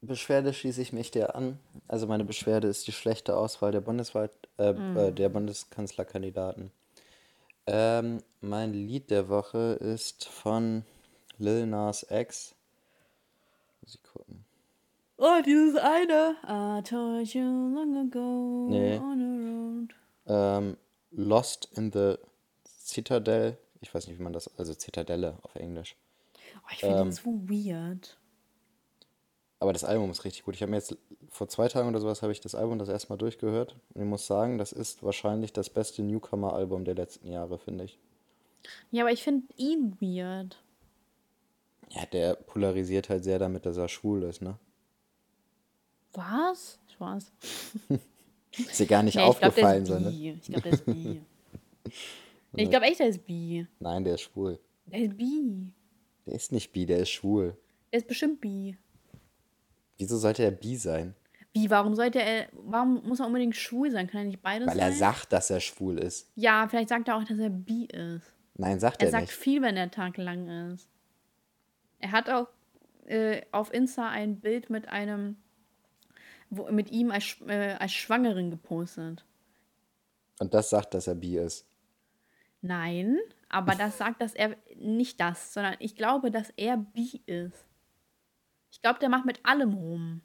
Beschwerde 0.00 0.52
schließe 0.52 0.80
ich 0.80 0.92
mich 0.92 1.10
dir 1.10 1.34
an. 1.34 1.58
Also 1.88 2.06
meine 2.06 2.24
Beschwerde 2.24 2.68
ist 2.68 2.86
die 2.86 2.92
schlechte 2.92 3.36
Auswahl 3.36 3.72
der 3.72 3.80
Bundeswahl, 3.80 4.30
äh, 4.58 4.72
mm. 4.72 4.96
äh, 4.96 5.12
der 5.12 5.28
Bundeskanzlerkandidaten. 5.28 6.70
Ähm, 7.66 8.22
mein 8.40 8.72
Lied 8.72 9.10
der 9.10 9.28
Woche 9.28 9.78
ist 9.80 10.26
von 10.26 10.84
Lil 11.38 11.66
Nas 11.66 12.06
X. 12.08 12.54
Muss 13.82 13.94
ich 13.94 14.02
gucken. 14.02 14.44
Oh, 15.18 15.40
dieses 15.44 15.76
eine. 15.76 16.36
I 16.46 16.82
told 16.82 17.32
you 17.34 17.42
long 17.42 17.96
ago 17.96 18.68
nee. 18.70 18.98
on 18.98 19.18
the 19.18 19.48
road. 19.48 19.94
Ähm, 20.26 20.76
Lost 21.10 21.68
in 21.76 21.90
the 21.90 22.16
Citadel. 22.64 23.58
Ich 23.80 23.94
weiß 23.94 24.06
nicht, 24.06 24.18
wie 24.18 24.22
man 24.22 24.32
das, 24.32 24.56
also 24.58 24.74
Zitadelle 24.74 25.38
auf 25.42 25.54
Englisch. 25.56 25.96
Oh, 26.56 26.68
ich 26.72 26.80
finde 26.80 26.98
ähm, 27.00 27.06
das 27.06 27.16
so 27.16 27.30
weird. 27.48 28.18
Aber 29.66 29.72
das 29.72 29.82
Album 29.82 30.12
ist 30.12 30.24
richtig 30.24 30.44
gut. 30.44 30.54
Ich 30.54 30.62
habe 30.62 30.70
mir 30.70 30.76
jetzt 30.76 30.96
vor 31.28 31.48
zwei 31.48 31.66
Tagen 31.66 31.88
oder 31.88 31.98
sowas 31.98 32.22
habe 32.22 32.30
ich 32.30 32.40
das 32.40 32.54
Album 32.54 32.78
das 32.78 32.88
erste 32.88 33.08
Mal 33.08 33.16
durchgehört. 33.16 33.74
Und 33.94 34.02
ich 34.02 34.06
muss 34.06 34.24
sagen, 34.24 34.58
das 34.58 34.70
ist 34.70 35.02
wahrscheinlich 35.02 35.52
das 35.52 35.70
beste 35.70 36.04
Newcomer-Album 36.04 36.84
der 36.84 36.94
letzten 36.94 37.26
Jahre, 37.26 37.58
finde 37.58 37.82
ich. 37.82 37.98
Ja, 38.92 39.02
aber 39.02 39.10
ich 39.10 39.24
finde 39.24 39.52
ihn 39.56 39.96
weird. 40.00 40.62
Ja, 41.90 42.06
der 42.06 42.36
polarisiert 42.36 43.08
halt 43.08 43.24
sehr 43.24 43.40
damit, 43.40 43.66
dass 43.66 43.76
er 43.76 43.88
schwul 43.88 44.22
ist, 44.22 44.40
ne? 44.40 44.56
Was? 46.12 46.78
Spaß. 46.92 47.32
ist 48.56 48.78
dir 48.78 48.86
gar 48.86 49.02
nicht 49.02 49.16
nee, 49.16 49.22
aufgefallen, 49.22 49.82
ich 49.82 49.88
glaub, 49.88 50.00
so, 50.00 50.10
ne? 50.10 50.38
Ich 50.40 50.42
glaube, 50.42 50.62
der 50.62 50.72
ist 50.74 50.86
bi. 50.86 51.22
ich 52.54 52.70
glaube 52.70 52.86
echt, 52.86 53.00
der 53.00 53.08
ist 53.08 53.26
bi. 53.26 53.66
Nein, 53.80 54.04
der 54.04 54.14
ist 54.14 54.20
schwul. 54.20 54.60
Der 54.86 55.00
ist 55.00 55.16
bi. 55.16 55.72
Der 56.24 56.34
ist 56.34 56.52
nicht 56.52 56.70
bi, 56.70 56.86
der 56.86 56.98
ist 56.98 57.10
schwul. 57.10 57.56
Der 57.90 57.98
ist 57.98 58.06
bestimmt 58.06 58.40
bi. 58.40 58.76
Wieso 59.98 60.18
sollte 60.18 60.42
er 60.42 60.50
bi 60.50 60.76
sein? 60.76 61.14
Wie, 61.52 61.70
warum 61.70 61.94
sollte 61.94 62.20
er, 62.20 62.48
warum 62.52 63.02
muss 63.06 63.20
er 63.20 63.26
unbedingt 63.26 63.56
schwul 63.56 63.90
sein? 63.90 64.06
Kann 64.08 64.20
er 64.20 64.24
nicht 64.26 64.42
beides 64.42 64.68
Weil 64.68 64.76
sein? 64.76 64.92
er 64.92 64.96
sagt, 64.96 65.32
dass 65.32 65.48
er 65.48 65.60
schwul 65.60 65.98
ist. 65.98 66.30
Ja, 66.34 66.68
vielleicht 66.68 66.90
sagt 66.90 67.08
er 67.08 67.16
auch, 67.16 67.24
dass 67.24 67.38
er 67.38 67.48
bi 67.48 67.86
ist. 67.86 68.32
Nein, 68.56 68.78
sagt 68.78 69.02
er, 69.02 69.08
er 69.08 69.12
nicht. 69.12 69.22
Er 69.22 69.26
sagt 69.26 69.40
viel, 69.40 69.62
wenn 69.62 69.74
der 69.74 69.90
Tag 69.90 70.18
lang 70.18 70.72
ist. 70.72 70.88
Er 71.98 72.12
hat 72.12 72.28
auch 72.28 72.48
äh, 73.06 73.40
auf 73.52 73.72
Insta 73.72 74.10
ein 74.10 74.40
Bild 74.40 74.68
mit 74.68 74.88
einem, 74.88 75.36
wo, 76.50 76.70
mit 76.70 76.90
ihm 76.90 77.10
als, 77.10 77.36
äh, 77.46 77.76
als 77.78 77.92
Schwangeren 77.92 78.50
gepostet. 78.50 79.24
Und 80.38 80.52
das 80.52 80.68
sagt, 80.68 80.92
dass 80.92 81.06
er 81.06 81.14
bi 81.14 81.38
ist. 81.38 81.66
Nein, 82.60 83.18
aber 83.48 83.74
das 83.74 83.96
sagt, 83.96 84.20
dass 84.20 84.34
er 84.34 84.56
nicht 84.76 85.20
das, 85.20 85.54
sondern 85.54 85.76
ich 85.78 85.94
glaube, 85.94 86.30
dass 86.30 86.50
er 86.56 86.76
bi 86.76 87.22
ist. 87.26 87.64
Ich 88.76 88.82
glaube, 88.82 88.98
der 88.98 89.08
macht 89.08 89.24
mit 89.24 89.40
allem 89.42 89.72
rum. 89.72 90.20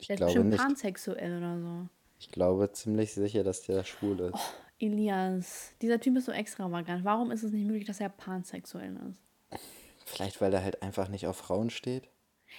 Ich 0.00 0.06
der 0.06 0.16
glaube 0.16 0.40
ist 0.40 0.56
pansexuell 0.56 1.36
oder 1.36 1.60
so. 1.60 1.88
Ich 2.18 2.30
glaube 2.30 2.72
ziemlich 2.72 3.12
sicher, 3.12 3.44
dass 3.44 3.60
der 3.60 3.84
schwul 3.84 4.18
ist. 4.20 4.34
Oh, 4.34 4.40
Elias, 4.78 5.74
dieser 5.82 6.00
Typ 6.00 6.16
ist 6.16 6.24
so 6.24 6.32
extravagant. 6.32 7.04
Warum 7.04 7.30
ist 7.30 7.42
es 7.42 7.52
nicht 7.52 7.66
möglich, 7.66 7.84
dass 7.84 8.00
er 8.00 8.08
pansexuell 8.08 8.96
ist? 9.10 9.60
Vielleicht, 10.06 10.40
weil 10.40 10.54
er 10.54 10.64
halt 10.64 10.80
einfach 10.82 11.08
nicht 11.08 11.26
auf 11.26 11.36
Frauen 11.36 11.68
steht. 11.68 12.08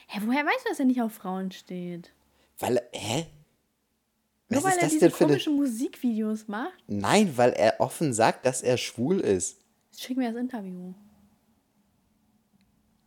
Hä, 0.09 0.21
woher 0.23 0.45
weißt 0.45 0.65
du, 0.65 0.69
dass 0.69 0.79
er 0.79 0.85
nicht 0.85 1.01
auf 1.01 1.11
Frauen 1.11 1.51
steht? 1.51 2.13
Weil, 2.59 2.79
hä? 2.93 3.25
Was 4.49 4.61
Nur 4.61 4.71
weil 4.71 4.77
er 4.77 4.89
diese 4.89 5.09
komischen 5.09 5.53
eine... 5.53 5.61
Musikvideos 5.63 6.47
macht? 6.47 6.83
Nein, 6.85 7.35
weil 7.35 7.53
er 7.53 7.81
offen 7.81 8.13
sagt, 8.13 8.45
dass 8.45 8.61
er 8.61 8.77
schwul 8.77 9.21
ist. 9.21 9.59
Schick 9.97 10.17
mir 10.17 10.31
das 10.31 10.39
Interview. 10.39 10.93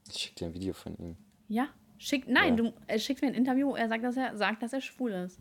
Ich 0.08 0.18
schick 0.18 0.34
dir 0.34 0.48
ein 0.48 0.54
Video 0.54 0.74
von 0.74 0.96
ihm. 0.96 1.16
Ja. 1.51 1.68
Schick, 1.98 2.28
nein, 2.28 2.57
ja. 2.57 2.64
du 2.64 2.72
äh, 2.86 2.98
schickst 2.98 3.22
mir 3.22 3.28
ein 3.28 3.34
Interview, 3.34 3.74
er 3.74 3.88
sagt, 3.88 4.05
dass 4.05 4.16
er 4.16 4.36
sagt, 4.36 4.62
dass 4.62 4.72
er 4.72 4.80
schwul 4.80 5.11
ist. 5.11 5.40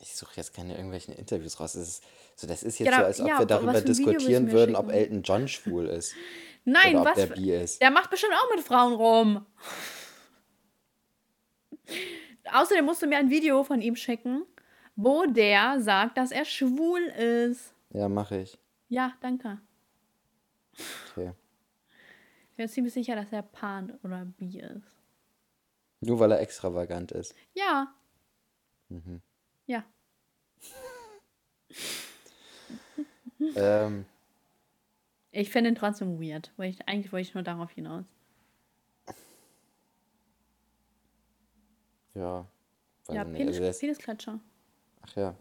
Ich 0.00 0.16
suche 0.16 0.32
jetzt 0.36 0.54
keine 0.54 0.74
irgendwelchen 0.74 1.14
Interviews 1.14 1.60
raus. 1.60 1.74
Das 1.74 1.82
ist, 1.82 2.04
so, 2.34 2.46
das 2.46 2.62
ist 2.62 2.78
jetzt 2.78 2.88
ja, 2.88 2.98
so, 2.98 3.04
als 3.04 3.20
ob 3.20 3.28
ja, 3.28 3.38
wir 3.38 3.46
darüber 3.46 3.80
diskutieren 3.80 4.50
würden, 4.50 4.74
ob 4.74 4.90
Elton 4.90 5.22
John 5.22 5.46
schwul 5.46 5.86
ist. 5.86 6.14
Nein, 6.64 6.96
oder 6.96 7.10
was? 7.10 7.16
Der 7.16 7.26
bi 7.26 7.52
ist. 7.52 7.82
Der 7.82 7.90
macht 7.90 8.10
bestimmt 8.10 8.32
auch 8.34 8.56
mit 8.56 8.64
Frauen 8.64 8.94
rum. 8.94 9.46
Außerdem 12.52 12.84
musst 12.84 13.02
du 13.02 13.06
mir 13.06 13.18
ein 13.18 13.30
Video 13.30 13.62
von 13.62 13.82
ihm 13.82 13.94
schicken, 13.94 14.46
wo 14.96 15.26
der 15.26 15.80
sagt, 15.80 16.16
dass 16.16 16.30
er 16.30 16.46
schwul 16.46 17.02
ist. 17.02 17.74
Ja, 17.90 18.08
mache 18.08 18.40
ich. 18.40 18.58
Ja, 18.88 19.12
danke. 19.20 19.60
Okay 21.12 21.32
bin 22.58 22.64
mir 22.64 22.68
ziemlich 22.68 22.92
sicher, 22.92 23.14
dass 23.14 23.32
er 23.32 23.42
Pan 23.42 23.98
oder 24.02 24.24
Bi 24.24 24.58
ist. 24.58 25.00
Nur 26.00 26.18
weil 26.18 26.32
er 26.32 26.40
extravagant 26.40 27.12
ist. 27.12 27.32
Ja. 27.54 27.94
Mhm. 28.88 29.22
Ja. 29.66 29.84
ähm. 33.54 34.06
Ich 35.30 35.50
finde 35.50 35.70
ihn 35.70 35.76
trotzdem 35.76 36.20
weird. 36.20 36.52
Weil 36.56 36.70
ich, 36.70 36.88
eigentlich 36.88 37.12
wollte 37.12 37.28
ich 37.28 37.34
nur 37.34 37.44
darauf 37.44 37.70
hinaus. 37.70 38.04
Ja. 42.14 42.44
Ja, 43.08 43.24
Penis, 43.24 43.60
also 43.60 43.78
Penisklatscher. 43.78 44.40
Ach 45.02 45.14
ja. 45.14 45.36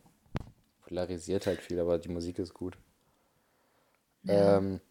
Polarisiert 0.82 1.48
halt 1.48 1.62
viel, 1.62 1.80
aber 1.80 1.98
die 1.98 2.10
Musik 2.10 2.38
ist 2.38 2.54
gut. 2.54 2.78
Ja. 4.22 4.58
Ähm, 4.58 4.82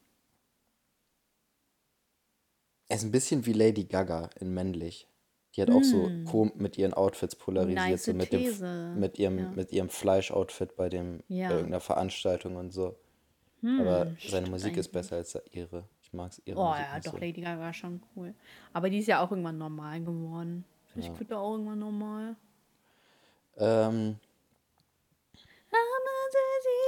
er 2.89 2.97
ist 2.97 3.05
ein 3.05 3.13
bisschen 3.13 3.47
wie 3.47 3.53
Lady 3.53 3.85
Gaga 3.85 4.31
in 4.41 4.53
männlich. 4.55 5.09
Die 5.55 5.63
hat 5.63 5.71
mm. 5.71 5.77
auch 5.77 5.83
so 5.83 6.07
hm. 6.07 6.53
mit 6.57 6.77
ihren 6.77 6.93
Outfits 6.93 7.35
polarisiert, 7.35 7.89
nice 7.89 8.05
so 8.05 8.13
mit, 8.13 8.33
dem, 8.33 8.99
mit 8.99 9.19
ihrem, 9.19 9.39
ja. 9.39 9.49
mit 9.51 9.73
ihrem 9.73 9.89
Fleisch-Outfit 9.89 10.77
bei 10.77 10.89
dem 10.89 11.23
ja. 11.29 11.51
irgendeiner 11.51 11.81
Veranstaltung 11.81 12.57
und 12.57 12.73
so. 12.73 12.97
Hm, 13.61 13.81
Aber 13.81 14.13
seine 14.29 14.51
Musik 14.51 14.69
eigentlich. 14.69 14.81
ist 14.81 14.93
besser 14.93 15.17
als 15.17 15.39
ihre. 15.51 15.85
Ich 16.03 16.13
mag 16.13 16.31
es 16.31 16.43
ihre 16.45 16.59
Oh 16.59 16.69
Musik 16.69 16.85
ja, 16.93 17.01
doch, 17.01 17.13
so. 17.13 17.19
Lady 17.19 17.41
Gaga 17.41 17.59
war 17.59 17.73
schon 17.73 18.03
cool. 18.15 18.35
Aber 18.75 18.91
die 18.91 18.99
ist 18.99 19.09
ja 19.09 19.25
auch 19.25 19.31
irgendwann 19.31 19.57
normal 19.57 20.01
geworden. 20.01 20.65
Vielleicht 20.93 21.13
ja. 21.15 21.19
wird 21.19 21.31
er 21.31 21.41
auch 21.41 21.53
irgendwann 21.53 21.79
normal. 21.79 22.37
Ähm, 23.59 24.17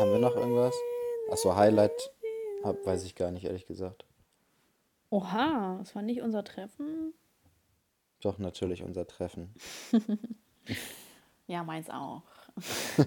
haben 0.00 0.12
wir 0.12 0.18
noch 0.18 0.36
irgendwas? 0.36 0.74
Achso, 1.30 1.56
Highlight 1.56 2.10
hab, 2.62 2.84
weiß 2.84 3.04
ich 3.04 3.14
gar 3.14 3.30
nicht, 3.30 3.44
ehrlich 3.44 3.66
gesagt. 3.66 4.04
Oha, 5.10 5.76
das 5.78 5.94
war 5.94 6.02
nicht 6.02 6.20
unser 6.22 6.44
Treffen. 6.44 7.14
Doch, 8.20 8.38
natürlich 8.38 8.82
unser 8.82 9.06
Treffen. 9.06 9.54
ja, 11.46 11.62
meins 11.62 11.88
auch. 11.88 12.22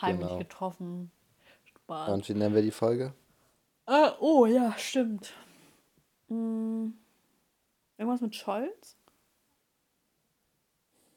Heimlich 0.00 0.28
genau. 0.28 0.38
getroffen. 0.38 1.10
Spaß. 1.64 2.10
Und 2.10 2.28
wie 2.28 2.34
nennen 2.34 2.54
wir 2.54 2.62
die 2.62 2.70
Folge? 2.70 3.14
Äh, 3.86 4.10
oh 4.20 4.46
ja, 4.46 4.76
stimmt. 4.76 5.32
Hm, 6.28 6.98
irgendwas 7.96 8.20
mit 8.20 8.34
Scholz? 8.34 8.96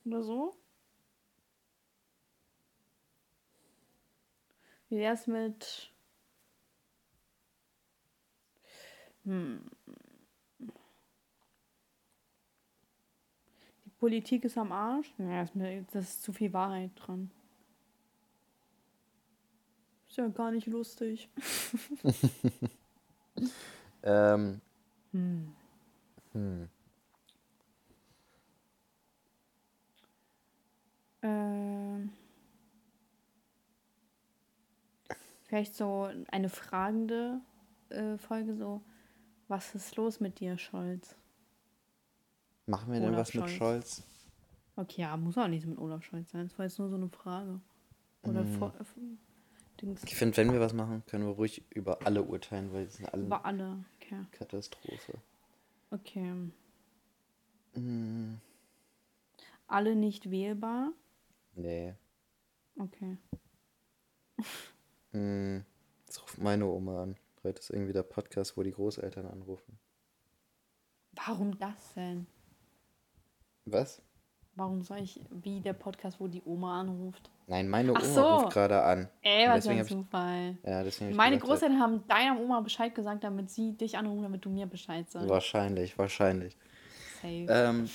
Oder 0.06 0.24
so? 0.24 0.56
Wie 4.90 4.98
wär's 4.98 5.28
mit. 5.28 5.92
Hm. 9.28 9.60
Die 13.84 13.90
Politik 14.00 14.46
ist 14.46 14.58
am 14.58 14.72
Arsch? 14.72 15.14
Ja, 15.18 15.44
ist 15.44 15.54
mir, 15.54 15.86
das 15.92 16.06
ist 16.06 16.24
zu 16.24 16.32
viel 16.32 16.54
Wahrheit 16.54 16.92
dran. 16.96 17.30
Ist 20.08 20.18
ja 20.18 20.30
gar 20.30 20.52
nicht 20.52 20.68
lustig. 20.68 21.30
ähm. 24.04 24.62
Hm. 25.12 25.54
Hm. 26.32 26.70
Ähm. 31.22 32.12
Vielleicht 35.44 35.76
so 35.76 36.10
eine 36.32 36.48
fragende 36.48 37.42
äh, 37.90 38.18
Folge, 38.18 38.56
so, 38.56 38.82
was 39.48 39.76
ist 39.76 39.96
los 39.96 40.20
mit 40.20 40.40
dir, 40.40 40.58
Scholz? 40.58 41.16
Machen 42.66 42.92
wir 42.92 43.00
denn 43.00 43.16
was 43.16 43.32
Scholz. 43.32 43.46
mit 43.46 43.58
Scholz? 43.58 44.04
Okay, 44.76 45.02
ja, 45.02 45.18
muss 45.18 45.38
auch 45.38 45.48
nicht 45.48 45.66
mit 45.66 45.78
Olaf 45.80 46.04
Scholz 46.04 46.32
sein. 46.32 46.48
Das 46.48 46.58
war 46.58 46.66
jetzt 46.66 46.78
nur 46.78 46.90
so 46.90 46.96
eine 46.96 47.10
Frage. 47.10 47.60
Oder 48.24 48.44
mm. 48.44 48.54
vor, 48.60 48.74
Dings. 49.82 50.04
Ich 50.04 50.16
finde, 50.16 50.38
wenn 50.38 50.52
wir 50.52 50.60
was 50.60 50.74
machen, 50.74 51.04
können 51.06 51.26
wir 51.26 51.34
ruhig 51.34 51.64
über 51.70 52.06
alle 52.06 52.24
urteilen, 52.24 52.72
weil 52.74 52.86
die 52.86 52.92
sind 52.92 53.14
alle. 53.14 53.24
Über 53.24 53.46
alle, 53.46 53.86
okay. 53.96 54.26
Katastrophe. 54.32 55.14
Okay. 55.92 56.34
Mm. 57.76 58.36
Alle 59.68 59.96
nicht 59.96 60.32
wählbar? 60.32 60.92
Nee. 61.56 61.94
Okay. 62.78 63.18
Hm, 65.12 65.64
jetzt 66.06 66.22
ruft 66.22 66.38
meine 66.40 66.66
Oma 66.66 67.04
an. 67.04 67.16
Heute 67.44 67.60
ist 67.60 67.70
irgendwie 67.70 67.94
der 67.94 68.04
Podcast, 68.04 68.58
wo 68.58 68.64
die 68.64 68.72
Großeltern 68.72 69.26
anrufen. 69.26 69.80
Warum 71.14 71.58
das 71.58 71.94
denn? 71.96 72.28
Was? 73.66 74.02
Warum 74.56 74.82
soll 74.82 75.00
ich, 75.00 75.22
wie 75.30 75.62
der 75.62 75.74
Podcast, 75.74 76.20
wo 76.20 76.28
die 76.28 76.42
Oma 76.44 76.82
anruft? 76.82 77.30
Nein, 77.46 77.70
meine 77.70 77.94
Ach 77.96 78.02
Oma 78.02 78.14
so. 78.14 78.36
ruft 78.38 78.54
gerade 78.54 78.82
an. 78.82 79.08
Ey, 79.22 79.48
was 79.48 79.68
für 79.68 79.72
ein 79.72 79.86
Zufall. 79.86 80.58
Ich, 80.64 80.70
ja, 80.70 80.84
deswegen 80.84 81.16
meine 81.16 81.38
Großeltern 81.38 81.80
haben 81.80 82.08
deiner 82.08 82.40
Oma 82.40 82.62
Bescheid 82.62 82.94
gesagt, 82.96 83.24
damit 83.24 83.52
sie 83.52 83.74
dich 83.74 83.98
anrufen, 83.98 84.24
damit 84.24 84.44
du 84.44 84.50
mir 84.50 84.66
Bescheid 84.66 85.10
sagst. 85.10 85.30
Wahrscheinlich, 85.30 85.98
wahrscheinlich. 85.98 86.58
Safe. 87.22 87.46
Ähm, 87.50 87.90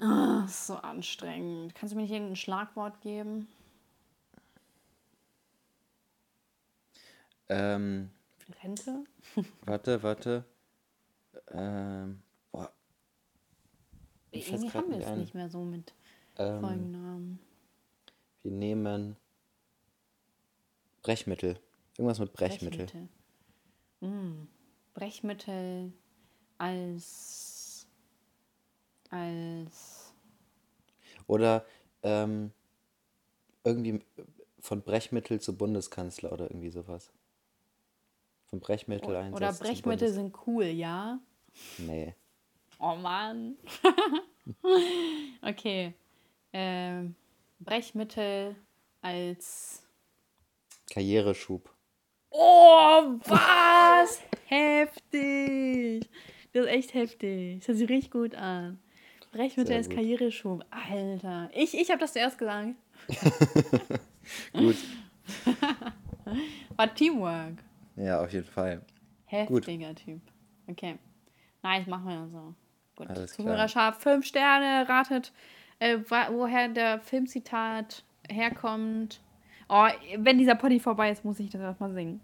oh, 0.00 0.46
so 0.46 0.74
anstrengend. 0.74 1.74
Kannst 1.74 1.92
du 1.92 1.96
mir 1.96 2.02
nicht 2.02 2.12
irgendein 2.12 2.36
Schlagwort 2.36 3.00
geben? 3.00 3.48
Ähm, 7.48 8.10
Rente? 8.62 9.04
warte, 9.64 10.02
warte. 10.02 10.44
Ähm, 11.52 12.22
boah. 12.50 12.72
Irgendwie 14.30 14.70
haben 14.70 14.90
wir 14.90 14.98
es 14.98 15.16
nicht 15.16 15.34
mehr 15.34 15.48
so 15.48 15.64
mit 15.64 15.94
ähm, 16.38 16.60
Folgennamen. 16.60 17.38
Wir 18.42 18.52
nehmen 18.52 19.16
Brechmittel. 21.02 21.58
Irgendwas 21.96 22.18
mit 22.18 22.32
Brechmittel. 22.32 22.86
Brechmittel. 22.86 23.08
Mm. 24.00 24.48
Brechmittel 24.94 25.92
als 26.58 27.86
als 29.10 30.14
oder 31.26 31.64
ähm, 32.02 32.52
irgendwie 33.64 34.00
von 34.60 34.82
Brechmittel 34.82 35.40
zu 35.40 35.56
Bundeskanzler 35.56 36.32
oder 36.32 36.50
irgendwie 36.50 36.70
sowas. 36.70 37.10
Von 38.46 38.60
Brechmittel 38.60 39.08
oder, 39.08 39.32
Oder 39.32 39.52
Brechmittel 39.52 40.08
sind 40.08 40.34
cool, 40.46 40.64
ja? 40.64 41.18
Nee. 41.78 42.14
Oh 42.78 42.94
Mann. 42.94 43.56
okay. 45.42 45.94
Ähm, 46.52 47.14
Brechmittel 47.58 48.54
als 49.02 49.82
Karriereschub. 50.90 51.68
Oh, 52.30 53.18
was? 53.24 54.22
heftig. 54.46 56.08
Das 56.52 56.66
ist 56.66 56.70
echt 56.70 56.94
heftig. 56.94 57.58
Das 57.58 57.68
hört 57.68 57.78
sich 57.78 57.88
richtig 57.88 58.10
gut 58.10 58.34
an. 58.34 58.78
Brechmittel 59.32 59.76
als 59.76 59.88
Karriereschub. 59.88 60.64
Alter. 60.70 61.50
Ich, 61.52 61.74
ich 61.74 61.90
habe 61.90 62.00
das 62.00 62.12
zuerst 62.12 62.38
gesagt. 62.38 62.74
gut. 64.52 64.76
War 66.76 66.94
Teamwork. 66.94 67.65
Ja, 67.96 68.22
auf 68.22 68.32
jeden 68.32 68.46
Fall. 68.46 68.82
Heftiger 69.26 69.88
Gut. 69.88 69.96
Typ. 70.04 70.20
Okay. 70.68 70.98
Nice, 71.62 71.86
machen 71.86 72.06
wir 72.06 72.28
so. 72.28 72.54
Gut. 72.96 73.28
Zuhörerschaft, 73.28 74.02
fünf 74.02 74.24
Sterne, 74.24 74.88
ratet, 74.88 75.32
äh, 75.78 75.98
woher 76.08 76.68
der 76.68 77.00
Filmzitat 77.00 78.04
herkommt. 78.28 79.20
Oh, 79.68 79.86
wenn 80.18 80.38
dieser 80.38 80.54
Pony 80.54 80.78
vorbei 80.78 81.10
ist, 81.10 81.24
muss 81.24 81.40
ich 81.40 81.50
das 81.50 81.60
erstmal 81.60 81.92
singen. 81.92 82.20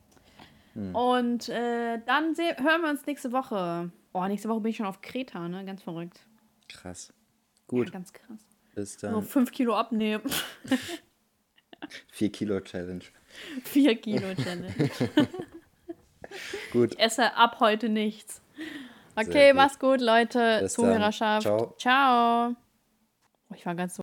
Hm. 0.74 0.94
Und 0.94 1.48
äh, 1.48 1.98
dann 2.06 2.34
hören 2.36 2.82
wir 2.82 2.90
uns 2.90 3.04
nächste 3.04 3.32
Woche. 3.32 3.90
Oh, 4.12 4.26
nächste 4.26 4.48
Woche 4.48 4.60
bin 4.60 4.70
ich 4.70 4.76
schon 4.76 4.86
auf 4.86 5.00
Kreta, 5.00 5.48
ne? 5.48 5.64
Ganz 5.64 5.82
verrückt. 5.82 6.20
Krass. 6.68 7.12
Gut. 7.66 7.88
Ja, 7.88 7.92
ganz 7.92 8.12
krass. 8.12 8.46
Bis 8.74 8.96
dann. 8.96 9.12
Nur 9.12 9.22
fünf 9.22 9.50
Kilo 9.50 9.74
abnehmen. 9.74 10.22
Vier 12.10 12.30
Kilo 12.30 12.60
Challenge. 12.60 13.04
Vier 13.64 13.96
Kilo 13.96 14.34
Challenge. 14.34 14.90
gut. 16.72 16.94
Ich 16.94 17.00
esse 17.00 17.36
ab 17.36 17.58
heute 17.60 17.88
nichts. 17.88 18.40
Okay, 19.14 19.48
gut. 19.50 19.56
mach's 19.56 19.78
gut, 19.78 20.00
Leute. 20.00 20.60
Bis 20.62 20.72
Zuhörerschaft. 20.72 21.42
Ciao. 21.42 21.74
Ciao. 21.78 22.56
Oh, 23.50 23.54
ich 23.54 23.66
war 23.66 23.74
ganz 23.74 23.94
so 23.94 24.00